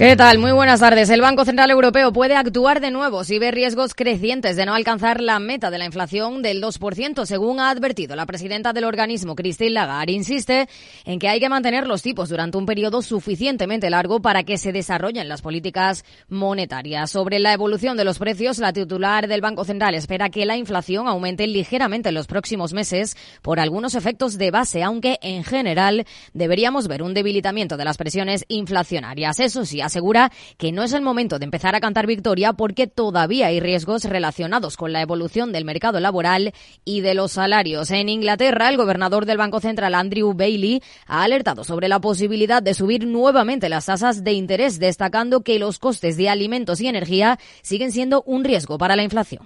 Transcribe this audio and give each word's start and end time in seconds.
¿Qué 0.00 0.16
tal? 0.16 0.38
Muy 0.38 0.52
buenas 0.52 0.80
tardes. 0.80 1.10
El 1.10 1.20
Banco 1.20 1.44
Central 1.44 1.70
Europeo 1.70 2.10
puede 2.10 2.34
actuar 2.34 2.80
de 2.80 2.90
nuevo 2.90 3.22
si 3.22 3.38
ve 3.38 3.50
riesgos 3.50 3.92
crecientes 3.92 4.56
de 4.56 4.64
no 4.64 4.74
alcanzar 4.74 5.20
la 5.20 5.38
meta 5.40 5.70
de 5.70 5.76
la 5.76 5.84
inflación 5.84 6.40
del 6.40 6.62
2%, 6.62 7.26
según 7.26 7.60
ha 7.60 7.68
advertido 7.68 8.16
la 8.16 8.24
presidenta 8.24 8.72
del 8.72 8.84
organismo, 8.84 9.34
Christine 9.34 9.72
Lagarde. 9.72 10.12
Insiste 10.12 10.70
en 11.04 11.18
que 11.18 11.28
hay 11.28 11.38
que 11.38 11.50
mantener 11.50 11.86
los 11.86 12.00
tipos 12.00 12.30
durante 12.30 12.56
un 12.56 12.64
periodo 12.64 13.02
suficientemente 13.02 13.90
largo 13.90 14.22
para 14.22 14.42
que 14.42 14.56
se 14.56 14.72
desarrollen 14.72 15.28
las 15.28 15.42
políticas 15.42 16.02
monetarias. 16.30 17.10
Sobre 17.10 17.38
la 17.38 17.52
evolución 17.52 17.98
de 17.98 18.04
los 18.06 18.18
precios, 18.18 18.56
la 18.56 18.72
titular 18.72 19.28
del 19.28 19.42
Banco 19.42 19.64
Central 19.64 19.94
espera 19.94 20.30
que 20.30 20.46
la 20.46 20.56
inflación 20.56 21.08
aumente 21.08 21.46
ligeramente 21.46 22.08
en 22.08 22.14
los 22.14 22.26
próximos 22.26 22.72
meses 22.72 23.18
por 23.42 23.60
algunos 23.60 23.94
efectos 23.94 24.38
de 24.38 24.50
base, 24.50 24.82
aunque 24.82 25.18
en 25.20 25.44
general 25.44 26.06
deberíamos 26.32 26.88
ver 26.88 27.02
un 27.02 27.12
debilitamiento 27.12 27.76
de 27.76 27.84
las 27.84 27.98
presiones 27.98 28.46
inflacionarias. 28.48 29.40
Eso 29.40 29.66
sí, 29.66 29.82
asegura 29.90 30.30
que 30.56 30.72
no 30.72 30.82
es 30.82 30.92
el 30.92 31.02
momento 31.02 31.38
de 31.38 31.44
empezar 31.44 31.74
a 31.74 31.80
cantar 31.80 32.06
victoria 32.06 32.52
porque 32.52 32.86
todavía 32.86 33.48
hay 33.48 33.60
riesgos 33.60 34.04
relacionados 34.04 34.76
con 34.76 34.92
la 34.92 35.02
evolución 35.02 35.52
del 35.52 35.64
mercado 35.64 36.00
laboral 36.00 36.54
y 36.84 37.00
de 37.00 37.14
los 37.14 37.32
salarios. 37.32 37.90
En 37.90 38.08
Inglaterra, 38.08 38.68
el 38.68 38.76
gobernador 38.76 39.26
del 39.26 39.38
Banco 39.38 39.60
Central, 39.60 39.94
Andrew 39.94 40.32
Bailey, 40.32 40.80
ha 41.06 41.24
alertado 41.24 41.64
sobre 41.64 41.88
la 41.88 42.00
posibilidad 42.00 42.62
de 42.62 42.74
subir 42.74 43.06
nuevamente 43.06 43.68
las 43.68 43.86
tasas 43.86 44.22
de 44.22 44.32
interés, 44.32 44.78
destacando 44.78 45.42
que 45.42 45.58
los 45.58 45.78
costes 45.78 46.16
de 46.16 46.28
alimentos 46.28 46.80
y 46.80 46.86
energía 46.86 47.38
siguen 47.62 47.92
siendo 47.92 48.22
un 48.22 48.44
riesgo 48.44 48.78
para 48.78 48.96
la 48.96 49.02
inflación. 49.02 49.42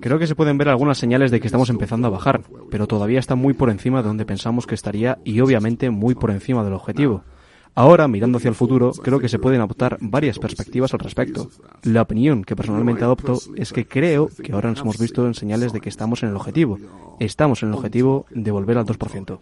Creo 0.00 0.18
que 0.18 0.26
se 0.28 0.36
pueden 0.36 0.58
ver 0.58 0.68
algunas 0.68 0.96
señales 0.96 1.32
de 1.32 1.40
que 1.40 1.48
estamos 1.48 1.70
empezando 1.70 2.06
a 2.06 2.10
bajar, 2.10 2.42
pero 2.70 2.86
todavía 2.86 3.18
está 3.18 3.34
muy 3.34 3.52
por 3.52 3.68
encima 3.70 4.00
de 4.00 4.08
donde 4.08 4.24
pensamos 4.24 4.66
que 4.66 4.76
estaría 4.76 5.18
y 5.24 5.40
obviamente 5.40 5.90
muy 5.90 6.14
por 6.14 6.30
encima 6.30 6.62
del 6.62 6.74
objetivo. 6.74 7.24
Ahora, 7.76 8.06
mirando 8.06 8.38
hacia 8.38 8.48
el 8.48 8.54
futuro, 8.54 8.92
creo 8.92 9.18
que 9.18 9.28
se 9.28 9.38
pueden 9.40 9.60
adoptar 9.60 9.98
varias 10.00 10.38
perspectivas 10.38 10.94
al 10.94 11.00
respecto. 11.00 11.50
La 11.82 12.02
opinión 12.02 12.44
que 12.44 12.54
personalmente 12.54 13.02
adopto 13.02 13.40
es 13.56 13.72
que 13.72 13.86
creo 13.86 14.28
que 14.28 14.52
ahora 14.52 14.70
nos 14.70 14.80
hemos 14.80 14.98
visto 14.98 15.26
en 15.26 15.34
señales 15.34 15.72
de 15.72 15.80
que 15.80 15.88
estamos 15.88 16.22
en 16.22 16.28
el 16.28 16.36
objetivo. 16.36 16.78
Estamos 17.18 17.62
en 17.62 17.70
el 17.70 17.74
objetivo 17.74 18.26
de 18.30 18.50
volver 18.52 18.78
al 18.78 18.86
2%. 18.86 19.38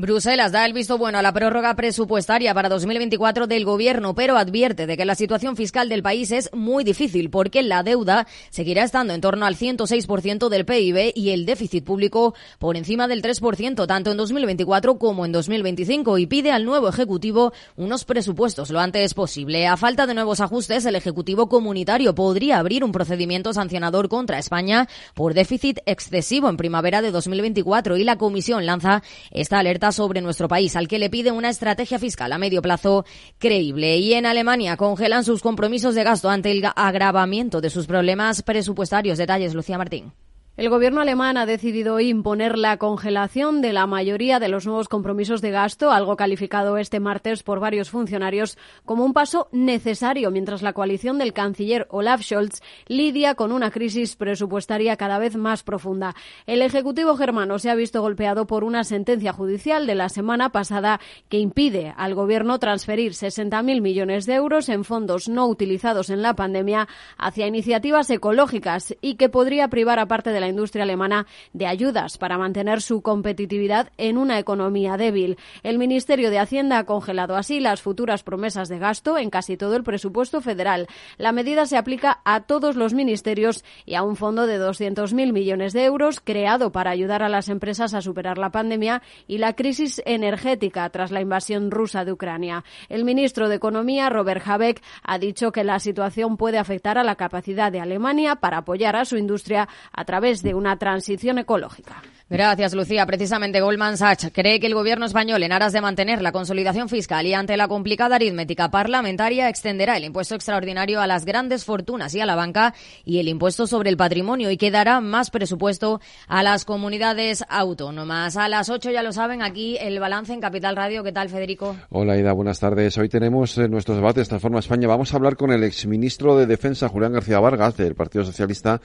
Bruselas 0.00 0.52
da 0.52 0.64
el 0.64 0.74
visto 0.74 0.96
bueno 0.96 1.18
a 1.18 1.22
la 1.22 1.32
prórroga 1.32 1.74
presupuestaria 1.74 2.54
para 2.54 2.68
2024 2.68 3.48
del 3.48 3.64
gobierno, 3.64 4.14
pero 4.14 4.36
advierte 4.38 4.86
de 4.86 4.96
que 4.96 5.04
la 5.04 5.16
situación 5.16 5.56
fiscal 5.56 5.88
del 5.88 6.04
país 6.04 6.30
es 6.30 6.50
muy 6.52 6.84
difícil 6.84 7.30
porque 7.30 7.64
la 7.64 7.82
deuda 7.82 8.28
seguirá 8.50 8.84
estando 8.84 9.12
en 9.12 9.20
torno 9.20 9.44
al 9.44 9.56
106% 9.56 10.50
del 10.50 10.64
PIB 10.64 11.10
y 11.16 11.30
el 11.30 11.46
déficit 11.46 11.82
público 11.82 12.36
por 12.60 12.76
encima 12.76 13.08
del 13.08 13.22
3% 13.22 13.88
tanto 13.88 14.12
en 14.12 14.16
2024 14.18 15.00
como 15.00 15.26
en 15.26 15.32
2025 15.32 16.18
y 16.18 16.26
pide 16.26 16.52
al 16.52 16.64
nuevo 16.64 16.88
ejecutivo 16.88 17.52
unos 17.74 18.04
presupuestos 18.04 18.70
lo 18.70 18.78
antes 18.78 19.14
posible. 19.14 19.66
A 19.66 19.76
falta 19.76 20.06
de 20.06 20.14
nuevos 20.14 20.40
ajustes, 20.40 20.86
el 20.86 20.94
ejecutivo 20.94 21.48
comunitario 21.48 22.14
podría 22.14 22.60
abrir 22.60 22.84
un 22.84 22.92
procedimiento 22.92 23.52
sancionador 23.52 24.08
contra 24.08 24.38
España 24.38 24.86
por 25.14 25.34
déficit 25.34 25.80
excesivo 25.86 26.48
en 26.48 26.56
primavera 26.56 27.02
de 27.02 27.10
2024 27.10 27.96
y 27.96 28.04
la 28.04 28.16
Comisión 28.16 28.64
lanza 28.64 29.02
esta 29.32 29.58
alerta 29.58 29.87
sobre 29.92 30.20
nuestro 30.20 30.48
país, 30.48 30.76
al 30.76 30.88
que 30.88 30.98
le 30.98 31.10
pide 31.10 31.30
una 31.30 31.50
estrategia 31.50 31.98
fiscal 31.98 32.32
a 32.32 32.38
medio 32.38 32.62
plazo 32.62 33.04
creíble. 33.38 33.98
Y 33.98 34.14
en 34.14 34.26
Alemania 34.26 34.76
congelan 34.76 35.24
sus 35.24 35.42
compromisos 35.42 35.94
de 35.94 36.04
gasto 36.04 36.30
ante 36.30 36.50
el 36.50 36.62
agravamiento 36.76 37.60
de 37.60 37.70
sus 37.70 37.86
problemas 37.86 38.42
presupuestarios. 38.42 39.18
Detalles, 39.18 39.54
Lucía 39.54 39.78
Martín. 39.78 40.12
El 40.58 40.70
gobierno 40.70 41.00
alemán 41.00 41.36
ha 41.36 41.46
decidido 41.46 42.00
imponer 42.00 42.58
la 42.58 42.78
congelación 42.78 43.62
de 43.62 43.72
la 43.72 43.86
mayoría 43.86 44.40
de 44.40 44.48
los 44.48 44.66
nuevos 44.66 44.88
compromisos 44.88 45.40
de 45.40 45.52
gasto, 45.52 45.92
algo 45.92 46.16
calificado 46.16 46.78
este 46.78 46.98
martes 46.98 47.44
por 47.44 47.60
varios 47.60 47.90
funcionarios 47.90 48.58
como 48.84 49.04
un 49.04 49.12
paso 49.12 49.46
necesario 49.52 50.32
mientras 50.32 50.62
la 50.62 50.72
coalición 50.72 51.16
del 51.16 51.32
canciller 51.32 51.86
Olaf 51.90 52.22
Scholz 52.22 52.60
lidia 52.88 53.36
con 53.36 53.52
una 53.52 53.70
crisis 53.70 54.16
presupuestaria 54.16 54.96
cada 54.96 55.20
vez 55.20 55.36
más 55.36 55.62
profunda. 55.62 56.16
El 56.44 56.60
Ejecutivo 56.62 57.14
germano 57.14 57.60
se 57.60 57.70
ha 57.70 57.76
visto 57.76 58.02
golpeado 58.02 58.48
por 58.48 58.64
una 58.64 58.82
sentencia 58.82 59.32
judicial 59.32 59.86
de 59.86 59.94
la 59.94 60.08
semana 60.08 60.50
pasada 60.50 60.98
que 61.28 61.38
impide 61.38 61.94
al 61.96 62.16
gobierno 62.16 62.58
transferir 62.58 63.12
60.000 63.12 63.80
millones 63.80 64.26
de 64.26 64.34
euros 64.34 64.68
en 64.70 64.82
fondos 64.82 65.28
no 65.28 65.46
utilizados 65.46 66.10
en 66.10 66.20
la 66.20 66.34
pandemia 66.34 66.88
hacia 67.16 67.46
iniciativas 67.46 68.10
ecológicas 68.10 68.96
y 69.00 69.14
que 69.14 69.28
podría 69.28 69.68
privar 69.68 70.00
a 70.00 70.08
parte 70.08 70.30
de 70.30 70.40
la 70.40 70.47
industria 70.48 70.84
alemana 70.84 71.26
de 71.52 71.66
ayudas 71.66 72.18
para 72.18 72.38
mantener 72.38 72.82
su 72.82 73.02
competitividad 73.02 73.92
en 73.96 74.18
una 74.18 74.38
economía 74.38 74.96
débil. 74.96 75.36
El 75.62 75.78
Ministerio 75.78 76.30
de 76.30 76.38
Hacienda 76.38 76.78
ha 76.78 76.84
congelado 76.84 77.36
así 77.36 77.60
las 77.60 77.82
futuras 77.82 78.22
promesas 78.22 78.68
de 78.68 78.78
gasto 78.78 79.18
en 79.18 79.30
casi 79.30 79.56
todo 79.56 79.76
el 79.76 79.84
presupuesto 79.84 80.40
federal. 80.40 80.88
La 81.16 81.32
medida 81.32 81.66
se 81.66 81.76
aplica 81.76 82.20
a 82.24 82.42
todos 82.42 82.76
los 82.76 82.94
ministerios 82.94 83.64
y 83.84 83.94
a 83.94 84.02
un 84.02 84.16
fondo 84.16 84.46
de 84.46 84.58
200.000 84.60 85.32
millones 85.32 85.72
de 85.72 85.84
euros 85.84 86.20
creado 86.20 86.72
para 86.72 86.90
ayudar 86.90 87.22
a 87.22 87.28
las 87.28 87.48
empresas 87.48 87.94
a 87.94 88.02
superar 88.02 88.38
la 88.38 88.50
pandemia 88.50 89.02
y 89.26 89.38
la 89.38 89.54
crisis 89.54 90.02
energética 90.04 90.88
tras 90.90 91.10
la 91.10 91.20
invasión 91.20 91.70
rusa 91.70 92.04
de 92.04 92.12
Ucrania. 92.12 92.64
El 92.88 93.04
ministro 93.04 93.48
de 93.48 93.56
Economía, 93.56 94.08
Robert 94.08 94.42
Habeck, 94.46 94.82
ha 95.02 95.18
dicho 95.18 95.52
que 95.52 95.64
la 95.64 95.78
situación 95.78 96.36
puede 96.36 96.58
afectar 96.58 96.98
a 96.98 97.04
la 97.04 97.16
capacidad 97.16 97.72
de 97.72 97.80
Alemania 97.80 98.36
para 98.36 98.58
apoyar 98.58 98.96
a 98.96 99.04
su 99.04 99.16
industria 99.16 99.68
a 99.92 100.04
través 100.04 100.37
de 100.42 100.54
una 100.54 100.76
transición 100.76 101.38
ecológica. 101.38 102.02
Gracias, 102.30 102.74
Lucía. 102.74 103.06
Precisamente 103.06 103.62
Goldman 103.62 103.96
Sachs 103.96 104.30
cree 104.34 104.60
que 104.60 104.66
el 104.66 104.74
gobierno 104.74 105.06
español, 105.06 105.42
en 105.42 105.50
aras 105.50 105.72
de 105.72 105.80
mantener 105.80 106.20
la 106.20 106.30
consolidación 106.30 106.90
fiscal 106.90 107.24
y 107.24 107.32
ante 107.32 107.56
la 107.56 107.68
complicada 107.68 108.16
aritmética 108.16 108.70
parlamentaria, 108.70 109.48
extenderá 109.48 109.96
el 109.96 110.04
impuesto 110.04 110.34
extraordinario 110.34 111.00
a 111.00 111.06
las 111.06 111.24
grandes 111.24 111.64
fortunas 111.64 112.14
y 112.14 112.20
a 112.20 112.26
la 112.26 112.36
banca 112.36 112.74
y 113.06 113.18
el 113.18 113.28
impuesto 113.28 113.66
sobre 113.66 113.88
el 113.88 113.96
patrimonio 113.96 114.50
y 114.50 114.58
que 114.58 114.70
dará 114.70 115.00
más 115.00 115.30
presupuesto 115.30 116.02
a 116.26 116.42
las 116.42 116.66
comunidades 116.66 117.44
autónomas. 117.48 118.36
A 118.36 118.50
las 118.50 118.68
8 118.68 118.90
ya 118.90 119.02
lo 119.02 119.12
saben, 119.14 119.40
aquí 119.40 119.78
el 119.80 119.98
balance 119.98 120.34
en 120.34 120.42
Capital 120.42 120.76
Radio. 120.76 121.02
¿Qué 121.02 121.12
tal, 121.12 121.30
Federico? 121.30 121.76
Hola, 121.88 122.18
Ida. 122.18 122.32
Buenas 122.32 122.60
tardes. 122.60 122.98
Hoy 122.98 123.08
tenemos 123.08 123.56
en 123.56 123.70
nuestros 123.70 123.96
debates 123.96 124.28
Transforma 124.28 124.58
España. 124.58 124.86
Vamos 124.86 125.14
a 125.14 125.16
hablar 125.16 125.36
con 125.36 125.50
el 125.50 125.64
exministro 125.64 126.36
de 126.36 126.44
Defensa, 126.44 126.90
Julián 126.90 127.14
García 127.14 127.40
Vargas, 127.40 127.78
del 127.78 127.94
Partido 127.94 128.26
Socialista 128.26 128.82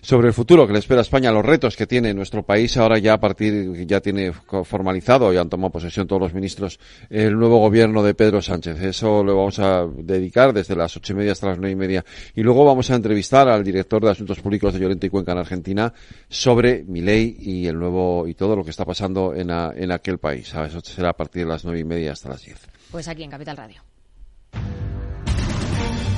sobre 0.00 0.28
el 0.28 0.34
futuro 0.34 0.66
que 0.66 0.72
le 0.72 0.78
espera 0.78 1.00
a 1.00 1.02
España, 1.02 1.32
los 1.32 1.44
retos 1.44 1.76
que 1.76 1.86
tiene 1.86 2.14
nuestro 2.14 2.42
país 2.42 2.76
ahora 2.78 2.98
ya 2.98 3.14
a 3.14 3.20
partir, 3.20 3.86
ya 3.86 4.00
tiene 4.00 4.32
formalizado, 4.32 5.32
y 5.32 5.36
han 5.36 5.48
tomado 5.48 5.70
posesión 5.70 6.06
todos 6.06 6.22
los 6.22 6.34
ministros, 6.34 6.78
el 7.10 7.38
nuevo 7.38 7.58
gobierno 7.58 8.02
de 8.02 8.14
Pedro 8.14 8.40
Sánchez. 8.40 8.80
Eso 8.82 9.22
lo 9.22 9.36
vamos 9.36 9.58
a 9.58 9.86
dedicar 9.86 10.52
desde 10.52 10.76
las 10.76 10.96
ocho 10.96 11.12
y 11.12 11.16
media 11.16 11.32
hasta 11.32 11.48
las 11.48 11.58
nueve 11.58 11.72
y 11.72 11.76
media. 11.76 12.04
Y 12.34 12.42
luego 12.42 12.64
vamos 12.64 12.90
a 12.90 12.94
entrevistar 12.94 13.48
al 13.48 13.64
director 13.64 14.02
de 14.02 14.10
Asuntos 14.10 14.40
Públicos 14.40 14.72
de 14.72 14.80
Llorente 14.80 15.06
y 15.06 15.10
Cuenca 15.10 15.32
en 15.32 15.38
Argentina 15.38 15.92
sobre 16.28 16.84
mi 16.84 17.00
ley 17.00 17.36
y 17.38 17.66
el 17.66 17.78
nuevo, 17.78 18.26
y 18.26 18.34
todo 18.34 18.56
lo 18.56 18.64
que 18.64 18.70
está 18.70 18.84
pasando 18.84 19.34
en, 19.34 19.50
en 19.50 19.92
aquel 19.92 20.18
país. 20.18 20.52
Eso 20.54 20.80
será 20.80 21.10
a 21.10 21.16
partir 21.16 21.44
de 21.44 21.50
las 21.50 21.64
nueve 21.64 21.80
y 21.80 21.84
media 21.84 22.12
hasta 22.12 22.28
las 22.30 22.44
diez. 22.44 22.58
Pues 22.90 23.08
aquí 23.08 23.22
en 23.22 23.30
Capital 23.30 23.56
Radio. 23.56 23.82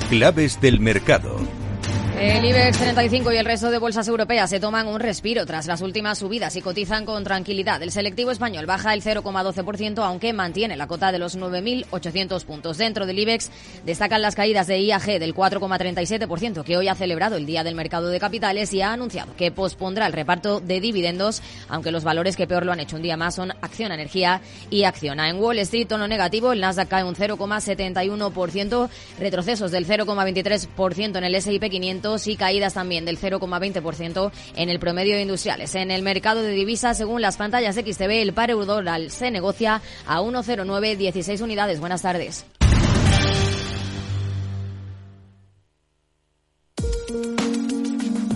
Claves 0.09 0.59
del 0.59 0.79
mercado. 0.79 1.37
El 2.21 2.45
IBEX 2.45 2.77
35 2.77 3.31
y 3.31 3.37
el 3.37 3.45
resto 3.45 3.71
de 3.71 3.79
bolsas 3.79 4.07
europeas 4.07 4.47
se 4.51 4.59
toman 4.59 4.85
un 4.85 4.99
respiro 4.99 5.43
tras 5.47 5.65
las 5.65 5.81
últimas 5.81 6.19
subidas 6.19 6.55
y 6.55 6.61
cotizan 6.61 7.03
con 7.03 7.23
tranquilidad. 7.23 7.81
El 7.81 7.89
selectivo 7.89 8.29
español 8.29 8.67
baja 8.67 8.93
el 8.93 9.01
0,12%, 9.01 10.05
aunque 10.05 10.31
mantiene 10.31 10.77
la 10.77 10.85
cota 10.85 11.11
de 11.11 11.17
los 11.17 11.35
9.800 11.35 12.45
puntos. 12.45 12.77
Dentro 12.77 13.07
del 13.07 13.17
IBEX 13.17 13.49
destacan 13.87 14.21
las 14.21 14.35
caídas 14.35 14.67
de 14.67 14.79
IAG 14.81 15.17
del 15.17 15.33
4,37%, 15.33 16.63
que 16.63 16.77
hoy 16.77 16.89
ha 16.89 16.93
celebrado 16.93 17.37
el 17.37 17.47
Día 17.47 17.63
del 17.63 17.73
Mercado 17.73 18.09
de 18.09 18.19
Capitales 18.19 18.71
y 18.71 18.83
ha 18.83 18.93
anunciado 18.93 19.35
que 19.35 19.49
pospondrá 19.49 20.05
el 20.05 20.13
reparto 20.13 20.59
de 20.59 20.79
dividendos, 20.79 21.41
aunque 21.69 21.91
los 21.91 22.03
valores 22.03 22.35
que 22.35 22.45
peor 22.45 22.67
lo 22.67 22.71
han 22.71 22.81
hecho 22.81 22.97
un 22.97 23.01
día 23.01 23.17
más 23.17 23.33
son 23.33 23.49
Acción 23.61 23.91
Energía 23.91 24.41
y 24.69 24.83
Acciona. 24.83 25.27
En 25.27 25.39
Wall 25.39 25.57
Street, 25.57 25.87
tono 25.87 26.07
negativo, 26.07 26.53
el 26.53 26.61
Nasdaq 26.61 26.87
cae 26.87 27.03
un 27.03 27.15
0,71%, 27.15 28.89
retrocesos 29.17 29.71
del 29.71 29.87
0,23% 29.87 31.17
en 31.17 31.23
el 31.23 31.33
S&P 31.33 31.67
500 31.67 32.10
y 32.27 32.35
caídas 32.35 32.73
también 32.73 33.05
del 33.05 33.19
0,20% 33.19 34.31
en 34.55 34.69
el 34.69 34.79
promedio 34.79 35.15
de 35.15 35.21
industriales. 35.21 35.75
En 35.75 35.91
el 35.91 36.03
mercado 36.03 36.41
de 36.41 36.51
divisas, 36.51 36.97
según 36.97 37.21
las 37.21 37.37
pantallas 37.37 37.75
XTB, 37.75 38.21
el 38.21 38.33
par 38.33 38.49
euro 38.49 38.81
se 39.09 39.31
negocia 39.31 39.81
a 40.05 40.21
1,0916 40.21 41.41
unidades. 41.41 41.79
Buenas 41.79 42.01
tardes. 42.01 42.45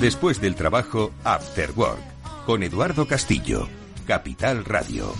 Después 0.00 0.42
del 0.42 0.54
trabajo, 0.54 1.10
After 1.24 1.70
Work, 1.74 2.44
con 2.44 2.62
Eduardo 2.62 3.06
Castillo, 3.06 3.66
Capital 4.06 4.64
Radio. 4.64 5.12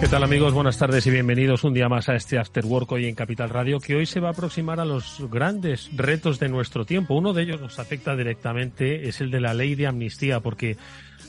¿Qué 0.00 0.08
tal 0.08 0.24
amigos? 0.24 0.52
Buenas 0.52 0.78
tardes 0.78 1.06
y 1.06 1.10
bienvenidos 1.10 1.62
un 1.62 1.74
día 1.74 1.88
más 1.88 2.08
a 2.08 2.16
este 2.16 2.38
After 2.38 2.66
Work 2.66 2.90
hoy 2.92 3.06
en 3.06 3.14
Capital 3.14 3.50
Radio 3.50 3.78
que 3.78 3.94
hoy 3.94 4.06
se 4.06 4.18
va 4.18 4.28
a 4.28 4.32
aproximar 4.32 4.80
a 4.80 4.84
los 4.84 5.22
grandes 5.30 5.90
retos 5.94 6.40
de 6.40 6.48
nuestro 6.48 6.84
tiempo. 6.84 7.14
Uno 7.14 7.32
de 7.32 7.42
ellos 7.44 7.60
nos 7.60 7.78
afecta 7.78 8.16
directamente, 8.16 9.08
es 9.08 9.20
el 9.20 9.30
de 9.30 9.40
la 9.40 9.54
ley 9.54 9.76
de 9.76 9.86
amnistía 9.86 10.40
porque 10.40 10.76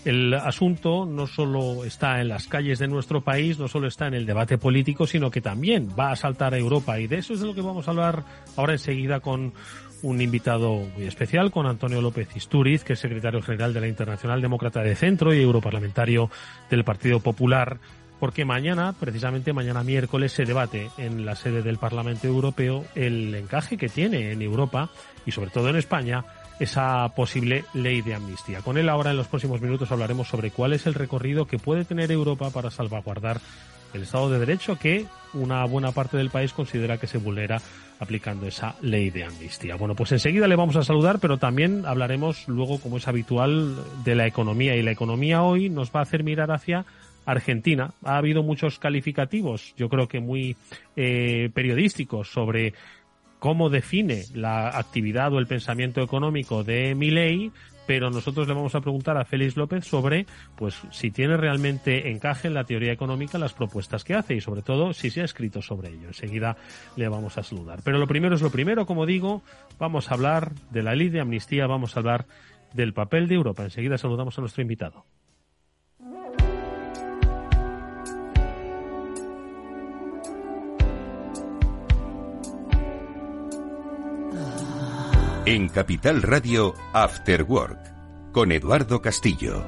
el 0.06 0.34
asunto 0.34 1.06
no 1.06 1.28
solo 1.28 1.84
está 1.86 2.22
en 2.22 2.30
las 2.30 2.48
calles 2.48 2.80
de 2.80 2.88
nuestro 2.88 3.22
país, 3.22 3.60
no 3.60 3.68
solo 3.68 3.88
está 3.88 4.08
en 4.08 4.16
el 4.16 4.26
debate 4.26 4.58
político, 4.58 5.06
sino 5.06 5.30
que 5.30 5.42
también 5.42 5.90
va 5.98 6.12
a 6.12 6.16
saltar 6.16 6.54
a 6.54 6.58
Europa. 6.58 7.00
Y 7.00 7.08
de 7.08 7.18
eso 7.18 7.34
es 7.34 7.40
de 7.40 7.48
lo 7.48 7.54
que 7.54 7.62
vamos 7.62 7.88
a 7.88 7.92
hablar 7.92 8.24
ahora 8.56 8.74
enseguida 8.74 9.20
con 9.20 9.54
un 10.02 10.22
invitado 10.22 10.82
muy 10.96 11.06
especial, 11.06 11.52
con 11.52 11.68
Antonio 11.68 12.02
López 12.02 12.36
Isturiz, 12.36 12.84
que 12.84 12.94
es 12.94 13.00
secretario 13.00 13.42
general 13.42 13.74
de 13.74 13.82
la 13.82 13.88
Internacional 13.88 14.42
Demócrata 14.42 14.82
de 14.82 14.96
Centro 14.96 15.34
y 15.34 15.42
europarlamentario 15.42 16.32
del 16.70 16.84
Partido 16.84 17.20
Popular 17.20 17.80
porque 18.22 18.46
mañana, 18.46 18.94
precisamente 18.94 19.52
mañana 19.52 19.84
miércoles, 19.84 20.32
se 20.32 20.46
debate 20.46 20.92
en 21.00 21.26
la 21.26 21.36
sede 21.36 21.64
del 21.64 21.80
Parlamento 21.80 22.28
Europeo 22.28 22.86
el 22.94 23.34
encaje 23.34 23.78
que 23.78 23.90
tiene 23.90 24.32
en 24.32 24.44
Europa 24.44 24.92
y 25.26 25.32
sobre 25.32 25.50
todo 25.50 25.70
en 25.70 25.76
España 25.76 26.24
esa 26.62 27.10
posible 27.16 27.66
ley 27.74 28.04
de 28.04 28.14
amnistía. 28.14 28.62
Con 28.62 28.78
él 28.78 28.88
ahora 28.88 29.10
en 29.10 29.18
los 29.18 29.28
próximos 29.28 29.62
minutos 29.62 29.92
hablaremos 29.92 30.28
sobre 30.28 30.52
cuál 30.52 30.74
es 30.74 30.86
el 30.86 30.94
recorrido 30.94 31.48
que 31.48 31.58
puede 31.58 31.86
tener 31.86 32.12
Europa 32.12 32.52
para 32.52 32.70
salvaguardar 32.70 33.42
el 33.96 34.04
Estado 34.04 34.30
de 34.30 34.38
Derecho 34.38 34.78
que 34.78 35.08
una 35.34 35.66
buena 35.66 35.92
parte 35.92 36.18
del 36.18 36.30
país 36.30 36.54
considera 36.54 37.00
que 37.00 37.08
se 37.08 37.18
vulnera 37.18 37.60
aplicando 38.00 38.46
esa 38.46 38.76
ley 38.82 39.10
de 39.10 39.24
amnistía. 39.24 39.76
Bueno, 39.76 39.96
pues 39.96 40.12
enseguida 40.12 40.48
le 40.48 40.56
vamos 40.56 40.76
a 40.76 40.84
saludar, 40.84 41.18
pero 41.20 41.40
también 41.40 41.84
hablaremos 41.88 42.48
luego, 42.48 42.80
como 42.80 42.98
es 42.98 43.08
habitual, 43.08 43.76
de 44.04 44.14
la 44.14 44.28
economía. 44.28 44.76
Y 44.76 44.84
la 44.84 44.92
economía 44.92 45.42
hoy 45.42 45.70
nos 45.70 45.92
va 45.92 46.02
a 46.02 46.04
hacer 46.04 46.24
mirar 46.24 46.52
hacia 46.52 46.86
Argentina. 47.26 47.92
Ha 48.04 48.18
habido 48.18 48.44
muchos 48.44 48.78
calificativos, 48.78 49.74
yo 49.78 49.90
creo 49.90 50.08
que 50.08 50.20
muy 50.20 50.56
eh, 50.96 51.50
periodísticos, 51.54 52.32
sobre 52.32 52.74
cómo 53.42 53.72
define 53.72 54.26
la 54.36 54.68
actividad 54.68 55.34
o 55.34 55.40
el 55.40 55.48
pensamiento 55.48 56.04
económico 56.04 56.64
de 56.64 56.94
Milei, 56.94 57.52
pero 57.88 58.12
nosotros 58.12 58.48
le 58.48 58.54
vamos 58.54 58.76
a 58.76 58.82
preguntar 58.82 59.18
a 59.18 59.26
Félix 59.26 59.58
López 59.58 59.84
sobre 59.84 60.28
pues 60.56 60.80
si 60.92 61.10
tiene 61.10 61.36
realmente 61.38 62.12
encaje 62.12 62.50
en 62.50 62.54
la 62.54 62.66
teoría 62.66 62.92
económica 62.92 63.40
las 63.40 63.54
propuestas 63.54 64.04
que 64.04 64.14
hace 64.14 64.36
y 64.36 64.42
sobre 64.42 64.62
todo 64.62 64.94
si 64.94 65.10
se 65.10 65.22
ha 65.22 65.26
escrito 65.26 65.64
sobre 65.64 65.90
ello. 65.90 66.10
Enseguida 66.10 66.56
le 66.96 67.10
vamos 67.10 67.40
a 67.40 67.44
saludar. 67.44 67.80
Pero 67.84 67.98
lo 67.98 68.06
primero 68.06 68.36
es 68.36 68.44
lo 68.44 68.52
primero, 68.52 68.86
como 68.86 69.08
digo, 69.08 69.42
vamos 69.80 70.12
a 70.12 70.14
hablar 70.14 70.54
de 70.70 70.84
la 70.84 70.94
ley 70.94 71.10
de 71.10 71.22
amnistía, 71.22 71.66
vamos 71.66 71.98
a 71.98 72.02
hablar 72.02 72.28
del 72.76 72.94
papel 72.94 73.28
de 73.28 73.34
Europa. 73.34 73.64
Enseguida 73.64 73.98
saludamos 73.98 74.38
a 74.38 74.42
nuestro 74.42 74.62
invitado. 74.62 75.04
En 85.44 85.70
Capital 85.70 86.22
Radio, 86.22 86.76
After 86.94 87.42
Work, 87.42 88.32
con 88.32 88.52
Eduardo 88.52 89.02
Castillo. 89.02 89.66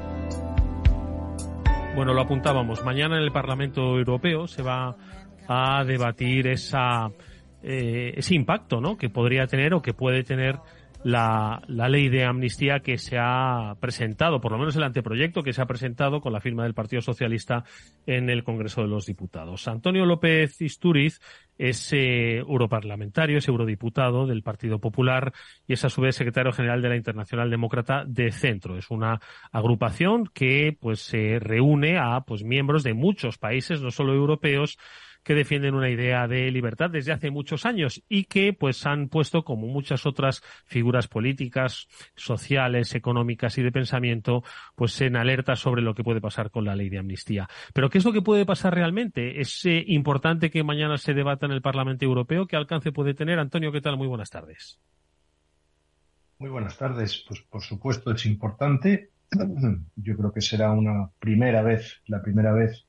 Bueno, 1.96 2.14
lo 2.14 2.22
apuntábamos. 2.22 2.86
Mañana 2.86 3.18
en 3.18 3.24
el 3.24 3.32
Parlamento 3.32 3.82
Europeo 3.98 4.46
se 4.48 4.62
va 4.62 4.96
a 5.48 5.84
debatir 5.84 6.46
esa, 6.46 7.10
eh, 7.64 8.14
ese 8.16 8.36
impacto 8.36 8.82
¿no? 8.82 8.98
que 8.98 9.10
podría 9.10 9.48
tener 9.48 9.74
o 9.74 9.82
que 9.82 9.96
puede 9.96 10.24
tener 10.24 10.60
la, 11.04 11.62
la, 11.68 11.90
ley 11.90 12.10
de 12.10 12.24
amnistía 12.26 12.80
que 12.80 12.98
se 12.98 13.18
ha 13.20 13.76
presentado, 13.80 14.40
por 14.42 14.52
lo 14.52 14.58
menos 14.58 14.76
el 14.76 14.84
anteproyecto 14.84 15.44
que 15.44 15.54
se 15.54 15.62
ha 15.62 15.66
presentado 15.66 16.22
con 16.22 16.34
la 16.34 16.40
firma 16.40 16.64
del 16.64 16.74
Partido 16.74 17.02
Socialista 17.02 17.64
en 18.06 18.30
el 18.30 18.44
Congreso 18.44 18.82
de 18.82 18.88
los 18.88 19.06
Diputados. 19.06 19.68
Antonio 19.68 20.06
López 20.06 20.62
Isturiz 20.62 21.20
es 21.58 21.94
eh, 21.94 22.38
europarlamentario, 22.38 23.38
es 23.38 23.48
eurodiputado 23.48 24.26
del 24.26 24.44
Partido 24.44 24.80
Popular 24.80 25.34
y 25.68 25.74
es 25.74 25.86
a 25.86 25.90
su 25.90 26.02
vez 26.02 26.16
secretario 26.16 26.52
general 26.52 26.82
de 26.82 26.90
la 26.90 26.96
Internacional 26.96 27.50
Demócrata 27.50 28.04
de 28.06 28.32
Centro. 28.32 28.78
Es 28.78 28.90
una 28.90 29.20
agrupación 29.52 30.30
que 30.34 30.76
pues 30.80 31.02
se 31.02 31.40
reúne 31.40 31.98
a 31.98 32.22
pues 32.22 32.44
miembros 32.44 32.84
de 32.84 32.94
muchos 32.94 33.38
países, 33.38 33.82
no 33.82 33.92
solo 33.92 34.14
europeos, 34.14 34.78
que 35.24 35.34
defienden 35.34 35.76
una 35.76 35.90
idea 35.90 36.28
de 36.28 36.52
libertad 36.52 36.90
desde 36.90 37.12
hace 37.12 37.32
muchos 37.32 37.66
años 37.66 38.04
y 38.10 38.26
que 38.26 38.54
pues 38.54 38.86
han 38.86 39.10
puesto 39.10 39.44
como 39.44 39.68
muchas 39.68 40.06
otras 40.06 40.44
figuras 40.66 41.08
políticas, 41.08 41.88
sociales, 42.16 42.96
económicas 42.96 43.58
y 43.58 43.64
de 43.64 43.72
pensamiento 43.72 44.44
pues 44.76 45.00
en 45.02 45.16
alerta 45.16 45.56
sobre 45.56 45.82
lo 45.82 45.94
que 45.94 46.04
puede 46.04 46.22
pasar 46.22 46.52
con 46.52 46.66
la 46.66 46.76
ley 46.76 46.90
de 46.90 47.00
amnistía. 47.00 47.48
Pero 47.74 47.90
¿qué 47.90 47.98
es 47.98 48.06
lo 48.06 48.14
que 48.14 48.22
puede 48.22 48.46
pasar 48.46 48.76
realmente? 48.76 49.40
Es 49.40 49.66
eh, 49.66 49.84
importante 49.88 50.50
que 50.50 50.64
mañana 50.64 50.98
se 50.98 51.14
debata 51.14 51.46
en 51.46 51.54
el 51.54 51.62
Parlamento 51.62 52.06
Europeo. 52.06 52.48
¿Qué 52.48 52.56
alcance 52.56 52.92
puede 52.92 53.14
tener? 53.14 53.40
Antonio, 53.40 53.72
¿qué 53.72 53.82
tal? 53.82 53.98
Muy 53.98 54.08
buenas 54.08 54.30
tardes. 54.30 54.80
Muy 56.40 56.50
buenas 56.50 56.78
tardes. 56.78 57.24
Pues 57.28 57.42
por 57.42 57.62
supuesto 57.62 58.12
es 58.12 58.26
importante. 58.26 59.12
Yo 59.96 60.16
creo 60.18 60.32
que 60.32 60.42
será 60.42 60.72
una 60.72 61.10
primera 61.20 61.62
vez, 61.62 62.02
la 62.08 62.22
primera 62.22 62.54
vez 62.54 62.86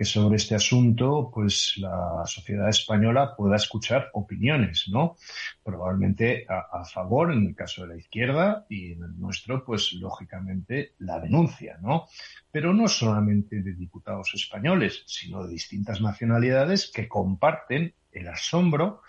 que 0.00 0.06
sobre 0.06 0.36
este 0.36 0.54
asunto, 0.54 1.30
pues 1.30 1.74
la 1.76 2.22
sociedad 2.24 2.70
española 2.70 3.36
pueda 3.36 3.56
escuchar 3.56 4.08
opiniones, 4.14 4.86
¿no? 4.90 5.18
Probablemente 5.62 6.46
a, 6.48 6.86
favor 6.86 7.30
en 7.30 7.48
el 7.48 7.54
caso 7.54 7.82
de 7.82 7.88
la 7.88 7.96
izquierda 7.98 8.64
y 8.70 8.92
en 8.92 9.02
el 9.02 9.20
nuestro, 9.20 9.62
pues 9.62 9.92
lógicamente 9.92 10.94
la 11.00 11.20
denuncia, 11.20 11.76
¿no? 11.82 12.06
Pero 12.50 12.72
no 12.72 12.88
solamente 12.88 13.60
de 13.60 13.74
diputados 13.74 14.32
españoles, 14.32 15.02
sino 15.06 15.44
de 15.44 15.52
distintas 15.52 16.00
nacionalidades 16.00 16.90
que 16.90 17.06
comparten 17.06 17.94
el 18.10 18.28
asombro, 18.28 19.02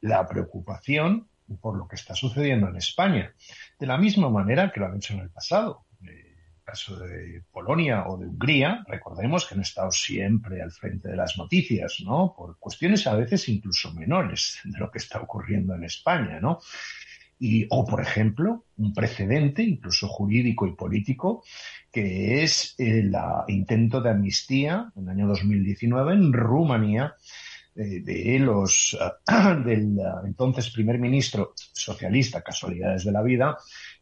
la 0.00 0.26
preocupación 0.26 1.28
por 1.60 1.76
lo 1.76 1.86
que 1.86 1.96
está 1.96 2.14
sucediendo 2.14 2.68
en 2.68 2.76
España. 2.76 3.34
De 3.78 3.86
la 3.86 3.98
misma 3.98 4.30
manera 4.30 4.72
que 4.72 4.80
lo 4.80 4.86
han 4.86 4.96
hecho 4.96 5.12
en 5.12 5.20
el 5.20 5.30
pasado 5.30 5.84
caso 6.68 6.98
de 6.98 7.42
Polonia 7.50 8.04
o 8.08 8.18
de 8.18 8.26
Hungría, 8.26 8.84
recordemos 8.86 9.46
que 9.46 9.54
han 9.54 9.62
estado 9.62 9.90
siempre 9.90 10.60
al 10.60 10.70
frente 10.70 11.08
de 11.08 11.16
las 11.16 11.38
noticias, 11.38 12.02
¿no? 12.04 12.34
Por 12.36 12.58
cuestiones 12.58 13.06
a 13.06 13.14
veces 13.14 13.48
incluso 13.48 13.94
menores 13.94 14.58
de 14.64 14.78
lo 14.78 14.90
que 14.90 14.98
está 14.98 15.18
ocurriendo 15.18 15.74
en 15.74 15.84
España, 15.84 16.40
¿no? 16.40 16.58
Y, 17.38 17.66
o, 17.70 17.86
por 17.86 18.02
ejemplo, 18.02 18.66
un 18.76 18.92
precedente, 18.92 19.62
incluso 19.62 20.08
jurídico 20.08 20.66
y 20.66 20.74
político, 20.74 21.42
que 21.90 22.42
es 22.42 22.74
el 22.76 23.16
intento 23.46 24.02
de 24.02 24.10
amnistía 24.10 24.92
en 24.94 25.04
el 25.04 25.08
año 25.08 25.28
2019 25.28 26.12
en 26.12 26.32
Rumanía 26.34 27.14
de 27.84 28.38
los 28.40 28.98
del 29.64 30.00
entonces 30.24 30.70
primer 30.70 30.98
ministro 30.98 31.52
socialista, 31.54 32.42
casualidades 32.42 33.04
de 33.04 33.12
la 33.12 33.22
vida, 33.22 33.56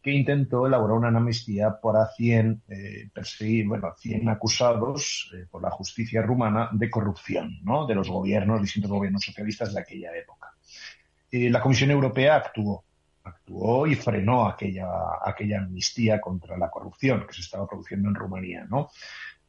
que 0.06 0.12
intentó 0.12 0.66
elaborar 0.66 0.98
una 0.98 1.08
amnistía 1.08 1.80
para 1.82 2.06
100, 2.06 2.62
eh, 2.68 3.08
perseguir, 3.12 3.66
bueno, 3.66 3.92
100 3.98 4.28
acusados 4.28 5.30
eh, 5.34 5.46
por 5.50 5.60
la 5.60 5.70
justicia 5.70 6.22
rumana 6.22 6.70
de 6.72 6.88
corrupción, 6.88 7.58
¿no? 7.64 7.86
De 7.86 7.94
los 7.94 8.08
gobiernos, 8.08 8.62
distintos 8.62 8.90
gobiernos 8.90 9.24
socialistas 9.24 9.74
de 9.74 9.80
aquella 9.80 10.16
época. 10.16 10.52
Eh, 11.30 11.50
la 11.50 11.60
Comisión 11.60 11.90
Europea 11.90 12.36
actuó, 12.36 12.84
actuó 13.24 13.86
y 13.86 13.96
frenó 13.96 14.46
aquella, 14.46 14.86
aquella 15.24 15.58
amnistía 15.58 16.20
contra 16.20 16.56
la 16.56 16.70
corrupción 16.70 17.26
que 17.26 17.34
se 17.34 17.40
estaba 17.40 17.66
produciendo 17.66 18.08
en 18.08 18.14
Rumanía, 18.14 18.64
¿no? 18.64 18.90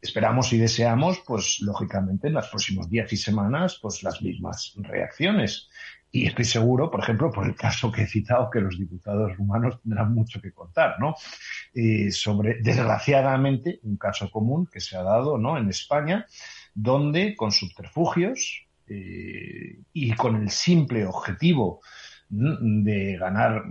Esperamos 0.02 0.54
y 0.54 0.58
deseamos, 0.58 1.24
pues, 1.26 1.60
lógicamente, 1.62 2.28
en 2.28 2.36
los 2.36 2.48
próximos 2.48 2.90
días 2.90 3.12
y 3.12 3.18
semanas, 3.18 3.80
pues, 3.82 4.04
las 4.04 4.22
mismas 4.22 4.74
reacciones. 4.78 5.70
Y 6.12 6.28
estoy 6.28 6.46
seguro, 6.46 6.90
por 6.90 7.02
ejemplo, 7.02 7.32
por 7.32 7.46
el 7.46 7.56
caso 7.56 7.92
que 7.92 8.04
he 8.04 8.08
citado, 8.08 8.50
que 8.50 8.62
los 8.62 8.78
diputados 8.78 9.36
rumanos 9.36 9.82
tendrán 9.82 10.14
mucho 10.14 10.40
que 10.42 10.54
contar, 10.54 11.00
¿no? 11.00 11.16
Eh, 11.74 12.12
sobre, 12.12 12.62
desgraciadamente, 12.62 13.80
un 13.84 13.98
caso 13.98 14.30
común 14.32 14.68
que 14.72 14.80
se 14.80 14.96
ha 14.96 15.04
dado, 15.04 15.38
¿no? 15.38 15.58
En 15.58 15.68
España, 15.70 16.26
donde 16.74 17.36
con 17.36 17.52
subterfugios 17.52 18.68
eh, 18.88 19.80
y 19.94 20.14
con 20.14 20.36
el 20.42 20.50
simple 20.50 21.06
objetivo 21.06 21.82
de 22.30 23.18
ganar 23.18 23.64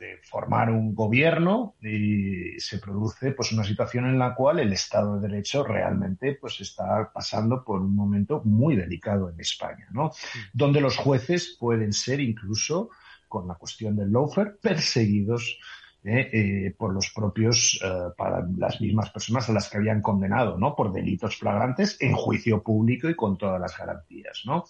de 0.00 0.18
formar 0.22 0.70
un 0.70 0.94
gobierno 0.94 1.76
y 1.82 2.58
se 2.58 2.78
produce 2.78 3.32
pues 3.32 3.52
una 3.52 3.64
situación 3.64 4.06
en 4.06 4.18
la 4.18 4.34
cual 4.34 4.58
el 4.58 4.72
Estado 4.72 5.20
de 5.20 5.28
Derecho 5.28 5.62
realmente 5.62 6.38
pues 6.40 6.58
está 6.62 7.12
pasando 7.12 7.62
por 7.62 7.82
un 7.82 7.94
momento 7.94 8.40
muy 8.44 8.76
delicado 8.76 9.28
en 9.28 9.38
España, 9.38 9.86
¿no? 9.92 10.10
Donde 10.54 10.80
los 10.80 10.96
jueces 10.96 11.54
pueden 11.60 11.92
ser 11.92 12.18
incluso 12.20 12.88
con 13.28 13.46
la 13.46 13.56
cuestión 13.56 13.94
del 13.94 14.10
lawfare 14.10 14.52
perseguidos 14.60 15.58
eh, 16.02 16.30
eh, 16.32 16.74
por 16.78 16.94
los 16.94 17.10
propios, 17.14 17.78
eh, 17.84 17.88
para 18.16 18.42
las 18.56 18.80
mismas 18.80 19.10
personas 19.10 19.50
a 19.50 19.52
las 19.52 19.68
que 19.68 19.76
habían 19.76 20.00
condenado, 20.00 20.56
¿no? 20.56 20.74
Por 20.74 20.94
delitos 20.94 21.36
flagrantes 21.36 21.98
en 22.00 22.14
juicio 22.14 22.62
público 22.62 23.10
y 23.10 23.14
con 23.14 23.36
todas 23.36 23.60
las 23.60 23.76
garantías, 23.76 24.42
¿no? 24.46 24.64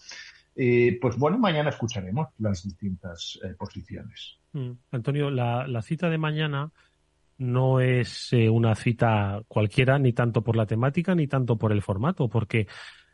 pues 1.00 1.16
bueno, 1.16 1.38
mañana 1.38 1.70
escucharemos 1.70 2.28
las 2.38 2.64
distintas 2.64 3.40
posiciones. 3.56 4.39
Mm. 4.52 4.70
Antonio, 4.90 5.30
la, 5.30 5.82
cita 5.82 6.08
de 6.10 6.18
mañana 6.18 6.70
no 7.38 7.80
es 7.80 8.32
eh, 8.32 8.48
una 8.48 8.74
cita 8.74 9.42
cualquiera, 9.48 9.98
ni 9.98 10.12
tanto 10.12 10.42
por 10.42 10.56
la 10.56 10.66
temática, 10.66 11.14
ni 11.14 11.26
tanto 11.26 11.56
por 11.56 11.72
el 11.72 11.82
formato, 11.82 12.28
porque, 12.28 12.66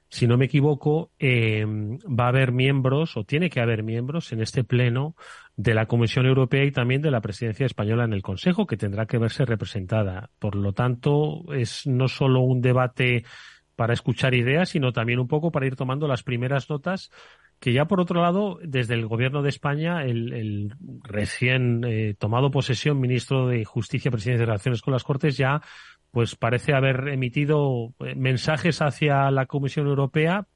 si 0.09 0.27
no 0.27 0.37
me 0.37 0.47
equivoco, 0.47 1.13
em, 1.19 1.99
va 1.99 2.25
a 2.27 2.29
haber 2.29 2.53
miembros, 2.53 3.17
o 3.17 3.25
tiene 3.25 3.51
que 3.51 3.61
haber 3.61 3.83
miembros 3.83 4.33
en 4.33 4.41
este 4.41 4.65
pleno 4.65 5.15
de 5.57 5.75
la 5.75 5.87
Comisión 5.87 6.27
Europea 6.27 6.65
y 6.65 6.73
también 6.73 7.03
de 7.03 7.11
la 7.11 7.21
presidencia 7.21 7.67
española 7.67 8.05
en 8.05 8.13
el 8.13 8.23
Consejo, 8.23 8.67
que 8.67 8.77
tendrá 8.77 9.07
que 9.07 9.19
verse 9.19 9.45
representada. 9.45 10.31
Por 10.39 10.57
lo 10.57 10.73
tanto, 10.73 11.45
es 11.53 11.87
no 11.87 12.09
solo 12.09 12.41
un 12.41 12.61
debate 12.61 13.25
para 13.77 13.93
escuchar 13.93 14.35
ideas, 14.35 14.71
sino 14.71 14.93
también 14.93 15.21
un 15.21 15.29
poco 15.29 15.53
para 15.53 15.67
ir 15.67 15.77
tomando 15.77 16.09
las 16.09 16.23
primeras 16.23 16.69
notas 16.69 17.11
que 17.59 17.73
ya 17.73 17.87
por 17.87 18.01
otro 18.01 18.21
lado, 18.21 18.59
desde 18.63 18.95
el 18.95 19.07
gobierno 19.07 19.43
de 19.43 19.49
España, 19.49 20.05
el, 20.05 20.75
recién 21.03 21.85
eh, 21.85 22.15
tomado 22.19 22.51
posesión 22.51 23.01
ministro 23.01 23.49
de 23.49 23.65
Justicia, 23.65 24.11
Presidencia 24.11 24.41
de 24.41 24.47
Relaciones 24.47 24.83
con 24.83 24.93
las 24.93 25.05
Cortes, 25.05 25.37
ya 25.37 25.63
pues 26.11 26.37
parece 26.37 26.75
haber 26.75 27.09
emitido 27.09 27.95
eh, 28.01 28.15
mensajes 28.15 28.83
hacia 28.83 29.31
la 29.31 29.47
Comisión 29.47 29.87
Europea, 29.87 30.47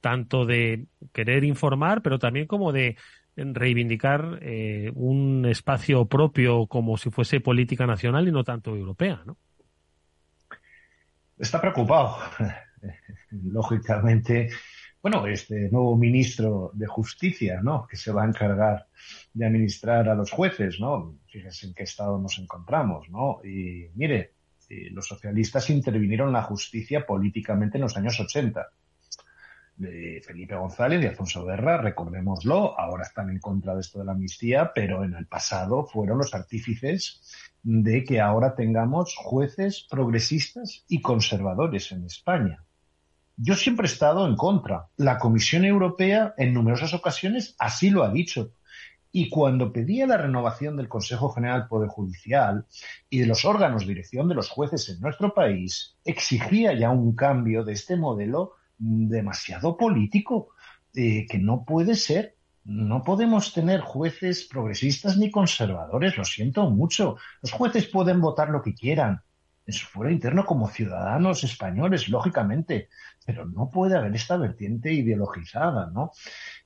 tanto 0.00 0.44
de 0.44 0.86
querer 1.12 1.44
informar, 1.44 2.02
pero 2.02 2.18
también 2.18 2.46
como 2.46 2.72
de 2.72 2.96
reivindicar 3.36 4.38
eh, 4.40 4.90
un 4.94 5.44
espacio 5.46 6.06
propio 6.06 6.66
como 6.66 6.96
si 6.96 7.10
fuese 7.10 7.40
política 7.40 7.86
nacional 7.86 8.26
y 8.26 8.32
no 8.32 8.44
tanto 8.44 8.74
europea, 8.74 9.22
¿no? 9.26 9.36
Está 11.38 11.60
preocupado, 11.60 12.16
lógicamente 13.30 14.48
bueno, 15.08 15.24
este 15.28 15.70
nuevo 15.70 15.96
ministro 15.96 16.72
de 16.74 16.88
Justicia, 16.88 17.60
¿no? 17.62 17.86
Que 17.86 17.96
se 17.96 18.10
va 18.10 18.24
a 18.24 18.26
encargar 18.26 18.88
de 19.32 19.46
administrar 19.46 20.08
a 20.08 20.16
los 20.16 20.32
jueces, 20.32 20.80
¿no? 20.80 21.14
Fíjense 21.28 21.68
en 21.68 21.74
qué 21.74 21.84
estado 21.84 22.18
nos 22.18 22.40
encontramos, 22.40 23.08
¿no? 23.08 23.38
Y 23.44 23.88
mire, 23.94 24.32
los 24.90 25.06
socialistas 25.06 25.70
intervinieron 25.70 26.30
en 26.30 26.32
la 26.32 26.42
justicia 26.42 27.06
políticamente 27.06 27.78
en 27.78 27.82
los 27.82 27.96
años 27.96 28.18
80. 28.18 28.68
De 29.76 30.20
Felipe 30.26 30.56
González 30.56 31.00
y 31.00 31.06
Alfonso 31.06 31.44
Guerra, 31.44 31.80
recordémoslo, 31.80 32.76
ahora 32.76 33.04
están 33.04 33.30
en 33.30 33.38
contra 33.38 33.76
de 33.76 33.82
esto 33.82 34.00
de 34.00 34.06
la 34.06 34.10
amnistía, 34.10 34.72
pero 34.74 35.04
en 35.04 35.14
el 35.14 35.26
pasado 35.28 35.86
fueron 35.86 36.18
los 36.18 36.34
artífices 36.34 37.22
de 37.62 38.02
que 38.02 38.20
ahora 38.20 38.56
tengamos 38.56 39.14
jueces 39.14 39.86
progresistas 39.88 40.84
y 40.88 41.00
conservadores 41.00 41.92
en 41.92 42.06
España. 42.06 42.65
Yo 43.36 43.54
siempre 43.54 43.86
he 43.86 43.92
estado 43.92 44.26
en 44.26 44.34
contra. 44.34 44.88
La 44.96 45.18
Comisión 45.18 45.64
Europea 45.66 46.34
en 46.38 46.54
numerosas 46.54 46.94
ocasiones 46.94 47.54
así 47.58 47.90
lo 47.90 48.02
ha 48.02 48.10
dicho. 48.10 48.52
Y 49.12 49.28
cuando 49.28 49.72
pedía 49.72 50.06
la 50.06 50.16
renovación 50.16 50.76
del 50.76 50.88
Consejo 50.88 51.30
General 51.30 51.68
Poder 51.68 51.88
Judicial 51.88 52.66
y 53.10 53.18
de 53.18 53.26
los 53.26 53.44
órganos 53.44 53.82
de 53.82 53.88
dirección 53.88 54.28
de 54.28 54.34
los 54.34 54.48
jueces 54.48 54.88
en 54.88 55.00
nuestro 55.00 55.34
país, 55.34 55.96
exigía 56.04 56.72
ya 56.72 56.90
un 56.90 57.14
cambio 57.14 57.62
de 57.62 57.74
este 57.74 57.96
modelo 57.96 58.52
demasiado 58.78 59.76
político, 59.76 60.50
eh, 60.94 61.26
que 61.28 61.38
no 61.38 61.64
puede 61.64 61.94
ser. 61.94 62.36
No 62.64 63.04
podemos 63.04 63.52
tener 63.52 63.80
jueces 63.80 64.48
progresistas 64.50 65.18
ni 65.18 65.30
conservadores, 65.30 66.16
lo 66.16 66.24
siento 66.24 66.68
mucho. 66.70 67.16
Los 67.42 67.52
jueces 67.52 67.86
pueden 67.86 68.20
votar 68.20 68.48
lo 68.48 68.60
que 68.62 68.74
quieran, 68.74 69.22
en 69.66 69.72
su 69.72 69.86
fuero 69.86 70.10
interno 70.10 70.46
como 70.46 70.68
ciudadanos 70.68 71.42
españoles, 71.42 72.08
lógicamente, 72.08 72.88
pero 73.24 73.44
no 73.44 73.68
puede 73.68 73.96
haber 73.96 74.14
esta 74.14 74.36
vertiente 74.36 74.92
ideologizada, 74.92 75.90
¿no? 75.92 76.12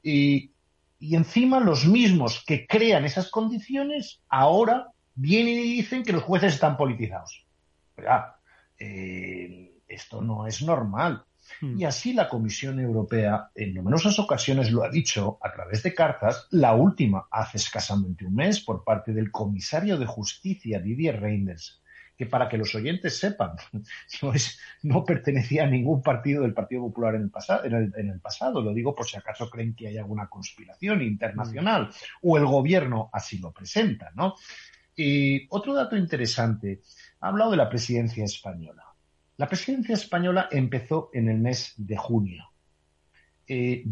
Y, 0.02 0.52
encima 1.00 1.61
los 1.61 1.87
mismos 1.87 2.45
que 2.47 2.66
crean 2.66 3.07
esas 3.07 3.30
condiciones 3.30 4.21
ahora 4.28 4.88
vienen 5.14 5.54
y 5.54 5.76
dicen 5.76 6.02
que 6.02 6.12
los 6.12 6.23
jueces 6.23 6.52
están 6.52 6.76
politizados. 6.76 7.47
Eh, 8.78 9.73
esto 9.88 10.21
no 10.21 10.47
es 10.47 10.61
normal. 10.61 11.25
Hmm. 11.61 11.80
Y 11.80 11.85
así 11.85 12.12
la 12.12 12.28
Comisión 12.28 12.78
Europea 12.80 13.50
en 13.54 13.73
numerosas 13.73 14.19
ocasiones 14.19 14.71
lo 14.71 14.85
ha 14.85 14.90
dicho 14.90 15.38
a 15.40 15.50
través 15.50 15.83
de 15.83 15.95
cartas, 15.95 16.47
la 16.50 16.75
última 16.75 17.26
hace 17.30 17.57
escasamente 17.57 18.26
un 18.26 18.35
mes 18.35 18.61
por 18.61 18.85
parte 18.85 19.12
del 19.12 19.30
comisario 19.30 19.97
de 19.97 20.04
Justicia 20.07 20.80
Didier 20.80 21.19
Reinders, 21.19 21.80
que 22.21 22.27
para 22.27 22.50
que 22.50 22.59
los 22.59 22.75
oyentes 22.75 23.19
sepan, 23.19 23.53
no, 24.23 24.35
es, 24.35 24.61
no 24.83 25.07
pertenecía 25.07 25.65
a 25.65 25.67
ningún 25.67 26.03
partido 26.03 26.43
del 26.43 26.53
Partido 26.53 26.83
Popular 26.83 27.15
en 27.15 27.23
el, 27.23 27.31
pasado, 27.31 27.65
en, 27.65 27.95
el, 27.97 28.21
pasado. 28.21 28.61
Lo 28.61 28.75
digo 28.75 28.95
por 28.95 29.07
si 29.07 29.17
acaso 29.17 29.49
creen 29.49 29.75
que 29.75 29.89
hay 29.89 29.97
alguna 29.97 30.29
conspiración 30.29 31.00
internacional 31.00 31.85
mm. 31.85 32.29
o 32.29 32.37
el 32.37 32.45
gobierno 32.45 33.09
así 33.11 33.39
lo 33.39 33.53
presenta, 33.53 34.12
¿no? 34.15 34.35
Y 34.95 35.47
otro 35.49 35.73
dato 35.73 35.97
interesante, 35.97 36.83
ha 37.21 37.29
hablado 37.29 37.53
de 37.53 37.57
la 37.57 37.71
presidencia 37.71 38.23
española. 38.23 38.85
La 39.39 39.49
presidencia 39.49 39.95
española 39.95 40.47
empezó 40.50 41.09
en 41.15 41.31
el 41.31 41.39
mes 41.39 41.73
de 41.79 41.97
junio. 41.97 42.50
Eh, 43.47 43.83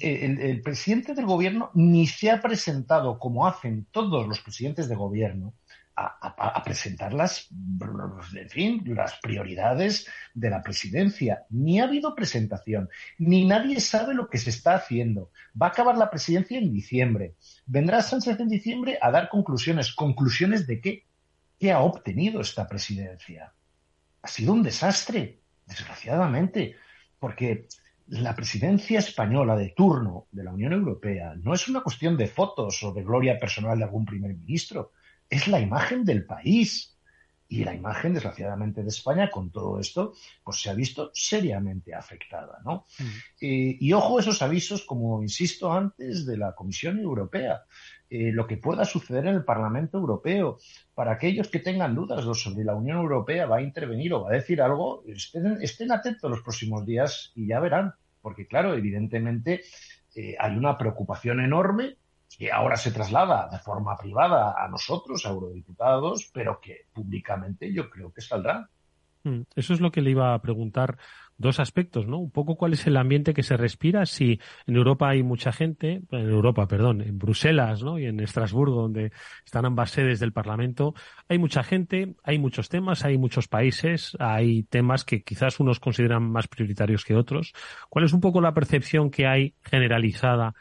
eh, 0.00 0.36
el, 0.38 0.60
presidente 0.60 1.14
del 1.14 1.24
gobierno 1.24 1.70
ni 1.72 2.06
se 2.06 2.30
ha 2.30 2.42
presentado 2.42 3.18
como 3.18 3.46
hacen 3.46 3.86
todos 3.90 4.28
los 4.28 4.40
presidentes 4.40 4.86
de 4.86 4.96
gobierno 4.96 5.54
a, 5.96 6.62
presentar 6.64 7.12
las, 7.12 7.48
en 7.50 8.48
fin, 8.48 8.82
las 8.86 9.18
prioridades 9.20 10.06
de 10.34 10.50
la 10.50 10.62
presidencia. 10.62 11.44
Ni 11.50 11.80
ha 11.80 11.84
habido 11.84 12.14
presentación, 12.14 12.88
ni 13.18 13.44
nadie 13.44 13.80
sabe 13.80 14.14
lo 14.14 14.28
que 14.28 14.38
se 14.38 14.50
está 14.50 14.74
haciendo. 14.74 15.30
Va 15.60 15.66
a 15.66 15.70
acabar 15.70 15.96
la 15.98 16.10
presidencia 16.10 16.58
en 16.58 16.72
diciembre. 16.72 17.34
Vendrá 17.66 18.02
Sánchez 18.02 18.40
en 18.40 18.48
diciembre 18.48 18.98
a 19.00 19.10
dar 19.10 19.28
conclusiones. 19.28 19.92
¿Conclusiones 19.92 20.66
de 20.66 20.80
qué? 20.80 21.04
¿Qué 21.58 21.72
ha 21.72 21.80
obtenido 21.80 22.40
esta 22.40 22.66
presidencia? 22.66 23.52
Ha 24.22 24.28
sido 24.28 24.52
un 24.52 24.62
desastre, 24.62 25.40
desgraciadamente, 25.66 26.76
porque 27.18 27.68
la 28.08 28.34
presidencia 28.34 28.98
española 28.98 29.56
de 29.56 29.70
turno 29.76 30.26
de 30.32 30.44
la 30.44 30.52
Unión 30.52 30.72
Europea 30.72 31.34
no 31.36 31.54
es 31.54 31.68
una 31.68 31.82
cuestión 31.82 32.16
de 32.16 32.26
fotos 32.26 32.82
o 32.82 32.92
de 32.92 33.02
gloria 33.02 33.38
personal 33.38 33.78
de 33.78 33.84
algún 33.84 34.04
primer 34.04 34.34
ministro 34.34 34.92
es 35.30 35.48
la 35.48 35.60
imagen 35.60 36.04
del 36.04 36.26
país. 36.26 36.96
Y 37.52 37.64
la 37.64 37.74
imagen, 37.74 38.14
desgraciadamente, 38.14 38.82
de 38.84 38.90
España 38.90 39.28
con 39.28 39.50
todo 39.50 39.80
esto, 39.80 40.12
pues 40.44 40.60
se 40.60 40.70
ha 40.70 40.74
visto 40.74 41.10
seriamente 41.12 41.92
afectada, 41.92 42.60
¿no? 42.64 42.86
Mm. 43.00 43.04
y 43.40 43.92
ojo 43.92 44.20
esos 44.20 44.40
avisos, 44.40 44.84
como 44.84 45.20
insisto 45.20 45.72
antes, 45.72 46.26
de 46.26 46.36
la 46.36 46.54
Comisión 46.54 47.00
Europea, 47.00 47.64
eh, 48.12 48.32
lo 48.32 48.48
que 48.48 48.56
pueda 48.56 48.84
suceder 48.84 49.26
en 49.26 49.36
el 49.36 49.44
Parlamento 49.44 49.96
Europeo. 49.96 50.58
Para 50.94 51.12
aquellos 51.12 51.46
que 51.46 51.60
tengan 51.60 51.94
dudas 51.94 52.24
sobre 52.36 52.64
la 52.64 52.74
Unión 52.74 52.98
Europea 52.98 53.46
va 53.46 53.58
a 53.58 53.62
intervenir 53.62 54.12
o 54.14 54.24
va 54.24 54.30
a 54.30 54.34
decir 54.34 54.60
algo, 54.60 55.04
estén, 55.06 55.62
estén 55.62 55.92
atentos 55.92 56.28
los 56.28 56.42
próximos 56.42 56.84
días 56.84 57.30
y 57.36 57.46
ya 57.46 57.60
verán. 57.60 57.94
Porque, 58.20 58.48
claro, 58.48 58.74
evidentemente 58.74 59.62
eh, 60.16 60.34
hay 60.40 60.56
una 60.56 60.76
preocupación 60.76 61.40
enorme 61.40 61.98
que 62.36 62.50
ahora 62.50 62.76
se 62.76 62.92
traslada 62.92 63.48
de 63.50 63.58
forma 63.58 63.96
privada 63.96 64.54
a 64.56 64.68
nosotros, 64.68 65.26
a 65.26 65.30
eurodiputados, 65.30 66.30
pero 66.32 66.60
que 66.60 66.86
públicamente 66.92 67.72
yo 67.72 67.90
creo 67.90 68.12
que 68.12 68.20
saldrá. 68.20 68.68
Mm, 69.24 69.42
eso 69.54 69.74
es 69.74 69.80
lo 69.80 69.90
que 69.90 70.00
le 70.00 70.10
iba 70.10 70.32
a 70.32 70.40
preguntar. 70.40 70.96
Dos 71.36 71.58
aspectos, 71.58 72.06
¿no? 72.06 72.18
Un 72.18 72.30
poco 72.30 72.56
cuál 72.56 72.74
es 72.74 72.86
el 72.86 72.98
ambiente 72.98 73.32
que 73.32 73.42
se 73.42 73.56
respira. 73.56 74.04
Si 74.04 74.38
en 74.66 74.76
Europa 74.76 75.08
hay 75.08 75.22
mucha 75.22 75.52
gente, 75.52 76.02
en 76.10 76.28
Europa, 76.28 76.68
perdón, 76.68 77.00
en 77.00 77.18
Bruselas, 77.18 77.82
¿no? 77.82 77.98
Y 77.98 78.04
en 78.04 78.20
Estrasburgo, 78.20 78.82
donde 78.82 79.10
están 79.44 79.64
ambas 79.64 79.90
sedes 79.90 80.20
del 80.20 80.34
Parlamento, 80.34 80.94
hay 81.28 81.38
mucha 81.38 81.62
gente, 81.62 82.14
hay 82.24 82.38
muchos 82.38 82.68
temas, 82.68 83.06
hay 83.06 83.16
muchos 83.16 83.48
países, 83.48 84.16
hay 84.20 84.64
temas 84.64 85.06
que 85.06 85.22
quizás 85.22 85.60
unos 85.60 85.80
consideran 85.80 86.30
más 86.30 86.46
prioritarios 86.46 87.06
que 87.06 87.16
otros. 87.16 87.54
¿Cuál 87.88 88.04
es 88.04 88.12
un 88.12 88.20
poco 88.20 88.42
la 88.42 88.52
percepción 88.52 89.10
que 89.10 89.26
hay 89.26 89.54
generalizada 89.62 90.54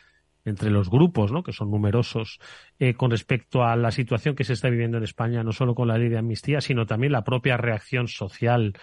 entre 0.46 0.70
los 0.70 0.90
grupos, 0.90 1.32
que 1.44 1.54
son 1.54 1.70
numerosos, 1.72 2.40
eh, 2.80 2.94
con 2.94 3.12
respecto 3.12 3.64
a 3.64 3.76
la 3.76 3.92
situación 3.92 4.36
que 4.36 4.44
se 4.44 4.54
está 4.54 4.70
viviendo 4.70 4.98
en 4.98 5.04
España, 5.04 5.44
no 5.44 5.52
solo 5.52 5.76
con 5.76 5.88
la 5.88 5.98
ley 5.98 6.10
de 6.10 6.18
amnistía, 6.18 6.62
sino 6.62 6.86
también 6.86 7.12
la 7.12 7.24
propia 7.24 7.58
reacción 7.58 8.08
social 8.08 8.74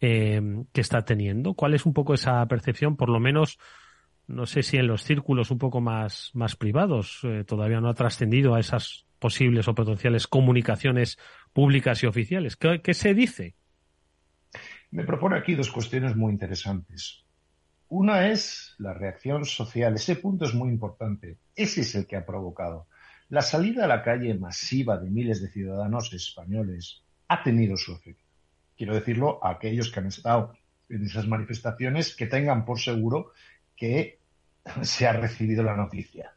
eh, 0.00 0.40
que 0.72 0.80
está 0.80 1.04
teniendo. 1.04 1.54
¿Cuál 1.54 1.74
es 1.74 1.86
un 1.86 1.92
poco 1.92 2.14
esa 2.14 2.44
percepción, 2.46 2.96
por 2.96 3.08
lo 3.08 3.20
menos, 3.20 3.58
no 4.26 4.46
sé 4.46 4.62
si 4.62 4.76
en 4.76 4.86
los 4.86 5.02
círculos 5.02 5.50
un 5.50 5.58
poco 5.58 5.80
más, 5.80 6.30
más 6.34 6.56
privados, 6.56 7.20
eh, 7.24 7.44
todavía 7.44 7.80
no 7.80 7.88
ha 7.88 7.94
trascendido 7.94 8.54
a 8.54 8.60
esas 8.60 9.06
posibles 9.18 9.66
o 9.66 9.74
potenciales 9.74 10.26
comunicaciones 10.26 11.18
públicas 11.52 12.02
y 12.02 12.06
oficiales? 12.06 12.56
¿Qué, 12.56 12.80
¿Qué 12.82 12.94
se 12.94 13.14
dice? 13.14 13.56
Me 14.90 15.04
propone 15.04 15.36
aquí 15.36 15.54
dos 15.54 15.70
cuestiones 15.70 16.16
muy 16.16 16.32
interesantes. 16.32 17.24
Una 17.88 18.28
es 18.28 18.74
la 18.78 18.92
reacción 18.92 19.46
social. 19.46 19.94
Ese 19.94 20.16
punto 20.16 20.44
es 20.44 20.54
muy 20.54 20.68
importante. 20.68 21.38
Ese 21.56 21.80
es 21.80 21.94
el 21.94 22.06
que 22.06 22.16
ha 22.16 22.26
provocado. 22.26 22.86
La 23.30 23.40
salida 23.40 23.84
a 23.84 23.88
la 23.88 24.02
calle 24.02 24.34
masiva 24.34 24.98
de 24.98 25.10
miles 25.10 25.40
de 25.40 25.48
ciudadanos 25.48 26.12
españoles 26.12 27.02
ha 27.28 27.42
tenido 27.42 27.76
su 27.76 27.92
efecto. 27.92 28.24
Quiero 28.76 28.94
decirlo 28.94 29.42
a 29.42 29.50
aquellos 29.50 29.90
que 29.90 30.00
han 30.00 30.06
estado 30.06 30.54
en 30.88 31.04
esas 31.04 31.26
manifestaciones 31.26 32.14
que 32.14 32.26
tengan 32.26 32.64
por 32.64 32.78
seguro 32.78 33.32
que 33.76 34.18
se 34.82 35.06
ha 35.06 35.12
recibido 35.12 35.62
la 35.62 35.76
noticia. 35.76 36.32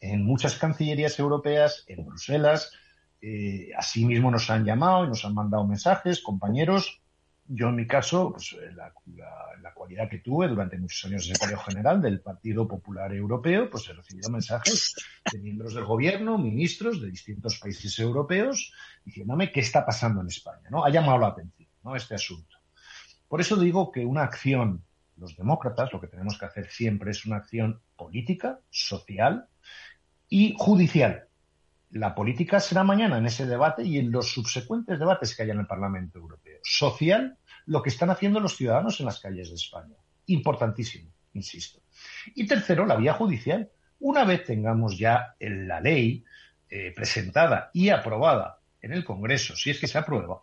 En 0.00 0.24
muchas 0.24 0.56
cancillerías 0.56 1.18
europeas, 1.18 1.84
en 1.86 2.06
Bruselas, 2.06 2.72
eh, 3.20 3.70
asimismo 3.76 4.30
nos 4.30 4.48
han 4.48 4.64
llamado 4.64 5.04
y 5.04 5.08
nos 5.08 5.24
han 5.24 5.34
mandado 5.34 5.66
mensajes, 5.66 6.22
compañeros, 6.22 7.02
yo 7.48 7.68
en 7.68 7.76
mi 7.76 7.86
caso, 7.86 8.32
pues 8.32 8.52
eh, 8.52 8.72
la, 8.74 8.92
cualidad 9.74 10.08
que 10.10 10.18
tuve 10.18 10.48
durante 10.48 10.76
muchos 10.76 11.04
años 11.06 11.22
de 11.22 11.34
secretario 11.34 11.58
general 11.58 12.02
del 12.02 12.20
Partido 12.20 12.68
Popular 12.68 13.12
Europeo, 13.14 13.70
pues 13.70 13.88
he 13.88 13.92
recibido 13.94 14.28
mensajes 14.28 14.94
de 15.32 15.38
miembros 15.38 15.74
del 15.74 15.84
gobierno, 15.84 16.36
ministros 16.36 17.00
de 17.00 17.10
distintos 17.10 17.58
países 17.58 17.98
europeos, 17.98 18.72
diciéndome 19.04 19.50
qué 19.50 19.60
está 19.60 19.86
pasando 19.86 20.20
en 20.20 20.26
España, 20.26 20.68
¿no? 20.70 20.84
Ha 20.84 20.90
llamado 20.90 21.18
la 21.18 21.28
atención, 21.28 21.68
¿no? 21.84 21.96
Este 21.96 22.14
asunto. 22.14 22.56
Por 23.28 23.40
eso 23.40 23.56
digo 23.56 23.92
que 23.92 24.04
una 24.04 24.24
acción, 24.24 24.84
los 25.16 25.36
demócratas, 25.36 25.92
lo 25.92 26.00
que 26.00 26.08
tenemos 26.08 26.38
que 26.38 26.46
hacer 26.46 26.70
siempre 26.70 27.12
es 27.12 27.24
una 27.24 27.36
acción 27.36 27.80
política, 27.96 28.60
social 28.70 29.48
y 30.28 30.54
judicial 30.58 31.27
la 31.90 32.14
política 32.14 32.60
será 32.60 32.84
mañana 32.84 33.18
en 33.18 33.26
ese 33.26 33.46
debate 33.46 33.84
y 33.84 33.98
en 33.98 34.10
los 34.10 34.30
subsecuentes 34.32 34.98
debates 34.98 35.34
que 35.34 35.42
haya 35.42 35.52
en 35.52 35.60
el 35.60 35.66
Parlamento 35.66 36.18
Europeo. 36.18 36.58
Social, 36.62 37.38
lo 37.66 37.82
que 37.82 37.88
están 37.88 38.10
haciendo 38.10 38.40
los 38.40 38.56
ciudadanos 38.56 39.00
en 39.00 39.06
las 39.06 39.20
calles 39.20 39.48
de 39.48 39.54
España. 39.54 39.96
Importantísimo, 40.26 41.10
insisto. 41.32 41.80
Y 42.34 42.46
tercero, 42.46 42.84
la 42.84 42.96
vía 42.96 43.14
judicial. 43.14 43.70
Una 44.00 44.24
vez 44.24 44.44
tengamos 44.44 44.98
ya 44.98 45.34
la 45.40 45.80
ley 45.80 46.24
eh, 46.70 46.92
presentada 46.94 47.70
y 47.72 47.88
aprobada 47.88 48.60
en 48.80 48.92
el 48.92 49.04
Congreso, 49.04 49.56
si 49.56 49.70
es 49.70 49.80
que 49.80 49.88
se 49.88 49.98
aprueba, 49.98 50.42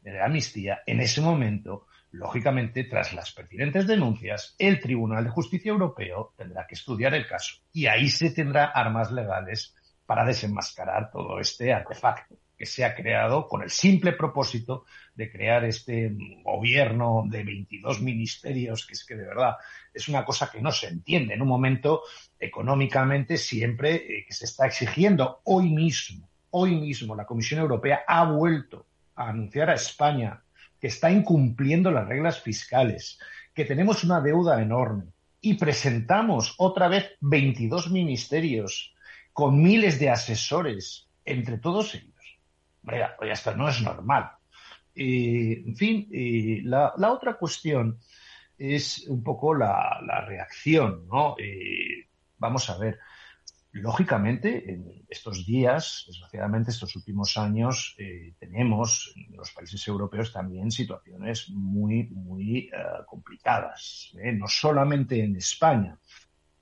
de 0.00 0.20
amnistía, 0.20 0.80
en 0.86 1.00
ese 1.00 1.20
momento, 1.20 1.86
lógicamente, 2.12 2.84
tras 2.84 3.12
las 3.12 3.32
pertinentes 3.32 3.86
denuncias, 3.86 4.54
el 4.58 4.80
Tribunal 4.80 5.24
de 5.24 5.30
Justicia 5.30 5.70
Europeo 5.70 6.32
tendrá 6.36 6.66
que 6.66 6.74
estudiar 6.74 7.14
el 7.14 7.26
caso 7.26 7.56
y 7.72 7.86
ahí 7.86 8.08
se 8.08 8.30
tendrá 8.30 8.66
armas 8.66 9.10
legales 9.10 9.74
para 10.06 10.24
desenmascarar 10.24 11.10
todo 11.10 11.40
este 11.40 11.72
artefacto 11.72 12.36
que 12.56 12.64
se 12.64 12.84
ha 12.84 12.94
creado 12.94 13.46
con 13.48 13.62
el 13.62 13.70
simple 13.70 14.12
propósito 14.12 14.86
de 15.14 15.30
crear 15.30 15.64
este 15.64 16.16
gobierno 16.42 17.24
de 17.26 17.44
22 17.44 18.00
ministerios, 18.00 18.86
que 18.86 18.94
es 18.94 19.04
que 19.04 19.14
de 19.14 19.26
verdad 19.26 19.56
es 19.92 20.08
una 20.08 20.24
cosa 20.24 20.50
que 20.50 20.62
no 20.62 20.72
se 20.72 20.88
entiende 20.88 21.34
en 21.34 21.42
un 21.42 21.48
momento 21.48 22.02
económicamente 22.38 23.36
siempre 23.36 23.94
eh, 23.94 24.24
que 24.26 24.32
se 24.32 24.46
está 24.46 24.66
exigiendo 24.66 25.40
hoy 25.44 25.68
mismo. 25.68 26.28
Hoy 26.50 26.76
mismo 26.76 27.14
la 27.14 27.26
Comisión 27.26 27.60
Europea 27.60 28.04
ha 28.06 28.24
vuelto 28.24 28.86
a 29.16 29.28
anunciar 29.28 29.68
a 29.68 29.74
España 29.74 30.42
que 30.80 30.86
está 30.86 31.10
incumpliendo 31.10 31.90
las 31.90 32.08
reglas 32.08 32.40
fiscales, 32.40 33.18
que 33.52 33.64
tenemos 33.64 34.04
una 34.04 34.20
deuda 34.20 34.60
enorme 34.62 35.04
y 35.40 35.54
presentamos 35.54 36.54
otra 36.58 36.88
vez 36.88 37.12
22 37.20 37.90
ministerios 37.90 38.94
con 39.36 39.62
miles 39.62 39.98
de 39.98 40.08
asesores 40.08 41.10
entre 41.22 41.58
todos 41.58 41.94
ellos. 41.94 42.38
Hombre, 42.82 43.04
esto 43.30 43.54
no 43.54 43.68
es 43.68 43.82
normal. 43.82 44.30
en 44.94 45.76
fin, 45.76 46.08
la, 46.64 46.94
otra 47.12 47.36
cuestión 47.36 47.98
es 48.56 49.06
un 49.06 49.22
poco 49.22 49.54
la, 49.54 50.24
reacción, 50.26 51.06
¿no? 51.06 51.36
vamos 52.38 52.70
a 52.70 52.78
ver, 52.78 52.98
lógicamente, 53.72 54.72
en 54.72 55.04
estos 55.06 55.44
días, 55.44 56.04
desgraciadamente, 56.06 56.70
estos 56.70 56.96
últimos 56.96 57.36
años, 57.36 57.94
eh, 57.98 58.32
tenemos 58.38 59.12
en 59.16 59.36
los 59.36 59.52
países 59.52 59.86
europeos 59.86 60.32
también 60.32 60.70
situaciones 60.70 61.50
muy, 61.50 62.04
muy 62.04 62.60
eh, 62.60 62.70
complicadas. 63.06 64.16
¿eh? 64.18 64.32
No 64.32 64.48
solamente 64.48 65.22
en 65.22 65.36
España, 65.36 65.98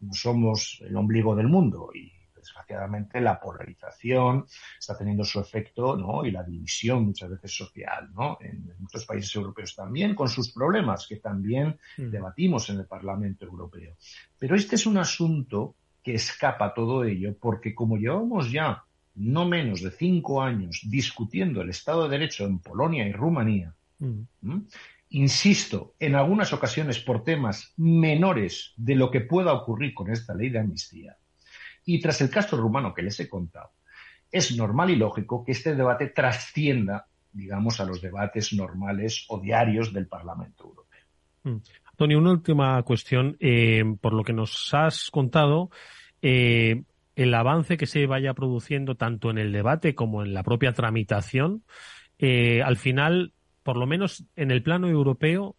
no 0.01 0.13
somos 0.13 0.83
el 0.85 0.97
ombligo 0.97 1.37
del 1.37 1.47
mundo 1.47 1.91
y 1.95 2.24
desgraciadamente 2.55 3.21
la 3.21 3.41
polarización 3.41 4.47
está 4.79 4.97
teniendo 4.97 5.25
su 5.25 5.41
efecto, 5.41 5.97
¿no? 5.97 6.25
Y 6.25 6.31
la 6.31 6.45
división 6.45 7.07
muchas 7.07 7.31
veces 7.31 7.57
social, 7.57 8.11
¿no? 8.15 8.39
En, 8.41 8.73
muchos 8.79 9.05
países 9.05 9.35
europeos 9.35 9.75
también, 9.75 10.15
con 10.15 10.29
sus 10.29 10.53
problemas 10.53 11.07
que 11.09 11.17
también 11.17 11.79
mm. 11.97 12.11
debatimos 12.11 12.71
en 12.71 12.79
el 12.79 12.87
Parlamento 12.87 13.45
Europeo. 13.45 13.97
Pero 14.39 14.55
este 14.55 14.77
es 14.77 14.87
un 14.87 14.99
asunto 14.99 15.75
que 16.03 16.15
escapa 16.15 16.67
a 16.67 16.75
todo 16.75 17.05
ello 17.05 17.35
porque 17.41 17.75
como 17.75 17.97
llevamos 17.97 18.53
ya 18.53 18.85
no 19.17 19.47
menos 19.47 19.81
de 19.81 19.91
cinco 19.91 20.43
años 20.43 20.83
discutiendo 20.85 21.63
el 21.63 21.71
Estado 21.71 22.05
de 22.05 22.19
Derecho 22.19 22.45
en 22.45 22.59
Polonia 22.59 23.07
y 23.07 23.13
Rumanía, 23.13 23.75
mm. 23.99 24.59
insisto, 25.11 25.95
en 25.99 26.15
algunas 26.15 26.53
ocasiones 26.53 26.99
por 27.01 27.25
temas 27.25 27.73
menores 27.77 28.75
de 28.77 28.95
lo 28.97 29.11
que 29.11 29.23
pueda 29.23 29.53
ocurrir 29.53 29.95
con 29.95 30.11
esta 30.11 30.35
ley 30.35 30.51
de 30.51 30.59
amnistía, 30.59 31.17
y 31.85 32.01
tras 32.01 32.21
el 32.21 32.31
caso 32.31 32.57
rumano 32.57 32.95
que 32.95 33.03
les 33.03 33.19
he 33.21 33.29
contado, 33.29 33.73
es 34.31 34.57
normal 34.57 34.91
y 34.91 34.97
lógico 34.97 35.45
que 35.45 35.53
este 35.53 35.75
debate 35.75 36.09
trascienda, 36.09 37.07
digamos, 37.33 37.81
a 37.81 37.85
los 37.85 38.01
debates 38.01 38.53
normales 38.53 39.27
o 39.29 39.41
diarios 39.41 39.93
del 39.93 40.09
Parlamento 40.09 40.65
Europeo. 40.65 41.03
Mm. 41.45 41.57
Antonio, 41.95 42.19
una 42.19 42.33
última 42.33 42.83
cuestión. 42.83 43.37
Eh, 43.39 43.85
por 44.01 44.15
lo 44.15 44.25
que 44.25 44.33
nos 44.33 44.75
has 44.75 45.11
contado, 45.11 45.71
eh, 46.23 46.83
el 47.15 47.35
avance 47.35 47.77
que 47.77 47.87
se 47.87 48.07
vaya 48.07 48.35
produciendo 48.35 48.97
tanto 48.97 49.31
en 49.31 49.39
el 49.39 49.53
debate 49.53 49.95
como 49.95 50.25
en 50.25 50.35
la 50.35 50.43
propia 50.43 50.73
tramitación, 50.73 51.63
eh, 52.19 52.63
al 52.63 52.77
final, 52.77 53.33
por 53.63 53.77
lo 53.77 53.87
menos 53.87 54.25
en 54.35 54.51
el 54.51 54.65
plano 54.65 54.89
europeo, 54.89 55.55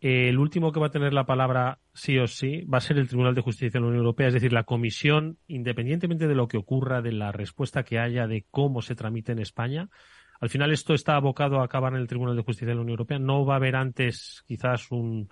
el 0.00 0.38
último 0.38 0.72
que 0.72 0.80
va 0.80 0.88
a 0.88 0.90
tener 0.90 1.12
la 1.12 1.24
palabra 1.24 1.78
sí 1.94 2.18
o 2.18 2.26
sí 2.26 2.62
va 2.62 2.78
a 2.78 2.82
ser 2.82 2.98
el 2.98 3.08
Tribunal 3.08 3.34
de 3.34 3.40
Justicia 3.40 3.70
de 3.70 3.80
la 3.80 3.86
Unión 3.86 4.00
Europea, 4.00 4.28
es 4.28 4.34
decir, 4.34 4.52
la 4.52 4.64
Comisión, 4.64 5.38
independientemente 5.46 6.28
de 6.28 6.34
lo 6.34 6.48
que 6.48 6.58
ocurra, 6.58 7.00
de 7.00 7.12
la 7.12 7.32
respuesta 7.32 7.84
que 7.84 7.98
haya, 7.98 8.26
de 8.26 8.44
cómo 8.50 8.82
se 8.82 8.94
tramite 8.94 9.32
en 9.32 9.38
España. 9.38 9.88
Al 10.40 10.50
final 10.50 10.72
esto 10.72 10.92
está 10.94 11.16
abocado 11.16 11.60
a 11.60 11.64
acabar 11.64 11.94
en 11.94 12.00
el 12.00 12.08
Tribunal 12.08 12.36
de 12.36 12.42
Justicia 12.42 12.68
de 12.68 12.74
la 12.74 12.82
Unión 12.82 12.94
Europea. 12.94 13.18
No 13.18 13.46
va 13.46 13.54
a 13.54 13.56
haber 13.56 13.76
antes 13.76 14.44
quizás 14.46 14.90
un, 14.90 15.30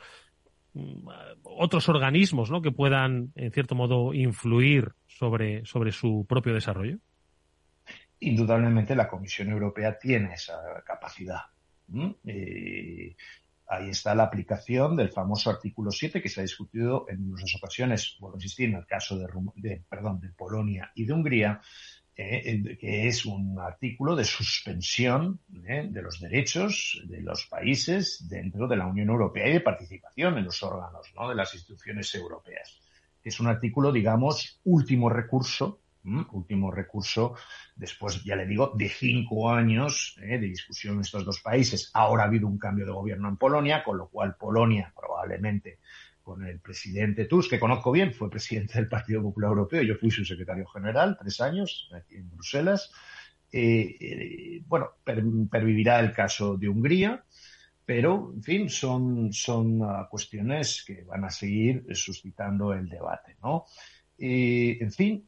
otros 1.42 1.88
organismos 1.88 2.50
¿no? 2.50 2.62
que 2.62 2.72
puedan, 2.72 3.32
en 3.34 3.52
cierto 3.52 3.74
modo, 3.74 4.14
influir 4.14 4.92
sobre, 5.06 5.64
sobre 5.66 5.92
su 5.92 6.24
propio 6.28 6.54
desarrollo. 6.54 6.98
Indudablemente 8.20 8.94
la 8.94 9.08
Comisión 9.08 9.50
Europea 9.50 9.98
tiene 9.98 10.34
esa 10.34 10.82
capacidad. 10.86 11.40
Ahí 13.66 13.90
está 13.90 14.14
la 14.14 14.24
aplicación 14.24 14.96
del 14.96 15.10
famoso 15.10 15.50
artículo 15.50 15.90
7 15.90 16.20
que 16.20 16.28
se 16.28 16.40
ha 16.40 16.42
discutido 16.42 17.06
en 17.08 17.28
muchas 17.28 17.54
ocasiones, 17.54 18.16
vuelvo 18.20 18.36
a 18.36 18.38
insistir, 18.38 18.68
en 18.68 18.76
el 18.76 18.86
caso 18.86 19.16
de, 19.16 19.82
perdón, 19.88 20.20
de 20.20 20.28
Polonia 20.30 20.90
y 20.94 21.06
de 21.06 21.12
Hungría, 21.12 21.60
eh, 22.14 22.76
que 22.78 23.08
es 23.08 23.24
un 23.24 23.58
artículo 23.58 24.14
de 24.14 24.24
suspensión 24.24 25.40
eh, 25.66 25.88
de 25.90 26.02
los 26.02 26.20
derechos 26.20 27.02
de 27.06 27.22
los 27.22 27.46
países 27.46 28.28
dentro 28.28 28.68
de 28.68 28.76
la 28.76 28.86
Unión 28.86 29.08
Europea 29.08 29.48
y 29.48 29.54
de 29.54 29.60
participación 29.60 30.36
en 30.36 30.44
los 30.44 30.62
órganos 30.62 31.10
¿no? 31.16 31.28
de 31.30 31.34
las 31.34 31.54
instituciones 31.54 32.14
europeas. 32.14 32.78
Es 33.24 33.40
un 33.40 33.46
artículo, 33.46 33.92
digamos, 33.92 34.60
último 34.64 35.08
recurso, 35.08 35.81
último 36.04 36.70
recurso 36.70 37.34
después, 37.76 38.22
ya 38.24 38.36
le 38.36 38.46
digo, 38.46 38.72
de 38.76 38.88
cinco 38.88 39.50
años 39.50 40.16
eh, 40.20 40.38
de 40.38 40.48
discusión 40.48 40.94
en 40.96 41.02
estos 41.02 41.24
dos 41.24 41.40
países. 41.40 41.90
Ahora 41.94 42.24
ha 42.24 42.26
habido 42.26 42.46
un 42.46 42.58
cambio 42.58 42.86
de 42.86 42.92
gobierno 42.92 43.28
en 43.28 43.36
Polonia, 43.36 43.82
con 43.84 43.98
lo 43.98 44.08
cual 44.08 44.36
Polonia 44.36 44.92
probablemente 44.94 45.78
con 46.22 46.44
el 46.44 46.60
presidente 46.60 47.24
Tusk, 47.24 47.50
que 47.50 47.58
conozco 47.58 47.90
bien, 47.90 48.12
fue 48.12 48.30
presidente 48.30 48.74
del 48.74 48.88
Partido 48.88 49.22
Popular 49.22 49.50
Europeo, 49.50 49.82
yo 49.82 49.96
fui 49.96 50.10
su 50.10 50.24
secretario 50.24 50.66
general 50.66 51.16
tres 51.20 51.40
años 51.40 51.90
aquí 51.92 52.16
en 52.16 52.30
Bruselas. 52.30 52.92
Eh, 53.50 53.96
eh, 54.00 54.62
bueno, 54.66 54.92
pervivirá 55.04 56.00
el 56.00 56.12
caso 56.12 56.56
de 56.56 56.68
Hungría, 56.68 57.24
pero, 57.84 58.32
en 58.34 58.42
fin, 58.42 58.70
son, 58.70 59.32
son 59.32 59.82
uh, 59.82 60.08
cuestiones 60.08 60.84
que 60.86 61.02
van 61.02 61.24
a 61.24 61.30
seguir 61.30 61.84
suscitando 61.94 62.72
el 62.72 62.88
debate, 62.88 63.36
¿no? 63.42 63.66
en 64.24 64.92
fin, 64.92 65.26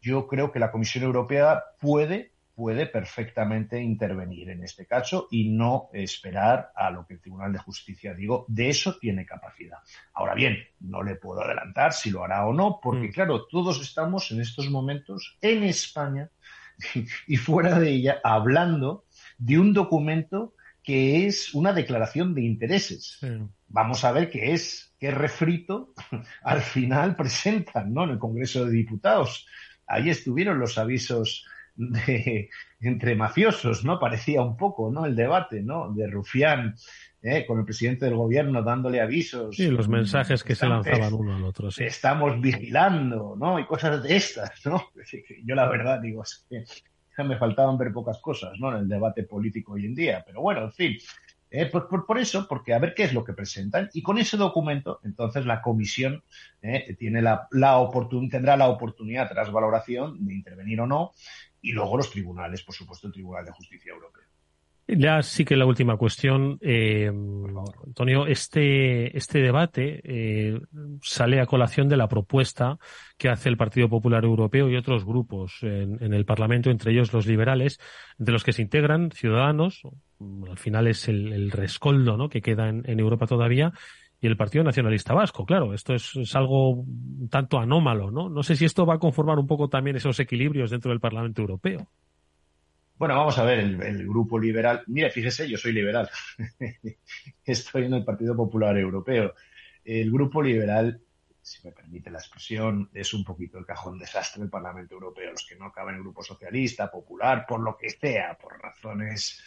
yo 0.00 0.26
creo 0.26 0.52
que 0.52 0.58
la 0.58 0.70
Comisión 0.70 1.04
Europea 1.04 1.62
puede 1.80 2.32
puede 2.60 2.84
perfectamente 2.84 3.80
intervenir 3.80 4.50
en 4.50 4.62
este 4.62 4.84
caso 4.84 5.28
y 5.30 5.48
no 5.48 5.88
esperar 5.94 6.72
a 6.76 6.90
lo 6.90 7.06
que 7.06 7.14
el 7.14 7.20
Tribunal 7.22 7.54
de 7.54 7.58
Justicia 7.58 8.12
digo, 8.12 8.44
de 8.48 8.68
eso 8.68 8.98
tiene 8.98 9.24
capacidad. 9.24 9.78
Ahora 10.12 10.34
bien, 10.34 10.58
no 10.80 11.02
le 11.02 11.14
puedo 11.14 11.40
adelantar 11.42 11.94
si 11.94 12.10
lo 12.10 12.22
hará 12.22 12.46
o 12.46 12.52
no, 12.52 12.78
porque 12.82 13.08
mm. 13.08 13.12
claro, 13.12 13.46
todos 13.46 13.80
estamos 13.80 14.30
en 14.30 14.42
estos 14.42 14.68
momentos 14.68 15.38
en 15.40 15.62
España 15.62 16.28
y 17.26 17.36
fuera 17.38 17.78
de 17.78 17.92
ella 17.92 18.20
hablando 18.22 19.06
de 19.38 19.58
un 19.58 19.72
documento 19.72 20.52
que 20.82 21.26
es 21.26 21.54
una 21.54 21.72
declaración 21.72 22.34
de 22.34 22.42
intereses. 22.42 23.20
Vamos 23.68 24.04
a 24.04 24.12
ver 24.12 24.28
qué 24.28 24.52
es, 24.52 24.94
qué 24.98 25.10
refrito 25.10 25.94
al 26.42 26.60
final 26.60 27.16
presentan 27.16 27.94
¿no? 27.94 28.04
en 28.04 28.10
el 28.10 28.18
Congreso 28.18 28.66
de 28.66 28.72
Diputados. 28.72 29.46
Ahí 29.90 30.08
estuvieron 30.08 30.58
los 30.58 30.78
avisos 30.78 31.46
de, 31.76 32.48
entre 32.80 33.14
mafiosos, 33.16 33.84
¿no? 33.84 33.98
Parecía 33.98 34.42
un 34.42 34.56
poco, 34.56 34.90
¿no? 34.90 35.04
El 35.06 35.16
debate, 35.16 35.62
¿no? 35.62 35.92
De 35.92 36.06
Rufián 36.06 36.76
¿eh? 37.22 37.44
con 37.46 37.58
el 37.58 37.64
presidente 37.64 38.06
del 38.06 38.16
gobierno 38.16 38.62
dándole 38.62 39.00
avisos. 39.00 39.56
Sí, 39.56 39.68
los 39.68 39.88
mensajes 39.88 40.44
que 40.44 40.54
se 40.54 40.66
lanzaban 40.66 41.12
uno 41.12 41.36
al 41.36 41.44
otro. 41.44 41.70
Sí. 41.70 41.84
Estamos 41.84 42.40
vigilando, 42.40 43.36
¿no? 43.38 43.58
Y 43.58 43.66
cosas 43.66 44.02
de 44.02 44.16
estas, 44.16 44.64
¿no? 44.66 44.90
Yo 45.44 45.54
la 45.54 45.68
verdad 45.68 46.00
digo, 46.00 46.22
es 46.22 46.46
que 46.48 46.64
me 47.24 47.36
faltaban 47.36 47.76
ver 47.76 47.92
pocas 47.92 48.18
cosas, 48.18 48.58
¿no? 48.58 48.70
En 48.70 48.82
el 48.82 48.88
debate 48.88 49.24
político 49.24 49.72
hoy 49.72 49.86
en 49.86 49.94
día. 49.94 50.22
Pero 50.26 50.40
bueno, 50.40 50.64
en 50.64 50.72
fin. 50.72 50.96
Eh, 51.50 51.66
por, 51.66 52.18
eso, 52.18 52.46
porque 52.48 52.74
a 52.74 52.78
ver 52.78 52.94
qué 52.94 53.02
es 53.02 53.12
lo 53.12 53.24
que 53.24 53.32
presentan. 53.32 53.90
Y 53.92 54.02
con 54.02 54.18
ese 54.18 54.36
documento, 54.36 55.00
entonces 55.02 55.46
la 55.46 55.62
comisión 55.62 56.22
eh, 56.62 56.94
tiene 56.98 57.22
la 57.22 57.48
tendrá 58.30 58.56
la 58.56 58.68
oportunidad, 58.68 59.28
tras 59.28 59.50
valoración, 59.50 60.24
de 60.26 60.34
intervenir 60.34 60.80
o 60.80 60.86
no 60.86 61.12
y 61.62 61.72
luego 61.72 61.96
los 61.96 62.10
tribunales, 62.10 62.62
por 62.62 62.74
supuesto, 62.74 63.06
el 63.06 63.12
Tribunal 63.12 63.44
de 63.44 63.52
Justicia 63.52 63.92
Europeo. 63.92 64.24
Ya 64.86 65.22
sí 65.22 65.44
que 65.44 65.56
la 65.56 65.66
última 65.66 65.96
cuestión, 65.96 66.58
eh, 66.60 67.06
Antonio, 67.86 68.26
este, 68.26 69.16
este 69.16 69.40
debate 69.40 70.00
eh, 70.02 70.60
sale 71.00 71.40
a 71.40 71.46
colación 71.46 71.88
de 71.88 71.96
la 71.96 72.08
propuesta 72.08 72.78
que 73.16 73.28
hace 73.28 73.48
el 73.48 73.56
Partido 73.56 73.88
Popular 73.88 74.24
Europeo 74.24 74.68
y 74.68 74.76
otros 74.76 75.04
grupos 75.04 75.58
en, 75.62 76.12
el 76.12 76.24
Parlamento, 76.24 76.70
entre 76.70 76.92
ellos 76.92 77.12
los 77.12 77.26
liberales, 77.26 77.78
de 78.18 78.32
los 78.32 78.42
que 78.42 78.52
se 78.52 78.62
integran 78.62 79.10
ciudadanos, 79.12 79.82
al 80.48 80.58
final 80.58 80.88
es 80.88 81.08
el, 81.08 81.50
rescoldo 81.50 82.16
¿no? 82.16 82.28
que 82.28 82.40
queda 82.40 82.68
en, 82.68 83.00
Europa 83.00 83.26
todavía, 83.26 83.72
y 84.20 84.26
el 84.26 84.36
Partido 84.36 84.64
Nacionalista 84.64 85.14
Vasco. 85.14 85.46
Claro, 85.46 85.72
esto 85.72 85.94
es, 85.94 86.16
es, 86.16 86.34
algo 86.34 86.70
un 86.70 87.28
tanto 87.30 87.58
anómalo, 87.58 88.10
¿no? 88.10 88.28
No 88.28 88.42
sé 88.42 88.56
si 88.56 88.64
esto 88.64 88.84
va 88.84 88.94
a 88.94 88.98
conformar 88.98 89.38
un 89.38 89.46
poco 89.46 89.68
también 89.68 89.96
esos 89.96 90.18
equilibrios 90.20 90.70
dentro 90.70 90.90
del 90.90 91.00
Parlamento 91.00 91.40
Europeo. 91.40 91.88
Bueno, 93.00 93.16
vamos 93.16 93.38
a 93.38 93.44
ver, 93.44 93.60
el, 93.60 94.06
grupo 94.06 94.38
liberal. 94.38 94.82
Mire, 94.86 95.08
fíjese, 95.08 95.48
yo 95.48 95.56
soy 95.56 95.72
liberal. 95.72 96.10
Estoy 97.46 97.86
en 97.86 97.94
el 97.94 98.04
Partido 98.04 98.36
Popular 98.36 98.76
Europeo. 98.76 99.32
El 99.82 100.12
grupo 100.12 100.42
liberal, 100.42 101.00
si 101.40 101.66
me 101.66 101.72
permite 101.72 102.10
la 102.10 102.18
expresión, 102.18 102.90
es 102.92 103.14
un 103.14 103.24
poquito 103.24 103.56
el 103.56 103.64
cajón 103.64 103.98
desastre 103.98 104.42
del 104.42 104.50
Parlamento 104.50 104.96
Europeo. 104.96 105.30
Los 105.30 105.46
que 105.46 105.56
no 105.56 105.64
acaban 105.64 105.94
en 105.94 106.00
el 106.00 106.02
grupo 106.02 106.22
socialista, 106.22 106.90
popular, 106.90 107.46
por 107.48 107.60
lo 107.60 107.74
que 107.74 107.88
sea, 107.88 108.36
por 108.36 108.60
razones 108.60 109.42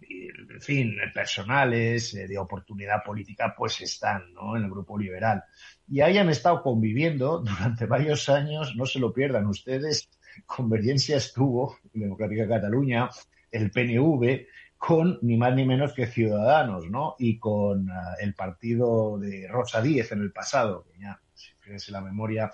en 0.00 0.60
fin, 0.60 0.96
personales, 1.14 2.14
eh, 2.14 2.26
de 2.26 2.36
oportunidad 2.36 3.04
política, 3.04 3.54
pues 3.56 3.80
están 3.80 4.32
¿no? 4.34 4.56
en 4.56 4.64
el 4.64 4.70
grupo 4.70 4.98
liberal. 4.98 5.44
Y 5.86 6.00
ahí 6.00 6.18
han 6.18 6.30
estado 6.30 6.62
conviviendo 6.62 7.38
durante 7.38 7.86
varios 7.86 8.28
años, 8.28 8.74
no 8.74 8.86
se 8.86 8.98
lo 8.98 9.12
pierdan 9.12 9.46
ustedes, 9.46 10.10
Convergencia 10.46 11.16
estuvo, 11.16 11.78
Democrática 11.92 12.42
de 12.42 12.48
Cataluña, 12.48 13.08
el 13.50 13.70
PNV, 13.70 14.46
con 14.76 15.18
ni 15.22 15.36
más 15.36 15.54
ni 15.54 15.66
menos 15.66 15.92
que 15.92 16.06
Ciudadanos, 16.06 16.88
¿no? 16.88 17.16
Y 17.18 17.38
con 17.38 17.90
ah, 17.90 18.14
el 18.20 18.34
partido 18.34 19.18
de 19.18 19.48
Rosa 19.48 19.82
Díez 19.82 20.12
en 20.12 20.20
el 20.20 20.32
pasado, 20.32 20.84
que 20.84 21.00
ya, 21.00 21.20
si 21.34 21.52
fíjense 21.58 21.90
la 21.90 22.00
memoria, 22.00 22.50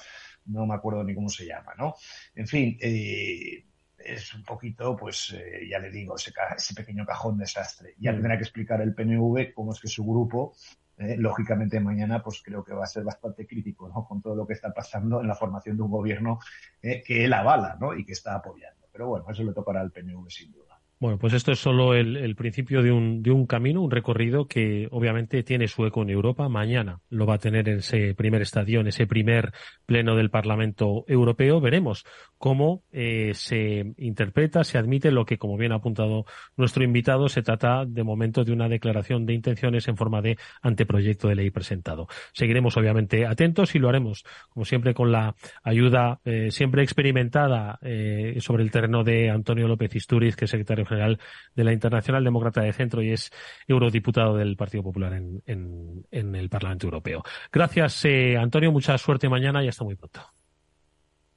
no 0.46 0.66
me 0.66 0.74
acuerdo 0.74 1.04
ni 1.04 1.14
cómo 1.14 1.28
se 1.28 1.46
llama, 1.46 1.74
¿no? 1.76 1.94
En 2.34 2.46
fin, 2.46 2.78
eh, 2.80 3.64
es 3.98 4.34
un 4.34 4.42
poquito, 4.42 4.96
pues 4.96 5.34
eh, 5.34 5.66
ya 5.68 5.78
le 5.78 5.90
digo, 5.90 6.16
ese, 6.16 6.32
ese, 6.56 6.74
pequeño 6.74 7.04
cajón 7.04 7.38
desastre. 7.38 7.94
Ya 7.98 8.12
mm. 8.12 8.14
tendrá 8.16 8.36
que 8.36 8.44
explicar 8.44 8.80
el 8.80 8.94
PNV 8.94 9.52
cómo 9.54 9.72
es 9.72 9.80
que 9.80 9.88
su 9.88 10.04
grupo, 10.04 10.54
eh, 10.98 11.16
lógicamente 11.18 11.80
mañana, 11.80 12.22
pues 12.22 12.42
creo 12.42 12.64
que 12.64 12.72
va 12.72 12.84
a 12.84 12.86
ser 12.86 13.02
bastante 13.02 13.46
crítico, 13.46 13.88
¿no? 13.88 14.06
Con 14.06 14.22
todo 14.22 14.36
lo 14.36 14.46
que 14.46 14.52
está 14.52 14.72
pasando 14.72 15.20
en 15.20 15.28
la 15.28 15.34
formación 15.34 15.76
de 15.76 15.82
un 15.82 15.90
gobierno 15.90 16.38
eh, 16.82 17.02
que 17.04 17.24
él 17.24 17.32
avala, 17.32 17.76
¿no? 17.80 17.94
Y 17.94 18.04
que 18.04 18.12
está 18.12 18.34
apoyando. 18.36 18.86
Pero 18.92 19.08
bueno, 19.08 19.26
eso 19.28 19.42
le 19.42 19.52
tocará 19.52 19.80
al 19.80 19.90
PNV 19.90 20.30
sin 20.30 20.52
duda. 20.52 20.73
Bueno, 21.04 21.18
pues 21.18 21.34
esto 21.34 21.52
es 21.52 21.58
solo 21.58 21.92
el, 21.92 22.34
principio 22.34 22.82
de 22.82 22.90
un, 22.90 23.22
de 23.22 23.30
un, 23.30 23.44
camino, 23.44 23.82
un 23.82 23.90
recorrido 23.90 24.46
que 24.48 24.88
obviamente 24.90 25.42
tiene 25.42 25.68
su 25.68 25.84
eco 25.84 26.00
en 26.00 26.08
Europa. 26.08 26.48
Mañana 26.48 27.00
lo 27.10 27.26
va 27.26 27.34
a 27.34 27.38
tener 27.38 27.68
en 27.68 27.80
ese 27.80 28.14
primer 28.14 28.40
estadio, 28.40 28.80
en 28.80 28.86
ese 28.86 29.06
primer 29.06 29.52
pleno 29.84 30.16
del 30.16 30.30
Parlamento 30.30 31.04
Europeo. 31.06 31.60
Veremos 31.60 32.06
cómo 32.38 32.84
eh, 32.90 33.32
se 33.34 33.92
interpreta, 33.98 34.64
se 34.64 34.78
admite 34.78 35.10
lo 35.10 35.26
que, 35.26 35.36
como 35.36 35.58
bien 35.58 35.72
ha 35.72 35.74
apuntado 35.74 36.24
nuestro 36.56 36.84
invitado, 36.84 37.28
se 37.28 37.42
trata 37.42 37.84
de 37.84 38.02
momento 38.02 38.42
de 38.42 38.52
una 38.52 38.70
declaración 38.70 39.26
de 39.26 39.34
intenciones 39.34 39.86
en 39.88 39.98
forma 39.98 40.22
de 40.22 40.38
anteproyecto 40.62 41.28
de 41.28 41.34
ley 41.34 41.50
presentado. 41.50 42.08
Seguiremos 42.32 42.78
obviamente 42.78 43.26
atentos 43.26 43.74
y 43.74 43.78
lo 43.78 43.90
haremos, 43.90 44.24
como 44.48 44.64
siempre, 44.64 44.94
con 44.94 45.12
la 45.12 45.34
ayuda 45.62 46.20
eh, 46.24 46.50
siempre 46.50 46.82
experimentada 46.82 47.78
eh, 47.82 48.36
sobre 48.40 48.62
el 48.62 48.70
terreno 48.70 49.04
de 49.04 49.28
Antonio 49.28 49.68
López 49.68 49.94
Isturiz, 49.94 50.34
que 50.34 50.46
es 50.46 50.50
secretario 50.50 50.86
general 50.86 50.93
de 50.94 51.64
la 51.64 51.72
Internacional 51.72 52.24
Demócrata 52.24 52.62
de 52.62 52.72
Centro 52.72 53.02
y 53.02 53.12
es 53.12 53.30
eurodiputado 53.66 54.36
del 54.36 54.56
Partido 54.56 54.82
Popular 54.82 55.12
en, 55.14 55.42
en, 55.46 56.34
el 56.34 56.48
Parlamento 56.48 56.86
Europeo. 56.86 57.22
Gracias, 57.52 58.04
eh, 58.04 58.36
Antonio. 58.36 58.72
Mucha 58.72 58.96
suerte 58.98 59.28
mañana 59.28 59.62
y 59.64 59.68
hasta 59.68 59.84
muy 59.84 59.94
pronto. 59.94 60.20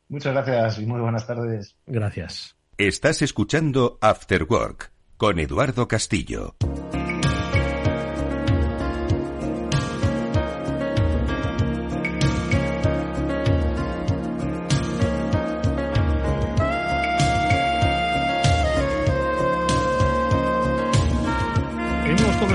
Muchas 0.09 0.33
gracias 0.33 0.79
y 0.79 0.85
muy 0.85 1.01
buenas 1.01 1.27
tardes. 1.27 1.75
Gracias. 1.85 2.55
Estás 2.77 3.21
escuchando 3.21 3.97
After 4.01 4.43
Work 4.43 4.91
con 5.17 5.39
Eduardo 5.39 5.87
Castillo. 5.87 6.55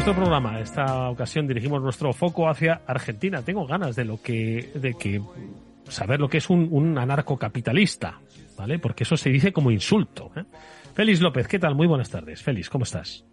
Nuestro 0.04 0.20
programa. 0.20 0.58
Esta 0.58 1.10
ocasión 1.10 1.46
dirigimos 1.46 1.80
nuestro 1.80 2.12
foco 2.12 2.48
hacia 2.48 2.80
Argentina. 2.88 3.40
Tengo 3.42 3.64
ganas 3.68 3.94
de 3.94 4.04
lo 4.04 4.20
que, 4.20 4.72
de 4.74 4.94
que 4.94 5.22
saber 5.88 6.18
lo 6.18 6.28
que 6.28 6.38
es 6.38 6.50
un, 6.50 6.66
un 6.72 6.98
anarcocapitalista, 6.98 8.18
¿vale? 8.58 8.80
Porque 8.80 9.04
eso 9.04 9.16
se 9.16 9.30
dice 9.30 9.52
como 9.52 9.70
insulto. 9.70 10.32
¿eh? 10.34 10.42
Félix 10.92 11.20
López, 11.20 11.46
¿qué 11.46 11.60
tal? 11.60 11.76
Muy 11.76 11.86
buenas 11.86 12.10
tardes. 12.10 12.42
Félix, 12.42 12.68
¿cómo 12.68 12.82
estás? 12.82 13.24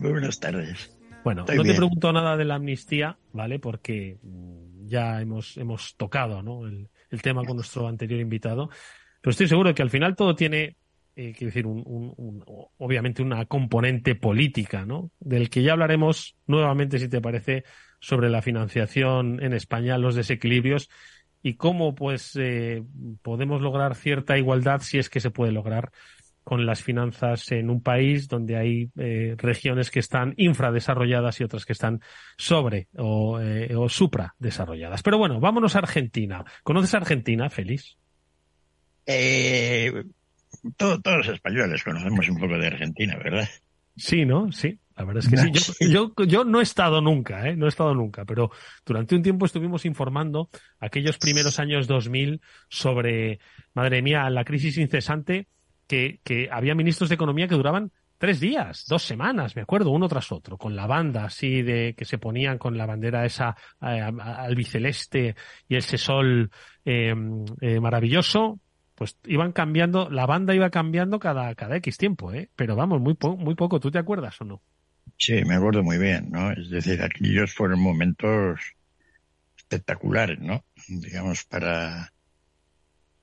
Muy 0.00 0.12
buenas 0.12 0.40
tardes. 0.40 0.98
Bueno, 1.24 1.44
no 1.54 1.62
te 1.62 1.74
pregunto 1.74 2.10
nada 2.10 2.38
de 2.38 2.46
la 2.46 2.54
amnistía, 2.54 3.18
¿vale? 3.34 3.58
Porque 3.58 4.16
mm, 4.22 4.86
ya 4.86 5.20
hemos, 5.20 5.58
hemos 5.58 5.94
tocado, 5.98 6.42
¿no? 6.42 6.66
El, 6.66 6.88
el 7.10 7.20
tema 7.20 7.44
con 7.44 7.56
nuestro 7.56 7.86
anterior 7.86 8.18
invitado. 8.18 8.70
Pero 9.20 9.30
estoy 9.30 9.46
seguro 9.46 9.68
de 9.68 9.74
que 9.74 9.82
al 9.82 9.90
final 9.90 10.16
todo 10.16 10.34
tiene 10.34 10.78
eh, 11.16 11.32
quiero 11.36 11.46
decir, 11.46 11.66
un, 11.66 12.44
obviamente 12.78 13.22
una 13.22 13.44
componente 13.46 14.14
política, 14.14 14.86
¿no? 14.86 15.10
Del 15.20 15.50
que 15.50 15.62
ya 15.62 15.72
hablaremos 15.72 16.36
nuevamente, 16.46 16.98
si 16.98 17.08
te 17.08 17.20
parece, 17.20 17.64
sobre 18.00 18.30
la 18.30 18.42
financiación 18.42 19.42
en 19.42 19.52
España, 19.52 19.98
los 19.98 20.14
desequilibrios 20.14 20.88
y 21.42 21.54
cómo 21.54 21.94
pues 21.94 22.36
eh, 22.36 22.82
podemos 23.22 23.60
lograr 23.60 23.94
cierta 23.94 24.38
igualdad 24.38 24.80
si 24.80 24.98
es 24.98 25.10
que 25.10 25.20
se 25.20 25.30
puede 25.30 25.52
lograr 25.52 25.92
con 26.44 26.66
las 26.66 26.82
finanzas 26.82 27.52
en 27.52 27.70
un 27.70 27.82
país 27.82 28.28
donde 28.28 28.56
hay 28.56 28.90
eh, 28.98 29.34
regiones 29.38 29.90
que 29.90 30.00
están 30.00 30.34
infradesarrolladas 30.36 31.40
y 31.40 31.44
otras 31.44 31.64
que 31.64 31.72
están 31.72 32.00
sobre 32.36 32.88
o, 32.96 33.40
eh, 33.40 33.74
o 33.76 33.88
supradesarrolladas. 33.88 35.02
Pero 35.02 35.18
bueno, 35.18 35.38
vámonos 35.38 35.76
a 35.76 35.80
Argentina. 35.80 36.44
¿Conoces 36.64 36.94
Argentina, 36.94 37.48
Félix? 37.48 37.96
Eh, 39.06 40.04
todos 40.76 41.00
los 41.04 41.28
españoles 41.28 41.82
conocemos 41.82 42.28
un 42.28 42.38
poco 42.38 42.58
de 42.58 42.66
Argentina, 42.66 43.16
¿verdad? 43.16 43.48
Sí, 43.96 44.24
¿no? 44.24 44.50
Sí. 44.52 44.78
La 44.96 45.04
verdad 45.04 45.24
es 45.24 45.30
que 45.30 45.36
sí. 45.36 45.90
Yo, 45.90 46.12
yo, 46.16 46.24
yo, 46.26 46.44
no 46.44 46.60
he 46.60 46.62
estado 46.62 47.00
nunca, 47.00 47.48
¿eh? 47.48 47.56
No 47.56 47.66
he 47.66 47.68
estado 47.68 47.94
nunca, 47.94 48.24
pero 48.24 48.50
durante 48.84 49.14
un 49.14 49.22
tiempo 49.22 49.46
estuvimos 49.46 49.84
informando 49.86 50.50
aquellos 50.78 51.18
primeros 51.18 51.58
años 51.58 51.86
2000 51.86 52.40
sobre, 52.68 53.40
madre 53.74 54.02
mía, 54.02 54.28
la 54.28 54.44
crisis 54.44 54.76
incesante 54.78 55.48
que, 55.86 56.20
que 56.22 56.48
había 56.50 56.74
ministros 56.74 57.08
de 57.08 57.14
economía 57.14 57.48
que 57.48 57.54
duraban 57.54 57.90
tres 58.22 58.38
días, 58.38 58.84
dos 58.86 59.02
semanas, 59.02 59.56
me 59.56 59.62
acuerdo, 59.62 59.90
uno 59.90 60.06
tras 60.06 60.30
otro, 60.30 60.56
con 60.56 60.76
la 60.76 60.86
banda 60.86 61.24
así 61.24 61.62
de 61.62 61.92
que 61.96 62.04
se 62.04 62.18
ponían 62.18 62.56
con 62.56 62.78
la 62.78 62.86
bandera 62.86 63.24
esa 63.24 63.56
eh, 63.80 64.00
albiceleste 64.20 65.34
y 65.66 65.74
ese 65.74 65.98
sol 65.98 66.48
eh, 66.84 67.12
eh, 67.60 67.80
maravilloso, 67.80 68.60
pues 69.02 69.18
iban 69.24 69.50
cambiando, 69.50 70.08
la 70.10 70.26
banda 70.26 70.54
iba 70.54 70.70
cambiando 70.70 71.18
cada, 71.18 71.52
cada 71.56 71.74
X 71.78 71.98
tiempo, 71.98 72.32
¿eh? 72.32 72.48
Pero 72.54 72.76
vamos, 72.76 73.00
muy, 73.00 73.14
po 73.14 73.36
muy 73.36 73.56
poco, 73.56 73.80
¿tú 73.80 73.90
te 73.90 73.98
acuerdas 73.98 74.40
o 74.40 74.44
no? 74.44 74.62
Sí, 75.18 75.44
me 75.44 75.56
acuerdo 75.56 75.82
muy 75.82 75.98
bien, 75.98 76.30
¿no? 76.30 76.52
Es 76.52 76.70
decir, 76.70 77.02
aquellos 77.02 77.52
fueron 77.52 77.80
momentos 77.80 78.60
espectaculares, 79.56 80.38
¿no? 80.38 80.64
Digamos, 80.86 81.42
para, 81.42 82.12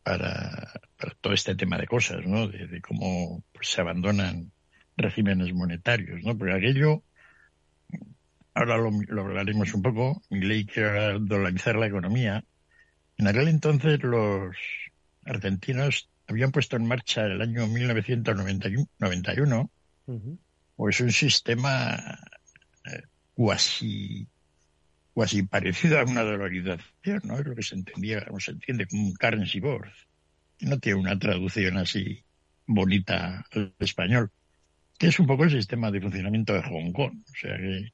para, 0.04 0.82
todo 1.22 1.32
este 1.32 1.56
tema 1.56 1.78
de 1.78 1.88
cosas, 1.88 2.26
¿no? 2.26 2.50
De, 2.50 2.68
de 2.68 2.82
cómo 2.82 3.42
pues, 3.54 3.70
se 3.70 3.80
abandonan 3.80 4.52
regímenes 4.98 5.54
monetarios, 5.54 6.22
¿no? 6.26 6.38
Porque 6.38 6.56
aquello, 6.56 7.04
ahora 8.54 8.76
lo, 8.76 8.92
lo 9.08 9.22
hablaremos 9.22 9.74
un 9.74 9.82
poco, 9.82 10.22
mi 10.30 10.42
ley 10.42 10.66
quiere 10.66 11.20
dolarizar 11.22 11.78
la 11.78 11.88
economía. 11.88 12.44
En 13.18 13.28
aquel 13.30 13.48
entonces 13.48 14.04
los 14.04 14.58
argentinos 15.26 16.10
habían 16.28 16.52
puesto 16.52 16.76
en 16.76 16.86
marcha 16.86 17.26
el 17.26 17.42
año 17.42 17.66
1991 17.68 19.72
uh 20.06 20.14
-huh. 20.14 20.38
pues 20.76 21.00
un 21.00 21.12
sistema 21.12 22.20
eh, 22.86 23.04
cuasi 23.34 24.28
cuasi 25.20 25.44
parecido 25.44 26.00
a 26.00 26.06
una 26.06 26.24
dolarización, 26.24 27.22
¿no? 27.26 27.40
Es 27.40 27.46
lo 27.46 27.54
que 27.54 27.62
se 27.62 27.76
entendía, 27.76 28.26
no 28.32 28.40
se 28.40 28.52
entiende 28.52 28.88
como 28.88 29.08
un 29.08 29.14
currency 29.16 29.60
board. 29.60 29.92
No 30.62 30.80
tiene 30.80 31.00
una 31.00 31.20
traducción 31.20 31.76
así 31.76 32.24
bonita 32.66 33.46
al 33.52 33.74
español, 33.80 34.32
que 34.98 35.08
es 35.08 35.20
un 35.20 35.28
poco 35.28 35.44
el 35.44 35.52
sistema 35.52 35.92
de 35.92 36.00
funcionamiento 36.00 36.54
de 36.54 36.64
Hong 36.64 36.94
Kong. 36.94 37.22
O 37.30 37.38
sea 37.38 37.58
que 37.58 37.92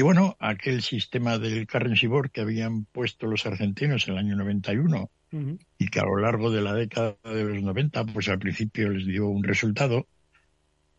y 0.00 0.02
bueno, 0.02 0.34
aquel 0.40 0.80
sistema 0.80 1.36
del 1.36 1.66
currency 1.66 2.06
board 2.06 2.30
que 2.30 2.40
habían 2.40 2.86
puesto 2.86 3.26
los 3.26 3.44
argentinos 3.44 4.08
en 4.08 4.14
el 4.14 4.20
año 4.20 4.36
91 4.36 5.10
uh 5.30 5.36
-huh. 5.36 5.58
y 5.76 5.88
que 5.88 6.00
a 6.00 6.04
lo 6.04 6.16
largo 6.16 6.50
de 6.50 6.62
la 6.62 6.72
década 6.72 7.16
de 7.22 7.44
los 7.44 7.62
90, 7.62 8.06
pues 8.06 8.30
al 8.30 8.38
principio 8.38 8.88
les 8.88 9.04
dio 9.04 9.28
un 9.28 9.44
resultado, 9.44 10.06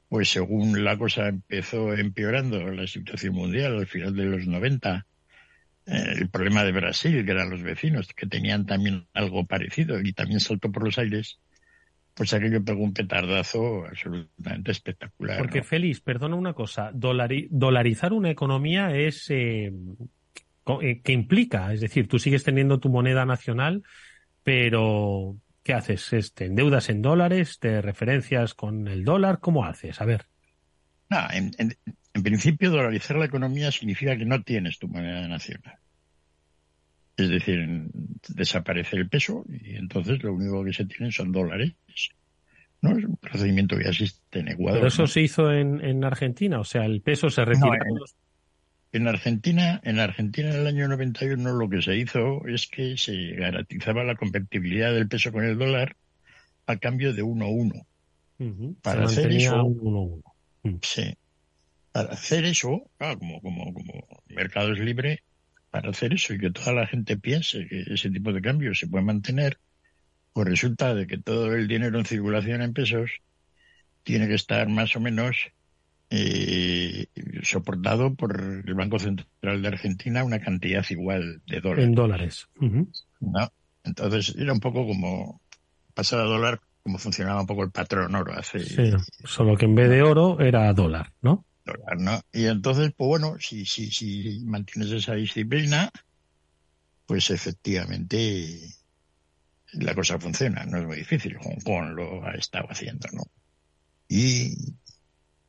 pues 0.07 0.29
según 0.29 0.83
la 0.83 0.99
cosa 0.99 1.29
empezó 1.29 1.95
empeorando 1.95 2.71
la 2.71 2.85
situación 2.85 3.33
mundial 3.33 3.79
al 3.79 3.87
final 3.87 4.15
de 4.15 4.25
los 4.25 4.45
90, 4.45 5.07
eh, 5.87 6.13
el 6.19 6.29
problema 6.29 6.63
de 6.63 6.71
Brasil, 6.71 7.25
que 7.25 7.31
eran 7.31 7.49
los 7.49 7.63
vecinos, 7.63 8.07
que 8.13 8.27
tenían 8.27 8.67
también 8.67 9.07
algo 9.15 9.47
parecido 9.47 9.99
y 9.99 10.13
también 10.13 10.41
saltó 10.41 10.71
por 10.71 10.83
los 10.83 10.99
aires, 10.99 11.39
pues 12.21 12.33
aquello 12.33 12.63
pegó 12.63 12.83
un 12.83 12.93
petardazo 12.93 13.83
absolutamente 13.83 14.69
espectacular. 14.69 15.39
Porque, 15.39 15.57
¿no? 15.57 15.63
Félix, 15.63 16.01
perdona 16.01 16.35
una 16.35 16.53
cosa, 16.53 16.91
dolari 16.93 17.47
dolarizar 17.49 18.13
una 18.13 18.29
economía 18.29 18.95
es... 18.95 19.25
Eh, 19.31 19.73
¿Qué 21.03 21.11
implica? 21.11 21.73
Es 21.73 21.81
decir, 21.81 22.07
tú 22.07 22.19
sigues 22.19 22.43
teniendo 22.43 22.79
tu 22.79 22.89
moneda 22.89 23.25
nacional, 23.25 23.81
pero 24.43 25.35
¿qué 25.63 25.73
haces? 25.73 26.31
¿Te 26.35 26.45
endeudas 26.45 26.91
en 26.91 27.01
dólares? 27.01 27.57
¿Te 27.57 27.81
referencias 27.81 28.53
con 28.53 28.87
el 28.87 29.03
dólar? 29.03 29.39
¿Cómo 29.39 29.65
haces? 29.65 29.99
A 29.99 30.05
ver. 30.05 30.27
No, 31.09 31.17
en, 31.33 31.49
en, 31.57 31.75
en 32.13 32.21
principio, 32.21 32.69
dolarizar 32.69 33.17
la 33.17 33.25
economía 33.25 33.71
significa 33.71 34.15
que 34.15 34.25
no 34.25 34.43
tienes 34.43 34.77
tu 34.77 34.87
moneda 34.87 35.27
nacional. 35.27 35.79
Es 37.17 37.29
decir, 37.29 37.83
desaparece 38.29 38.95
el 38.95 39.09
peso 39.09 39.45
y 39.49 39.75
entonces 39.75 40.23
lo 40.23 40.33
único 40.33 40.63
que 40.63 40.73
se 40.73 40.85
tienen 40.85 41.11
son 41.11 41.31
dólares. 41.31 41.73
¿no? 42.81 42.97
Es 42.97 43.05
un 43.05 43.17
procedimiento 43.17 43.77
que 43.77 43.87
existe 43.87 44.39
en 44.39 44.49
Ecuador. 44.49 44.79
Pero 44.79 44.87
eso 44.87 45.03
¿no? 45.03 45.07
se 45.07 45.21
hizo 45.21 45.51
en, 45.51 45.83
en, 45.83 46.03
Argentina, 46.03 46.59
o 46.59 46.63
sea, 46.63 46.85
el 46.85 47.01
peso 47.01 47.29
se 47.29 47.45
retira. 47.45 47.67
No, 47.67 47.75
en, 48.93 49.01
en, 49.01 49.07
Argentina, 49.07 49.79
en 49.83 49.99
Argentina 49.99 50.49
en 50.49 50.61
el 50.61 50.67
año 50.67 50.87
91 50.87 51.53
lo 51.53 51.69
que 51.69 51.81
se 51.81 51.95
hizo 51.95 52.45
es 52.47 52.67
que 52.67 52.97
se 52.97 53.33
garantizaba 53.33 54.03
la 54.03 54.15
compatibilidad 54.15 54.93
del 54.93 55.07
peso 55.07 55.31
con 55.31 55.43
el 55.43 55.57
dólar 55.57 55.95
a 56.65 56.77
cambio 56.77 57.13
de 57.13 57.21
uno 57.21 57.45
a 57.45 57.49
uno. 57.49 57.75
Uh 58.39 58.45
-huh. 58.45 58.75
Para 58.81 59.07
se 59.07 59.21
hacer 59.21 59.31
eso, 59.33 59.63
uno 59.63 60.01
uno. 60.01 60.23
Mm. 60.63 60.77
Sí. 60.81 61.13
Para 61.91 62.13
hacer 62.13 62.45
eso, 62.45 62.89
claro, 62.97 63.19
como, 63.19 63.41
como, 63.41 63.73
como 63.73 64.07
mercado 64.29 64.73
es 64.73 64.79
libre, 64.79 65.23
para 65.71 65.89
hacer 65.89 66.13
eso 66.13 66.33
y 66.33 66.37
que 66.37 66.51
toda 66.51 66.73
la 66.73 66.85
gente 66.85 67.17
piense 67.17 67.65
que 67.67 67.85
ese 67.87 68.09
tipo 68.11 68.31
de 68.33 68.41
cambios 68.41 68.77
se 68.79 68.87
puede 68.87 69.05
mantener, 69.05 69.57
pues 70.33 70.47
resulta 70.47 70.93
de 70.93 71.07
que 71.07 71.17
todo 71.17 71.53
el 71.53 71.67
dinero 71.67 71.97
en 71.97 72.05
circulación 72.05 72.61
en 72.61 72.73
pesos 72.73 73.09
tiene 74.03 74.27
que 74.27 74.35
estar 74.35 74.67
más 74.67 74.95
o 74.95 74.99
menos 74.99 75.37
eh, 76.09 77.07
soportado 77.43 78.13
por 78.15 78.63
el 78.65 78.73
Banco 78.73 78.99
Central 78.99 79.61
de 79.61 79.67
Argentina 79.67 80.25
una 80.25 80.39
cantidad 80.39 80.85
igual 80.89 81.41
de 81.47 81.61
dólares. 81.61 81.85
En 81.85 81.95
dólares. 81.95 82.47
Uh 82.59 82.65
-huh. 82.65 82.87
¿No? 83.21 83.51
Entonces 83.83 84.35
era 84.37 84.51
un 84.53 84.59
poco 84.59 84.85
como 84.85 85.41
pasar 85.93 86.19
a 86.19 86.23
dólar 86.23 86.59
como 86.83 86.97
funcionaba 86.97 87.41
un 87.41 87.47
poco 87.47 87.63
el 87.63 87.71
patrón 87.71 88.15
oro 88.15 88.33
hace. 88.33 88.59
Sí, 88.59 88.91
solo 89.23 89.55
que 89.55 89.65
en 89.65 89.75
vez 89.75 89.89
de 89.89 90.01
oro 90.01 90.39
era 90.39 90.73
dólar, 90.73 91.13
¿no? 91.21 91.45
Dólar, 91.65 91.99
¿no? 91.99 92.21
Y 92.33 92.45
entonces, 92.45 92.91
pues 92.95 93.07
bueno, 93.07 93.37
si, 93.39 93.65
si, 93.65 93.91
si 93.91 94.41
mantienes 94.45 94.91
esa 94.91 95.13
disciplina, 95.15 95.91
pues 97.05 97.29
efectivamente 97.29 98.59
la 99.73 99.95
cosa 99.95 100.19
funciona, 100.19 100.65
no 100.65 100.79
es 100.79 100.85
muy 100.85 100.97
difícil. 100.97 101.37
Hong 101.37 101.61
Kong 101.63 101.93
lo 101.95 102.25
ha 102.25 102.33
estado 102.33 102.67
haciendo, 102.69 103.07
¿no? 103.13 103.23
Y 104.07 104.75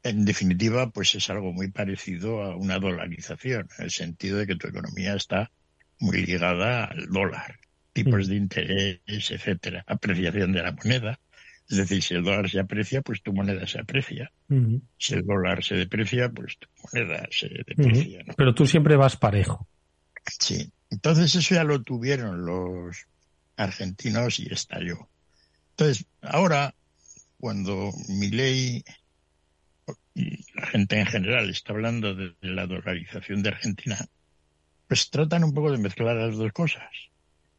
en 0.02 0.24
definitiva, 0.24 0.90
pues 0.90 1.14
es 1.14 1.30
algo 1.30 1.52
muy 1.52 1.70
parecido 1.70 2.42
a 2.42 2.56
una 2.56 2.78
dolarización, 2.78 3.68
en 3.78 3.84
el 3.84 3.90
sentido 3.90 4.38
de 4.38 4.46
que 4.46 4.56
tu 4.56 4.68
economía 4.68 5.14
está 5.14 5.50
muy 5.98 6.24
ligada 6.26 6.84
al 6.84 7.06
dólar, 7.08 7.60
tipos 7.92 8.28
de 8.28 8.36
interés, 8.36 9.00
etcétera, 9.06 9.84
apreciación 9.86 10.52
de 10.52 10.62
la 10.62 10.72
moneda. 10.72 11.20
Es 11.68 11.76
decir, 11.78 12.02
si 12.02 12.14
el 12.14 12.22
dólar 12.22 12.50
se 12.50 12.60
aprecia, 12.60 13.02
pues 13.02 13.22
tu 13.22 13.32
moneda 13.32 13.66
se 13.66 13.80
aprecia. 13.80 14.30
Uh 14.48 14.54
-huh. 14.54 14.82
Si 14.98 15.14
el 15.14 15.24
dólar 15.24 15.64
se 15.64 15.74
deprecia, 15.76 16.28
pues 16.28 16.58
tu 16.58 16.68
moneda 16.82 17.26
se 17.30 17.48
deprecia. 17.48 18.20
Uh 18.20 18.22
-huh. 18.22 18.26
¿no? 18.26 18.34
Pero 18.36 18.54
tú 18.54 18.66
siempre 18.66 18.96
vas 18.96 19.16
parejo. 19.16 19.66
Sí. 20.38 20.70
Entonces 20.90 21.34
eso 21.34 21.54
ya 21.54 21.64
lo 21.64 21.82
tuvieron 21.82 22.44
los 22.44 23.06
argentinos 23.56 24.38
y 24.40 24.52
estalló. 24.52 25.08
Entonces, 25.70 26.04
ahora, 26.20 26.74
cuando 27.38 27.90
mi 28.08 28.28
ley 28.28 28.84
y 30.14 30.44
la 30.54 30.66
gente 30.66 30.98
en 31.00 31.06
general 31.06 31.48
está 31.48 31.72
hablando 31.72 32.14
de, 32.14 32.34
de 32.40 32.48
la 32.50 32.66
dolarización 32.66 33.42
de 33.42 33.48
Argentina, 33.48 33.98
pues 34.86 35.08
tratan 35.08 35.44
un 35.44 35.54
poco 35.54 35.72
de 35.72 35.78
mezclar 35.78 36.16
las 36.16 36.36
dos 36.36 36.52
cosas. 36.52 36.90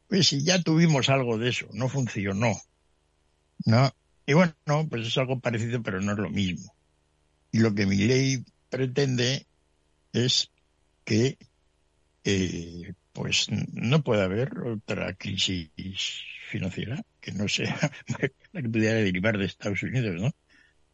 Pues 0.08 0.28
si 0.28 0.44
ya 0.44 0.62
tuvimos 0.62 1.10
algo 1.10 1.40
de 1.40 1.50
eso, 1.50 1.68
no 1.74 1.90
funcionó. 1.90 2.54
¿No? 3.66 3.94
Y 4.26 4.34
bueno, 4.34 4.54
pues 4.90 5.08
es 5.08 5.18
algo 5.18 5.40
parecido, 5.40 5.82
pero 5.82 6.02
no 6.02 6.14
es 6.14 6.18
lo 6.18 6.30
mismo. 6.30 6.74
Y 7.52 7.60
lo 7.60 7.74
que 7.76 7.86
mi 7.86 7.98
ley 7.98 8.44
pretende 8.70 9.46
es 10.14 10.52
que 11.04 11.38
eh, 12.24 12.94
pues 13.12 13.48
no 13.50 14.04
puede 14.04 14.24
haber 14.24 14.58
otra 14.60 15.14
crisis 15.14 15.70
financiera 16.50 17.04
que 17.20 17.32
no 17.32 17.48
sea 17.48 17.78
la 18.54 18.62
que 18.62 18.70
pudiera 18.70 18.96
derivar 18.96 19.38
de 19.38 19.46
Estados 19.46 19.84
Unidos, 19.84 20.20
¿no? 20.20 20.34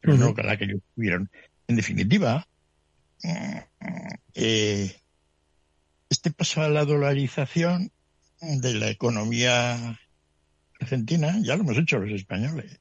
Pero 0.02 0.14
uh 0.14 0.18
-huh. 0.18 0.36
no 0.36 0.44
la 0.44 0.58
que 0.58 0.66
ellos 0.66 0.82
tuvieron. 0.96 1.30
En 1.68 1.76
definitiva, 1.76 2.48
eh, 4.34 4.96
este 6.10 6.32
paso 6.32 6.62
a 6.62 6.70
la 6.70 6.86
dolarización 6.86 7.92
de 8.42 8.74
la 8.74 8.90
economía 8.90 10.00
argentina 10.80 11.38
ya 11.42 11.56
lo 11.56 11.64
hemos 11.64 11.78
hecho 11.78 12.00
los 12.00 12.12
españoles. 12.12 12.80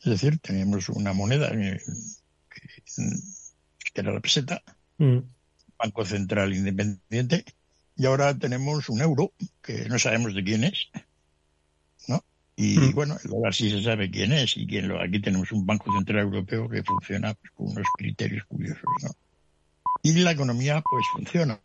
Es 0.00 0.10
decir, 0.10 0.38
teníamos 0.38 0.88
una 0.88 1.12
moneda 1.12 1.50
que, 1.50 1.80
que 3.94 4.00
era 4.00 4.12
la 4.12 4.20
peseta, 4.20 4.62
mm. 4.98 5.18
Banco 5.78 6.04
Central 6.04 6.54
Independiente, 6.54 7.44
Y 7.98 8.04
ahora 8.04 8.36
tenemos 8.38 8.88
un 8.90 9.00
euro 9.00 9.32
que 9.62 9.88
no 9.88 9.98
sabemos 9.98 10.34
de 10.34 10.44
quién 10.44 10.64
es, 10.64 10.88
¿no? 12.08 12.22
Y 12.54 12.78
Mm. 12.78 12.94
bueno, 12.94 13.16
dólar 13.24 13.54
sí 13.54 13.70
se 13.70 13.82
sabe 13.82 14.10
quién 14.10 14.32
es 14.32 14.56
y 14.56 14.66
quién 14.66 14.88
lo. 14.88 15.00
Aquí 15.00 15.20
tenemos 15.20 15.50
un 15.52 15.64
Banco 15.64 15.90
Central 15.92 16.24
Europeo 16.24 16.68
que 16.68 16.82
funciona 16.82 17.34
pues, 17.34 17.50
con 17.52 17.68
unos 17.68 17.86
criterios 17.96 18.44
curiosos, 18.44 18.84
¿no? 19.02 19.10
Y 20.02 20.12
la 20.12 20.32
economía, 20.32 20.82
pues 20.88 21.04
funciona, 21.12 21.58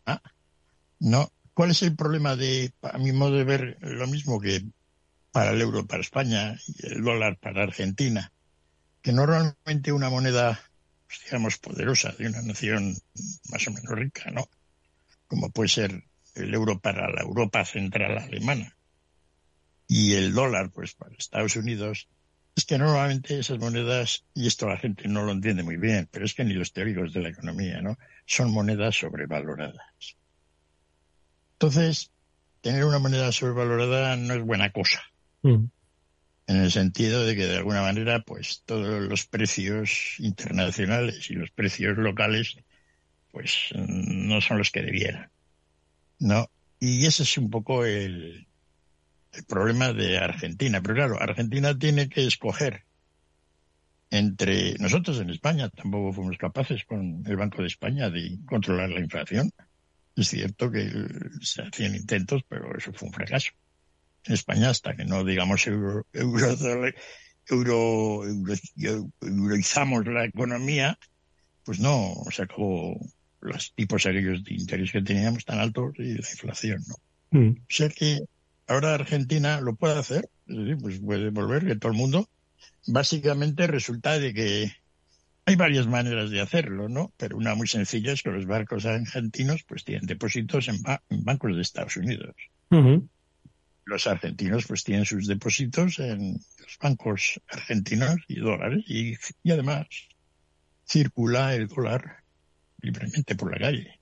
¿no? 0.99 1.31
¿Cuál 1.53 1.71
es 1.71 1.81
el 1.83 1.95
problema 1.95 2.35
de, 2.35 2.71
a 2.81 2.97
mi 2.97 3.11
modo 3.11 3.35
de 3.35 3.43
ver, 3.43 3.77
lo 3.81 4.07
mismo 4.07 4.39
que 4.39 4.63
para 5.31 5.51
el 5.51 5.61
euro 5.61 5.85
para 5.85 6.01
España 6.01 6.57
y 6.67 6.87
el 6.87 7.03
dólar 7.03 7.37
para 7.37 7.63
Argentina? 7.63 8.31
Que 9.01 9.11
normalmente 9.11 9.91
una 9.91 10.09
moneda, 10.09 10.59
pues, 11.07 11.21
digamos, 11.25 11.57
poderosa 11.57 12.11
de 12.17 12.27
una 12.27 12.41
nación 12.41 12.95
más 13.49 13.67
o 13.67 13.71
menos 13.71 13.91
rica, 13.91 14.31
¿no? 14.31 14.47
Como 15.27 15.49
puede 15.49 15.69
ser 15.69 16.03
el 16.35 16.53
euro 16.53 16.79
para 16.79 17.09
la 17.09 17.21
Europa 17.21 17.65
central 17.65 18.17
alemana 18.17 18.75
y 19.87 20.13
el 20.13 20.33
dólar, 20.33 20.71
pues 20.71 20.93
para 20.93 21.15
Estados 21.17 21.57
Unidos, 21.57 22.07
es 22.55 22.65
que 22.65 22.77
normalmente 22.77 23.39
esas 23.39 23.59
monedas, 23.59 24.23
y 24.33 24.47
esto 24.47 24.67
la 24.67 24.77
gente 24.77 25.07
no 25.07 25.23
lo 25.23 25.33
entiende 25.33 25.63
muy 25.63 25.77
bien, 25.77 26.07
pero 26.09 26.23
es 26.25 26.33
que 26.33 26.45
ni 26.45 26.53
los 26.53 26.71
teóricos 26.71 27.11
de 27.11 27.21
la 27.21 27.29
economía, 27.29 27.81
¿no? 27.81 27.97
Son 28.25 28.51
monedas 28.51 28.95
sobrevaloradas. 28.95 30.15
Entonces, 31.53 32.11
tener 32.61 32.85
una 32.85 32.99
moneda 32.99 33.31
sobrevalorada 33.31 34.15
no 34.15 34.33
es 34.33 34.41
buena 34.41 34.71
cosa, 34.71 35.01
Mm. 35.43 35.65
en 36.47 36.57
el 36.57 36.71
sentido 36.71 37.25
de 37.25 37.35
que 37.35 37.47
de 37.47 37.57
alguna 37.57 37.81
manera, 37.81 38.21
pues 38.21 38.63
todos 38.65 39.01
los 39.01 39.25
precios 39.25 40.15
internacionales 40.19 41.29
y 41.31 41.33
los 41.33 41.49
precios 41.51 41.97
locales, 41.97 42.57
pues 43.31 43.69
no 43.75 44.41
son 44.41 44.57
los 44.59 44.71
que 44.71 44.81
debieran, 44.81 45.31
¿no? 46.19 46.49
Y 46.79 47.05
ese 47.05 47.23
es 47.23 47.37
un 47.37 47.49
poco 47.49 47.85
el, 47.85 48.47
problema 49.47 49.93
de 49.93 50.17
Argentina. 50.17 50.81
Pero 50.81 50.95
claro, 50.95 51.21
Argentina 51.21 51.77
tiene 51.77 52.09
que 52.09 52.25
escoger 52.25 52.85
entre 54.11 54.75
nosotros 54.77 55.19
en 55.21 55.29
España 55.29 55.69
tampoco 55.69 56.11
fuimos 56.11 56.37
capaces 56.37 56.83
con 56.83 57.23
el 57.25 57.37
Banco 57.37 57.61
de 57.61 57.69
España 57.69 58.09
de 58.09 58.39
controlar 58.45 58.89
la 58.89 58.99
inflación. 58.99 59.49
Es 60.15 60.27
cierto 60.27 60.69
que 60.69 60.91
se 61.39 61.61
hacían 61.61 61.95
intentos, 61.95 62.43
pero 62.47 62.77
eso 62.77 62.91
fue 62.91 63.07
un 63.07 63.13
fracaso. 63.13 63.51
En 64.25 64.33
España, 64.33 64.69
hasta 64.69 64.95
que 64.95 65.05
no, 65.05 65.23
digamos, 65.23 65.65
euro, 65.67 66.05
euro, 66.13 66.55
euro, 67.47 68.23
euro- 68.25 69.09
euroizamos 69.21 70.05
la 70.07 70.25
economía, 70.25 70.97
pues 71.63 71.79
no 71.79 72.13
se 72.31 72.43
acabó 72.43 72.99
los 73.39 73.73
tipos 73.73 74.05
aquellos 74.05 74.43
de 74.43 74.53
interés 74.53 74.91
que 74.91 75.01
teníamos 75.01 75.43
tan 75.45 75.59
altos 75.59 75.93
y 75.97 76.13
la 76.13 76.29
inflación, 76.29 76.83
¿no? 76.87 76.95
Mm. 77.39 77.49
O 77.61 77.65
sea 77.67 77.89
que 77.89 78.19
ahora 78.67 78.93
Argentina 78.93 79.59
lo 79.61 79.75
puede 79.75 79.97
hacer, 79.97 80.29
es 80.45 80.57
decir, 80.57 80.77
pues 80.79 80.99
puede 80.99 81.29
volver 81.31 81.65
que 81.65 81.75
todo 81.75 81.91
el 81.91 81.97
mundo. 81.97 82.29
Básicamente 82.87 83.67
resulta 83.67 84.19
de 84.19 84.33
que 84.33 84.71
hay 85.45 85.55
varias 85.55 85.87
maneras 85.87 86.29
de 86.29 86.41
hacerlo, 86.41 86.87
¿no? 86.89 87.11
Pero 87.17 87.37
una 87.37 87.55
muy 87.55 87.67
sencilla 87.67 88.13
es 88.13 88.21
que 88.21 88.29
los 88.29 88.45
bancos 88.45 88.85
argentinos 88.85 89.63
pues 89.67 89.83
tienen 89.83 90.05
depósitos 90.05 90.67
en, 90.67 90.81
ba- 90.83 91.01
en 91.09 91.23
bancos 91.23 91.55
de 91.55 91.61
Estados 91.61 91.97
Unidos. 91.97 92.35
Los 93.85 94.07
argentinos 94.07 94.65
pues 94.67 94.83
tienen 94.83 95.05
sus 95.05 95.27
depósitos 95.27 95.99
en 95.99 96.33
los 96.59 96.77
bancos 96.79 97.41
argentinos 97.49 98.17
y 98.27 98.39
dólares 98.39 98.83
y, 98.87 99.15
además 99.51 99.87
circula 100.87 101.55
el 101.55 101.67
dólar 101.67 102.23
libremente 102.81 103.35
por 103.35 103.51
la 103.51 103.59
calle. 103.59 103.99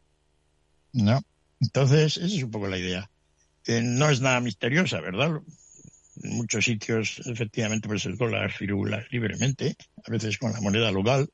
¿No? 0.93 1.21
Entonces, 1.59 2.17
esa 2.17 2.35
es 2.35 2.43
un 2.43 2.51
poco 2.51 2.67
la 2.67 2.77
idea. 2.77 3.09
Eh, 3.65 3.81
no 3.83 4.09
es 4.09 4.21
nada 4.21 4.39
misteriosa, 4.39 4.99
¿verdad? 5.01 5.41
En 6.23 6.35
muchos 6.35 6.65
sitios, 6.65 7.21
efectivamente, 7.25 7.87
pues 7.87 8.05
el 8.05 8.17
dólar 8.17 8.51
circula 8.51 9.05
libremente, 9.11 9.75
a 10.03 10.11
veces 10.11 10.37
con 10.37 10.51
la 10.51 10.61
moneda 10.61 10.91
local, 10.91 11.29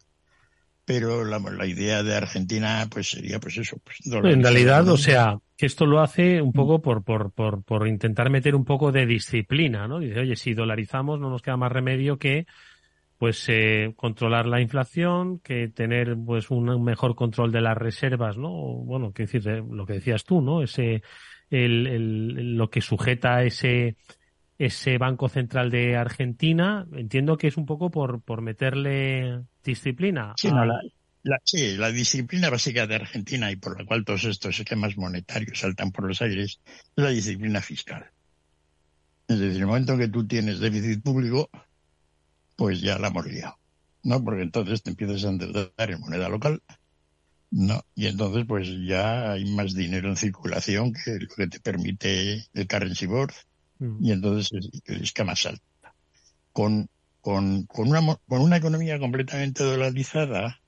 pero 0.86 1.26
la, 1.26 1.39
la 1.39 1.65
idea 1.65 2.04
de 2.04 2.15
Argentina, 2.15 2.88
pues 2.91 3.10
sería, 3.10 3.39
pues 3.39 3.58
eso. 3.58 3.78
Pues, 3.84 4.00
En 4.21 4.41
realidad, 4.43 4.88
o 4.89 4.98
sea, 4.98 5.38
esto 5.58 5.86
lo 5.86 6.02
hace 6.02 6.41
un 6.41 6.54
poco 6.54 6.82
por, 6.82 7.04
por, 7.04 7.32
por, 7.32 7.63
por 7.63 7.88
intentar 7.88 8.30
meter 8.30 8.56
un 8.56 8.65
poco 8.65 8.91
de 8.91 9.06
disciplina, 9.06 9.88
¿no? 9.88 10.00
Dice, 10.00 10.19
oye, 10.21 10.36
si 10.36 10.54
dolarizamos 10.54 11.19
no 11.19 11.30
nos 11.30 11.41
queda 11.41 11.58
más 11.58 11.71
remedio 11.71 12.17
que 12.17 12.45
pues 13.17 13.45
eh, 13.50 13.93
controlar 13.98 14.48
la 14.48 14.62
inflación, 14.62 15.39
que 15.39 15.69
tener 15.69 16.17
pues 16.26 16.52
un 16.52 16.84
mejor 16.84 17.15
control 17.15 17.52
de 17.52 17.62
las 17.62 17.78
reservas, 17.78 18.38
¿no? 18.38 18.52
Bueno, 18.52 19.13
que 19.13 19.24
decir, 19.24 19.45
lo 19.45 19.86
que 19.86 19.93
decías 19.93 20.26
tú, 20.26 20.41
¿no? 20.41 20.63
Ese 20.63 21.02
el, 21.50 21.88
el- 21.88 22.58
lo 22.58 22.69
que 22.69 22.82
sujeta 22.82 23.43
ese 23.43 23.98
ese 24.58 24.98
Banco 24.98 25.30
Central 25.30 25.70
de 25.72 25.98
Argentina, 25.98 26.88
entiendo 26.94 27.38
que 27.38 27.48
es 27.48 27.58
un 27.58 27.65
poco 27.65 27.91
por 27.91 28.22
por 28.24 28.41
meterle 28.41 29.44
disciplina. 29.63 30.39
Sí, 30.41 30.52
a- 30.52 30.52
no, 30.52 30.63
la, 30.65 30.80
la- 31.24 31.39
sí, 31.44 31.76
la 31.78 31.91
disciplina 31.91 32.50
básica 32.50 32.88
de 32.88 32.96
Argentina 32.96 33.52
y 33.52 33.56
por 33.58 33.78
la 33.80 33.86
cual 33.86 34.06
todos 34.06 34.24
estos 34.26 34.60
esquemas 34.60 34.98
monetarios 34.98 35.60
saltan 35.60 35.91
por 35.91 36.08
los 36.08 36.22
aires 36.22 36.62
es 36.96 37.04
la 37.04 37.10
disciplina 37.10 37.62
fiscal. 37.62 38.12
Es 39.28 39.38
decir, 39.39 39.62
el 39.62 39.68
momento 39.68 39.96
que 40.00 40.08
tú 40.08 40.26
tienes 40.28 40.60
déficit 40.60 41.04
público, 41.04 41.50
pues 42.56 42.82
ya 42.82 42.98
la 43.00 43.08
hemos 43.10 43.26
liado, 43.28 43.58
¿no? 44.04 44.24
Porque 44.24 44.44
entonces 44.44 44.82
te 44.84 44.91
empiezas 44.91 45.24
a 45.26 45.30
endeudar 45.30 45.72
en 45.78 46.00
moneda 46.00 46.30
local, 46.30 46.62
¿no? 47.52 47.82
Y 47.96 48.08
entonces 48.08 48.46
pues 48.48 48.70
ya 48.88 49.34
hay 49.34 49.46
más 49.56 49.74
dinero 49.76 50.10
en 50.10 50.18
circulación 50.18 50.94
que 50.94 51.20
lo 51.20 51.28
que 51.36 51.48
te 51.48 51.62
permite 51.62 52.46
el 52.54 52.68
currency 52.68 53.08
board 53.08 53.34
Mm. 53.80 54.06
y 54.06 54.12
entonces 54.12 54.52
el, 54.52 54.72
el 54.86 55.04
esquema 55.04 55.36
salta. 55.36 55.64
Con, 56.54 56.90
con, 57.22 57.64
con, 57.66 57.90
una, 57.90 58.02
con 58.28 58.42
una 58.42 58.58
economía 58.58 59.00
completamente 59.00 59.64
dolarizada, 59.64 60.62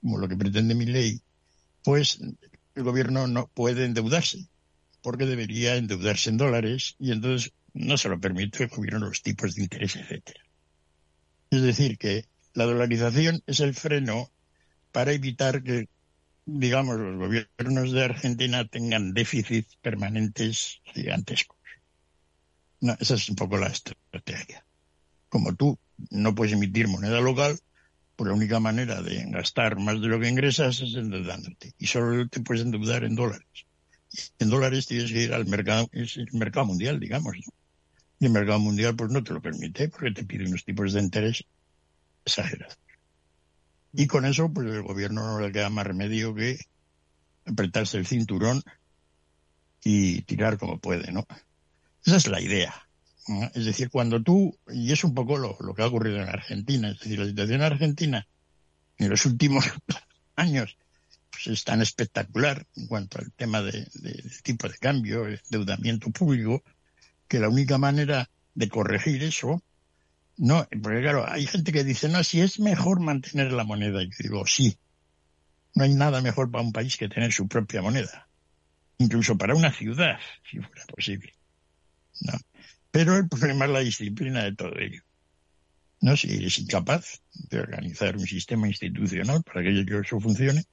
como 0.00 0.18
lo 0.18 0.28
que 0.28 0.36
pretende 0.36 0.74
mi 0.74 0.86
ley, 0.86 1.20
pues 1.82 2.20
el 2.74 2.82
gobierno 2.82 3.26
no 3.26 3.48
puede 3.48 3.84
endeudarse, 3.84 4.48
porque 5.02 5.26
debería 5.26 5.76
endeudarse 5.76 6.30
en 6.30 6.36
dólares 6.36 6.94
y 6.98 7.12
entonces 7.12 7.52
no 7.74 7.96
se 7.96 8.08
lo 8.08 8.20
permite 8.20 8.64
el 8.64 8.70
gobierno 8.70 9.06
los 9.06 9.22
tipos 9.22 9.54
de 9.54 9.62
interés, 9.62 9.96
etcétera. 9.96 10.40
Es 11.50 11.62
decir, 11.62 11.98
que 11.98 12.26
la 12.54 12.64
dolarización 12.64 13.42
es 13.46 13.60
el 13.60 13.74
freno 13.74 14.30
para 14.92 15.12
evitar 15.12 15.62
que, 15.62 15.88
digamos, 16.46 16.98
los 16.98 17.16
gobiernos 17.18 17.92
de 17.92 18.04
Argentina 18.04 18.66
tengan 18.68 19.14
déficits 19.14 19.76
permanentes 19.82 20.80
gigantescos. 20.84 21.57
No, 22.80 22.96
esa 23.00 23.14
es 23.14 23.28
un 23.28 23.36
poco 23.36 23.56
la 23.56 23.68
estrategia. 23.68 24.64
Como 25.28 25.54
tú 25.54 25.78
no 26.10 26.34
puedes 26.34 26.52
emitir 26.52 26.88
moneda 26.88 27.20
local, 27.20 27.58
pues 28.16 28.28
la 28.28 28.34
única 28.34 28.60
manera 28.60 29.02
de 29.02 29.24
gastar 29.30 29.78
más 29.78 30.00
de 30.00 30.08
lo 30.08 30.20
que 30.20 30.28
ingresas 30.28 30.80
es 30.80 30.94
endeudándote. 30.94 31.74
Y 31.78 31.86
solo 31.86 32.28
te 32.28 32.40
puedes 32.40 32.62
endeudar 32.62 33.04
en 33.04 33.14
dólares. 33.14 33.46
En 34.38 34.48
dólares 34.48 34.86
tienes 34.86 35.12
que 35.12 35.24
ir 35.24 35.34
al 35.34 35.46
mercado, 35.46 35.88
es 35.92 36.16
el 36.16 36.28
mercado 36.32 36.66
mundial, 36.66 36.98
digamos. 36.98 37.36
¿no? 37.36 37.52
Y 38.20 38.26
el 38.26 38.32
mercado 38.32 38.58
mundial 38.58 38.96
pues 38.96 39.10
no 39.10 39.22
te 39.22 39.32
lo 39.32 39.40
permite 39.40 39.88
porque 39.88 40.10
te 40.10 40.24
pide 40.24 40.46
unos 40.46 40.64
tipos 40.64 40.92
de 40.92 41.00
interés 41.00 41.44
exagerados. 42.24 42.78
Y 43.92 44.06
con 44.06 44.24
eso 44.24 44.52
pues 44.52 44.66
el 44.68 44.82
gobierno 44.82 45.24
no 45.24 45.40
le 45.40 45.52
queda 45.52 45.70
más 45.70 45.86
remedio 45.86 46.34
que 46.34 46.58
apretarse 47.46 47.98
el 47.98 48.06
cinturón 48.06 48.62
y 49.82 50.22
tirar 50.22 50.58
como 50.58 50.78
puede, 50.78 51.12
¿no? 51.12 51.26
Esa 52.08 52.16
es 52.16 52.26
la 52.28 52.40
idea. 52.40 52.74
¿no? 53.28 53.50
Es 53.54 53.64
decir, 53.66 53.90
cuando 53.90 54.22
tú, 54.22 54.58
y 54.68 54.92
es 54.92 55.04
un 55.04 55.14
poco 55.14 55.36
lo, 55.36 55.56
lo 55.60 55.74
que 55.74 55.82
ha 55.82 55.86
ocurrido 55.86 56.16
en 56.22 56.28
Argentina, 56.28 56.90
es 56.90 56.98
decir, 57.00 57.18
la 57.18 57.26
situación 57.26 57.60
en 57.60 57.66
Argentina 57.72 58.26
en 58.98 59.10
los 59.10 59.26
últimos 59.26 59.64
años 60.36 60.76
pues, 61.30 61.48
es 61.48 61.64
tan 61.64 61.82
espectacular 61.82 62.66
en 62.76 62.86
cuanto 62.88 63.18
al 63.18 63.32
tema 63.34 63.62
de, 63.62 63.88
de- 63.94 64.12
del 64.22 64.42
tipo 64.42 64.68
de 64.68 64.78
cambio, 64.78 65.26
el 65.26 65.40
endeudamiento 65.50 66.10
público, 66.10 66.62
que 67.28 67.40
la 67.40 67.50
única 67.50 67.78
manera 67.78 68.30
de 68.54 68.68
corregir 68.70 69.22
eso, 69.24 69.62
no, 70.38 70.68
porque 70.82 71.02
claro, 71.02 71.26
hay 71.30 71.46
gente 71.46 71.72
que 71.72 71.84
dice, 71.84 72.08
no, 72.10 72.24
si 72.24 72.40
es 72.42 72.60
mejor 72.60 73.00
mantener 73.00 73.52
la 73.52 73.64
moneda, 73.64 74.02
yo 74.02 74.10
digo, 74.20 74.46
sí, 74.46 74.78
no 75.74 75.84
hay 75.84 75.94
nada 75.94 76.22
mejor 76.22 76.50
para 76.50 76.64
un 76.64 76.72
país 76.72 76.96
que 76.98 77.08
tener 77.08 77.32
su 77.32 77.48
propia 77.48 77.82
moneda, 77.82 78.28
incluso 78.98 79.38
para 79.38 79.56
una 79.56 79.72
ciudad, 79.72 80.18
si 80.50 80.58
fuera 80.60 80.86
posible. 80.86 81.34
¿No? 82.20 82.32
Pero 82.90 83.16
el 83.16 83.28
problema 83.28 83.66
es 83.66 83.70
la 83.70 83.80
disciplina 83.80 84.44
de 84.44 84.54
todo 84.54 84.76
ello. 84.78 85.02
¿no? 86.00 86.16
Si 86.16 86.34
eres 86.34 86.58
incapaz 86.58 87.22
de 87.32 87.60
organizar 87.60 88.16
un 88.16 88.26
sistema 88.26 88.68
institucional 88.68 89.42
para 89.42 89.62
que 89.62 89.80
eso 89.80 90.20
funcione, 90.20 90.64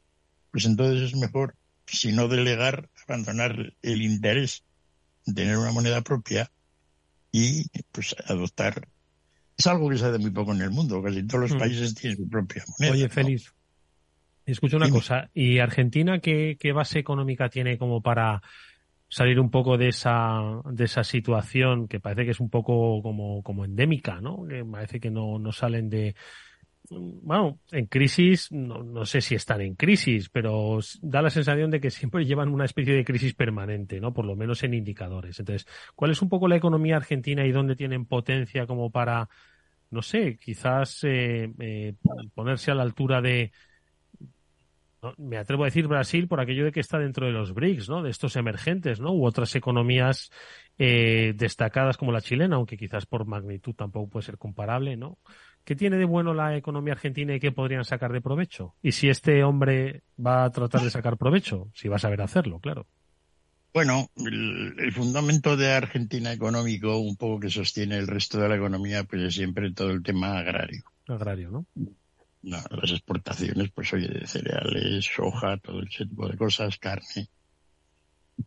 pues 0.52 0.66
entonces 0.66 1.12
es 1.12 1.16
mejor, 1.20 1.56
si 1.86 2.12
no 2.12 2.28
delegar, 2.28 2.90
abandonar 3.08 3.74
el 3.82 4.02
interés 4.02 4.64
en 5.26 5.36
tener 5.36 5.58
una 5.58 5.72
moneda 5.72 6.02
propia 6.02 6.52
y 7.32 7.66
pues 7.92 8.16
adoptar. 8.28 8.88
Es 9.58 9.68
algo 9.68 9.90
que 9.90 9.98
se 9.98 10.06
hace 10.06 10.20
muy 10.20 10.32
poco 10.32 10.54
en 10.54 10.62
el 10.62 10.72
mundo, 10.72 11.02
casi 11.02 11.26
todos 11.26 11.42
los 11.42 11.54
Mm. 11.54 11.60
países 11.60 11.96
tienen 11.96 12.18
su 12.18 12.30
propia 12.30 12.64
moneda. 12.78 12.94
Oye, 12.94 13.04
¿no? 13.04 13.10
Félix, 13.10 13.54
escucha 14.46 14.78
una 14.78 14.88
Dime. 14.88 15.00
cosa. 15.00 15.30
¿Y 15.34 15.60
Argentina 15.60 16.20
qué, 16.20 16.58
qué 16.60 16.72
base 16.72 17.00
económica 17.00 17.50
tiene 17.50 17.78
como 17.78 18.02
para 18.02 18.42
salir 19.08 19.40
un 19.40 19.50
poco 19.50 19.78
de 19.78 19.90
esa, 19.90 20.62
de 20.66 20.84
esa 20.86 21.04
situación 21.04 21.88
que 21.88 22.00
parece 22.00 22.26
que 22.26 22.32
es 22.32 22.40
un 22.40 22.50
poco 22.50 23.02
como, 23.02 23.44
como 23.44 23.66
endémica, 23.66 24.20
¿no? 24.22 24.46
Que 24.48 24.64
parece 24.66 25.00
que 25.00 25.12
no, 25.12 25.40
no 25.40 25.52
salen 25.52 25.90
de, 25.90 26.16
bueno, 26.90 27.60
en 27.72 27.86
crisis, 27.88 28.52
no, 28.52 28.84
no, 28.84 29.06
sé 29.06 29.22
si 29.22 29.36
están 29.36 29.62
en 29.62 29.76
crisis, 29.76 30.30
pero 30.30 30.80
da 31.02 31.22
la 31.22 31.30
sensación 31.30 31.72
de 31.72 31.80
que 31.80 31.90
siempre 31.92 32.26
llevan 32.26 32.50
una 32.50 32.66
especie 32.66 32.94
de 32.94 33.06
crisis 33.06 33.34
permanente, 33.34 34.00
¿no? 34.00 34.14
Por 34.14 34.26
lo 34.26 34.36
menos 34.36 34.64
en 34.64 34.74
indicadores. 34.74 35.40
Entonces, 35.40 35.68
¿cuál 35.96 36.12
es 36.12 36.22
un 36.22 36.30
poco 36.30 36.48
la 36.48 36.58
economía 36.58 36.98
argentina 36.98 37.46
y 37.46 37.52
dónde 37.52 37.76
tienen 37.76 38.06
potencia 38.06 38.68
como 38.68 38.92
para, 38.92 39.30
no 39.92 40.02
sé, 40.02 40.38
quizás 40.38 41.04
eh, 41.04 41.52
eh, 41.60 41.94
ponerse 42.34 42.72
a 42.72 42.76
la 42.76 42.84
altura 42.84 43.22
de, 43.22 43.52
me 45.18 45.38
atrevo 45.38 45.64
a 45.64 45.68
decir 45.68 45.88
Brasil 45.88 46.28
por 46.28 46.40
aquello 46.40 46.66
de 46.66 46.72
que 46.72 46.80
está 46.80 46.98
dentro 46.98 47.26
de 47.26 47.32
los 47.32 47.54
BRICS, 47.54 47.90
¿no? 47.90 48.02
De 48.02 48.10
estos 48.10 48.36
emergentes, 48.36 49.00
¿no? 49.00 49.12
U 49.12 49.26
otras 49.26 49.56
economías 49.56 50.32
eh, 50.78 51.34
destacadas 51.36 51.98
como 51.98 52.12
la 52.12 52.22
chilena, 52.22 52.56
aunque 52.56 52.78
quizás 52.78 53.06
por 53.06 53.26
magnitud 53.26 53.74
tampoco 53.74 54.10
puede 54.10 54.26
ser 54.26 54.38
comparable, 54.38 54.98
¿no? 54.98 55.18
¿Qué 55.64 55.76
tiene 55.76 55.98
de 55.98 56.06
bueno 56.06 56.34
la 56.34 56.56
economía 56.56 56.94
argentina 56.94 57.36
y 57.36 57.40
qué 57.40 57.52
podrían 57.52 57.86
sacar 57.86 58.14
de 58.14 58.22
provecho? 58.22 58.76
Y 58.82 58.92
si 58.92 59.10
este 59.10 59.44
hombre 59.44 60.04
va 60.24 60.46
a 60.46 60.52
tratar 60.52 60.82
de 60.82 60.92
sacar 60.92 61.18
provecho, 61.18 61.70
si 61.74 61.88
va 61.88 61.96
a 61.96 62.00
saber 62.00 62.22
hacerlo, 62.22 62.60
claro. 62.60 62.86
Bueno, 63.76 64.10
el, 64.16 64.94
fundamento 64.94 65.58
de 65.58 65.74
Argentina 65.74 66.32
económico, 66.32 66.98
un 66.98 67.18
poco 67.18 67.42
que 67.42 67.50
sostiene 67.50 67.98
el 67.98 68.08
resto 68.08 68.40
de 68.40 68.48
la 68.48 68.56
economía, 68.56 69.04
pues 69.04 69.24
es 69.24 69.36
siempre 69.36 69.74
todo 69.74 69.92
el 69.92 70.02
tema 70.02 70.38
agrario. 70.38 70.84
Agrario, 71.10 71.52
¿no? 71.52 71.66
No 72.46 72.64
las 72.70 72.92
exportaciones, 72.92 73.72
pues 73.74 73.92
oye, 73.94 74.08
de 74.08 74.28
cereales, 74.28 75.06
soja, 75.06 75.58
todo 75.58 75.82
ese 75.82 76.06
tipo 76.06 76.28
de 76.28 76.38
cosas, 76.38 76.78
carne. 76.78 77.30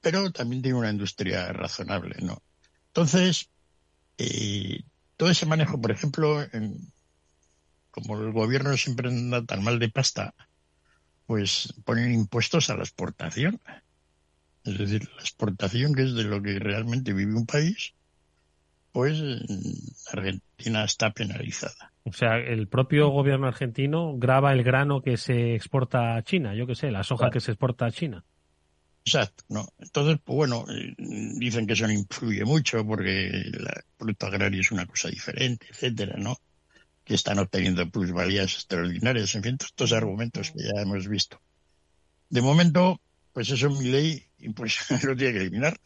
Pero 0.00 0.30
también 0.30 0.62
tiene 0.62 0.78
una 0.78 0.90
industria 0.90 1.52
razonable, 1.52 2.16
¿no? 2.22 2.42
Entonces, 2.88 3.50
eh, 4.18 4.82
todo 5.16 5.30
ese 5.30 5.46
manejo, 5.46 5.80
por 5.80 5.90
ejemplo, 5.90 6.42
en, 6.52 6.92
como 7.90 8.18
el 8.20 8.32
gobierno 8.32 8.76
siempre 8.76 9.08
anda 9.08 9.44
tan 9.44 9.64
mal 9.64 9.78
de 9.78 9.88
pasta, 9.88 10.34
pues 11.26 11.74
ponen 11.84 12.12
impuestos 12.12 12.70
a 12.70 12.76
la 12.76 12.84
exportación. 12.84 13.60
Es 14.64 14.78
decir, 14.78 15.08
la 15.16 15.22
exportación, 15.22 15.94
que 15.94 16.02
es 16.02 16.14
de 16.14 16.24
lo 16.24 16.40
que 16.40 16.58
realmente 16.58 17.12
vive 17.12 17.34
un 17.34 17.46
país, 17.46 17.94
pues 18.92 19.18
Argentina 20.58 20.84
está 20.84 21.12
penalizada. 21.12 21.92
O 22.02 22.12
sea, 22.12 22.36
el 22.36 22.66
propio 22.66 23.10
gobierno 23.10 23.46
argentino 23.46 24.14
graba 24.16 24.52
el 24.52 24.64
grano 24.64 25.02
que 25.02 25.16
se 25.16 25.54
exporta 25.54 26.16
a 26.16 26.22
China, 26.22 26.54
yo 26.54 26.66
qué 26.66 26.74
sé, 26.74 26.90
la 26.90 27.04
soja 27.04 27.30
que 27.30 27.40
se 27.40 27.52
exporta 27.52 27.86
a 27.86 27.92
China. 27.92 28.24
Exacto, 29.04 29.44
¿no? 29.48 29.68
Entonces, 29.78 30.18
pues 30.24 30.36
bueno, 30.36 30.64
eh, 30.68 30.94
dicen 30.98 31.66
que 31.66 31.74
eso 31.74 31.86
no 31.86 31.92
influye 31.92 32.44
mucho 32.44 32.84
porque 32.84 33.26
el 33.26 33.68
producto 33.96 34.26
agrario 34.26 34.60
es 34.60 34.72
una 34.72 34.84
cosa 34.86 35.08
diferente, 35.08 35.66
etcétera, 35.70 36.16
¿no? 36.18 36.36
Que 37.04 37.14
están 37.14 37.38
obteniendo 37.38 37.88
plusvalías 37.88 38.54
extraordinarias, 38.54 39.34
en 39.36 39.44
fin, 39.44 39.58
estos 39.60 39.92
argumentos 39.92 40.50
que 40.50 40.64
ya 40.64 40.82
hemos 40.82 41.06
visto. 41.08 41.40
De 42.30 42.42
momento, 42.42 43.00
pues 43.32 43.48
eso 43.50 43.70
mi 43.70 43.84
ley, 43.84 44.24
pues 44.56 44.78
lo 45.04 45.14
tiene 45.14 45.34
que 45.34 45.40
eliminar, 45.40 45.78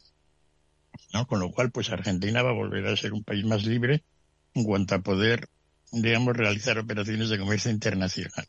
¿no? 1.13 1.27
Con 1.27 1.41
lo 1.41 1.51
cual, 1.51 1.71
pues 1.71 1.91
Argentina 1.91 2.43
va 2.43 2.51
a 2.51 2.55
volver 2.55 2.87
a 2.87 2.97
ser 2.97 3.13
un 3.13 3.23
país 3.23 3.45
más 3.45 3.65
libre 3.65 4.03
en 4.55 4.65
cuanto 4.65 4.95
a 4.95 5.03
poder, 5.03 5.49
digamos, 5.91 6.37
realizar 6.37 6.79
operaciones 6.79 7.29
de 7.29 7.39
comercio 7.39 7.71
internacional. 7.71 8.47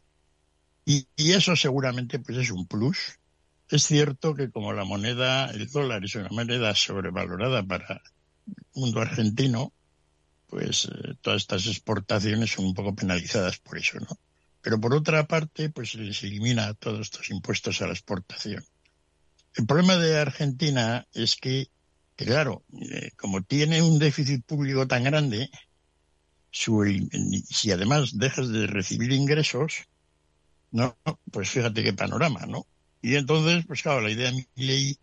Y, 0.86 1.08
eso 1.18 1.56
seguramente, 1.56 2.20
pues 2.20 2.38
es 2.38 2.52
un 2.52 2.68
plus 2.68 3.18
es 3.70 3.88
cierto 3.88 4.36
que 4.36 4.52
como 4.52 4.72
la 4.72 4.84
moneda, 4.84 5.50
el 5.50 5.68
dólar 5.68 6.06
es 6.06 6.14
una 6.14 6.30
moneda 6.30 6.76
sobrevalorada 6.76 7.64
para 7.64 8.04
el 8.46 8.54
mundo 8.76 9.02
argentino, 9.02 9.74
pues 10.48 10.86
eh, 10.86 11.16
todas 11.22 11.42
estas 11.42 11.66
exportaciones 11.66 12.52
son 12.52 12.66
un 12.66 12.76
poco 12.76 12.94
penalizadas 12.94 13.58
por 13.58 13.80
eso, 13.80 14.00
¿no? 14.00 14.20
Pero 14.62 14.80
por 14.80 14.94
otra 14.94 15.28
parte, 15.28 15.70
pues 15.70 15.92
se 15.92 15.98
les 15.98 16.22
elimina 16.24 16.74
todos 16.76 17.00
estos 17.02 17.32
impuestos 17.32 17.82
a 17.82 17.88
la 17.88 17.94
exportación. 17.94 18.64
El 19.56 19.66
problema 19.66 19.98
de 19.98 20.20
Argentina 20.20 21.08
es 21.12 21.36
que, 21.36 21.68
que 22.16 22.26
claro, 22.26 22.64
eh, 22.80 23.10
como 23.18 23.42
tiene 23.42 23.82
un 23.82 23.98
déficit 23.98 24.46
público 24.46 24.88
tan 24.88 25.04
grande, 25.04 25.50
su, 26.54 26.86
si 27.50 27.72
además 27.72 28.18
dejas 28.18 28.48
de 28.50 28.68
recibir 28.68 29.12
ingresos, 29.12 29.88
no, 30.72 30.96
pues 31.32 31.50
fíjate 31.50 31.84
qué 31.84 31.94
panorama, 31.94 32.46
¿no? 32.46 32.68
Y 33.02 33.16
entonces, 33.16 33.66
pues 33.66 33.82
claro, 33.82 34.02
la 34.02 34.12
idea 34.12 34.32
de 34.32 34.38
mi 34.38 34.48
ley 34.68 34.98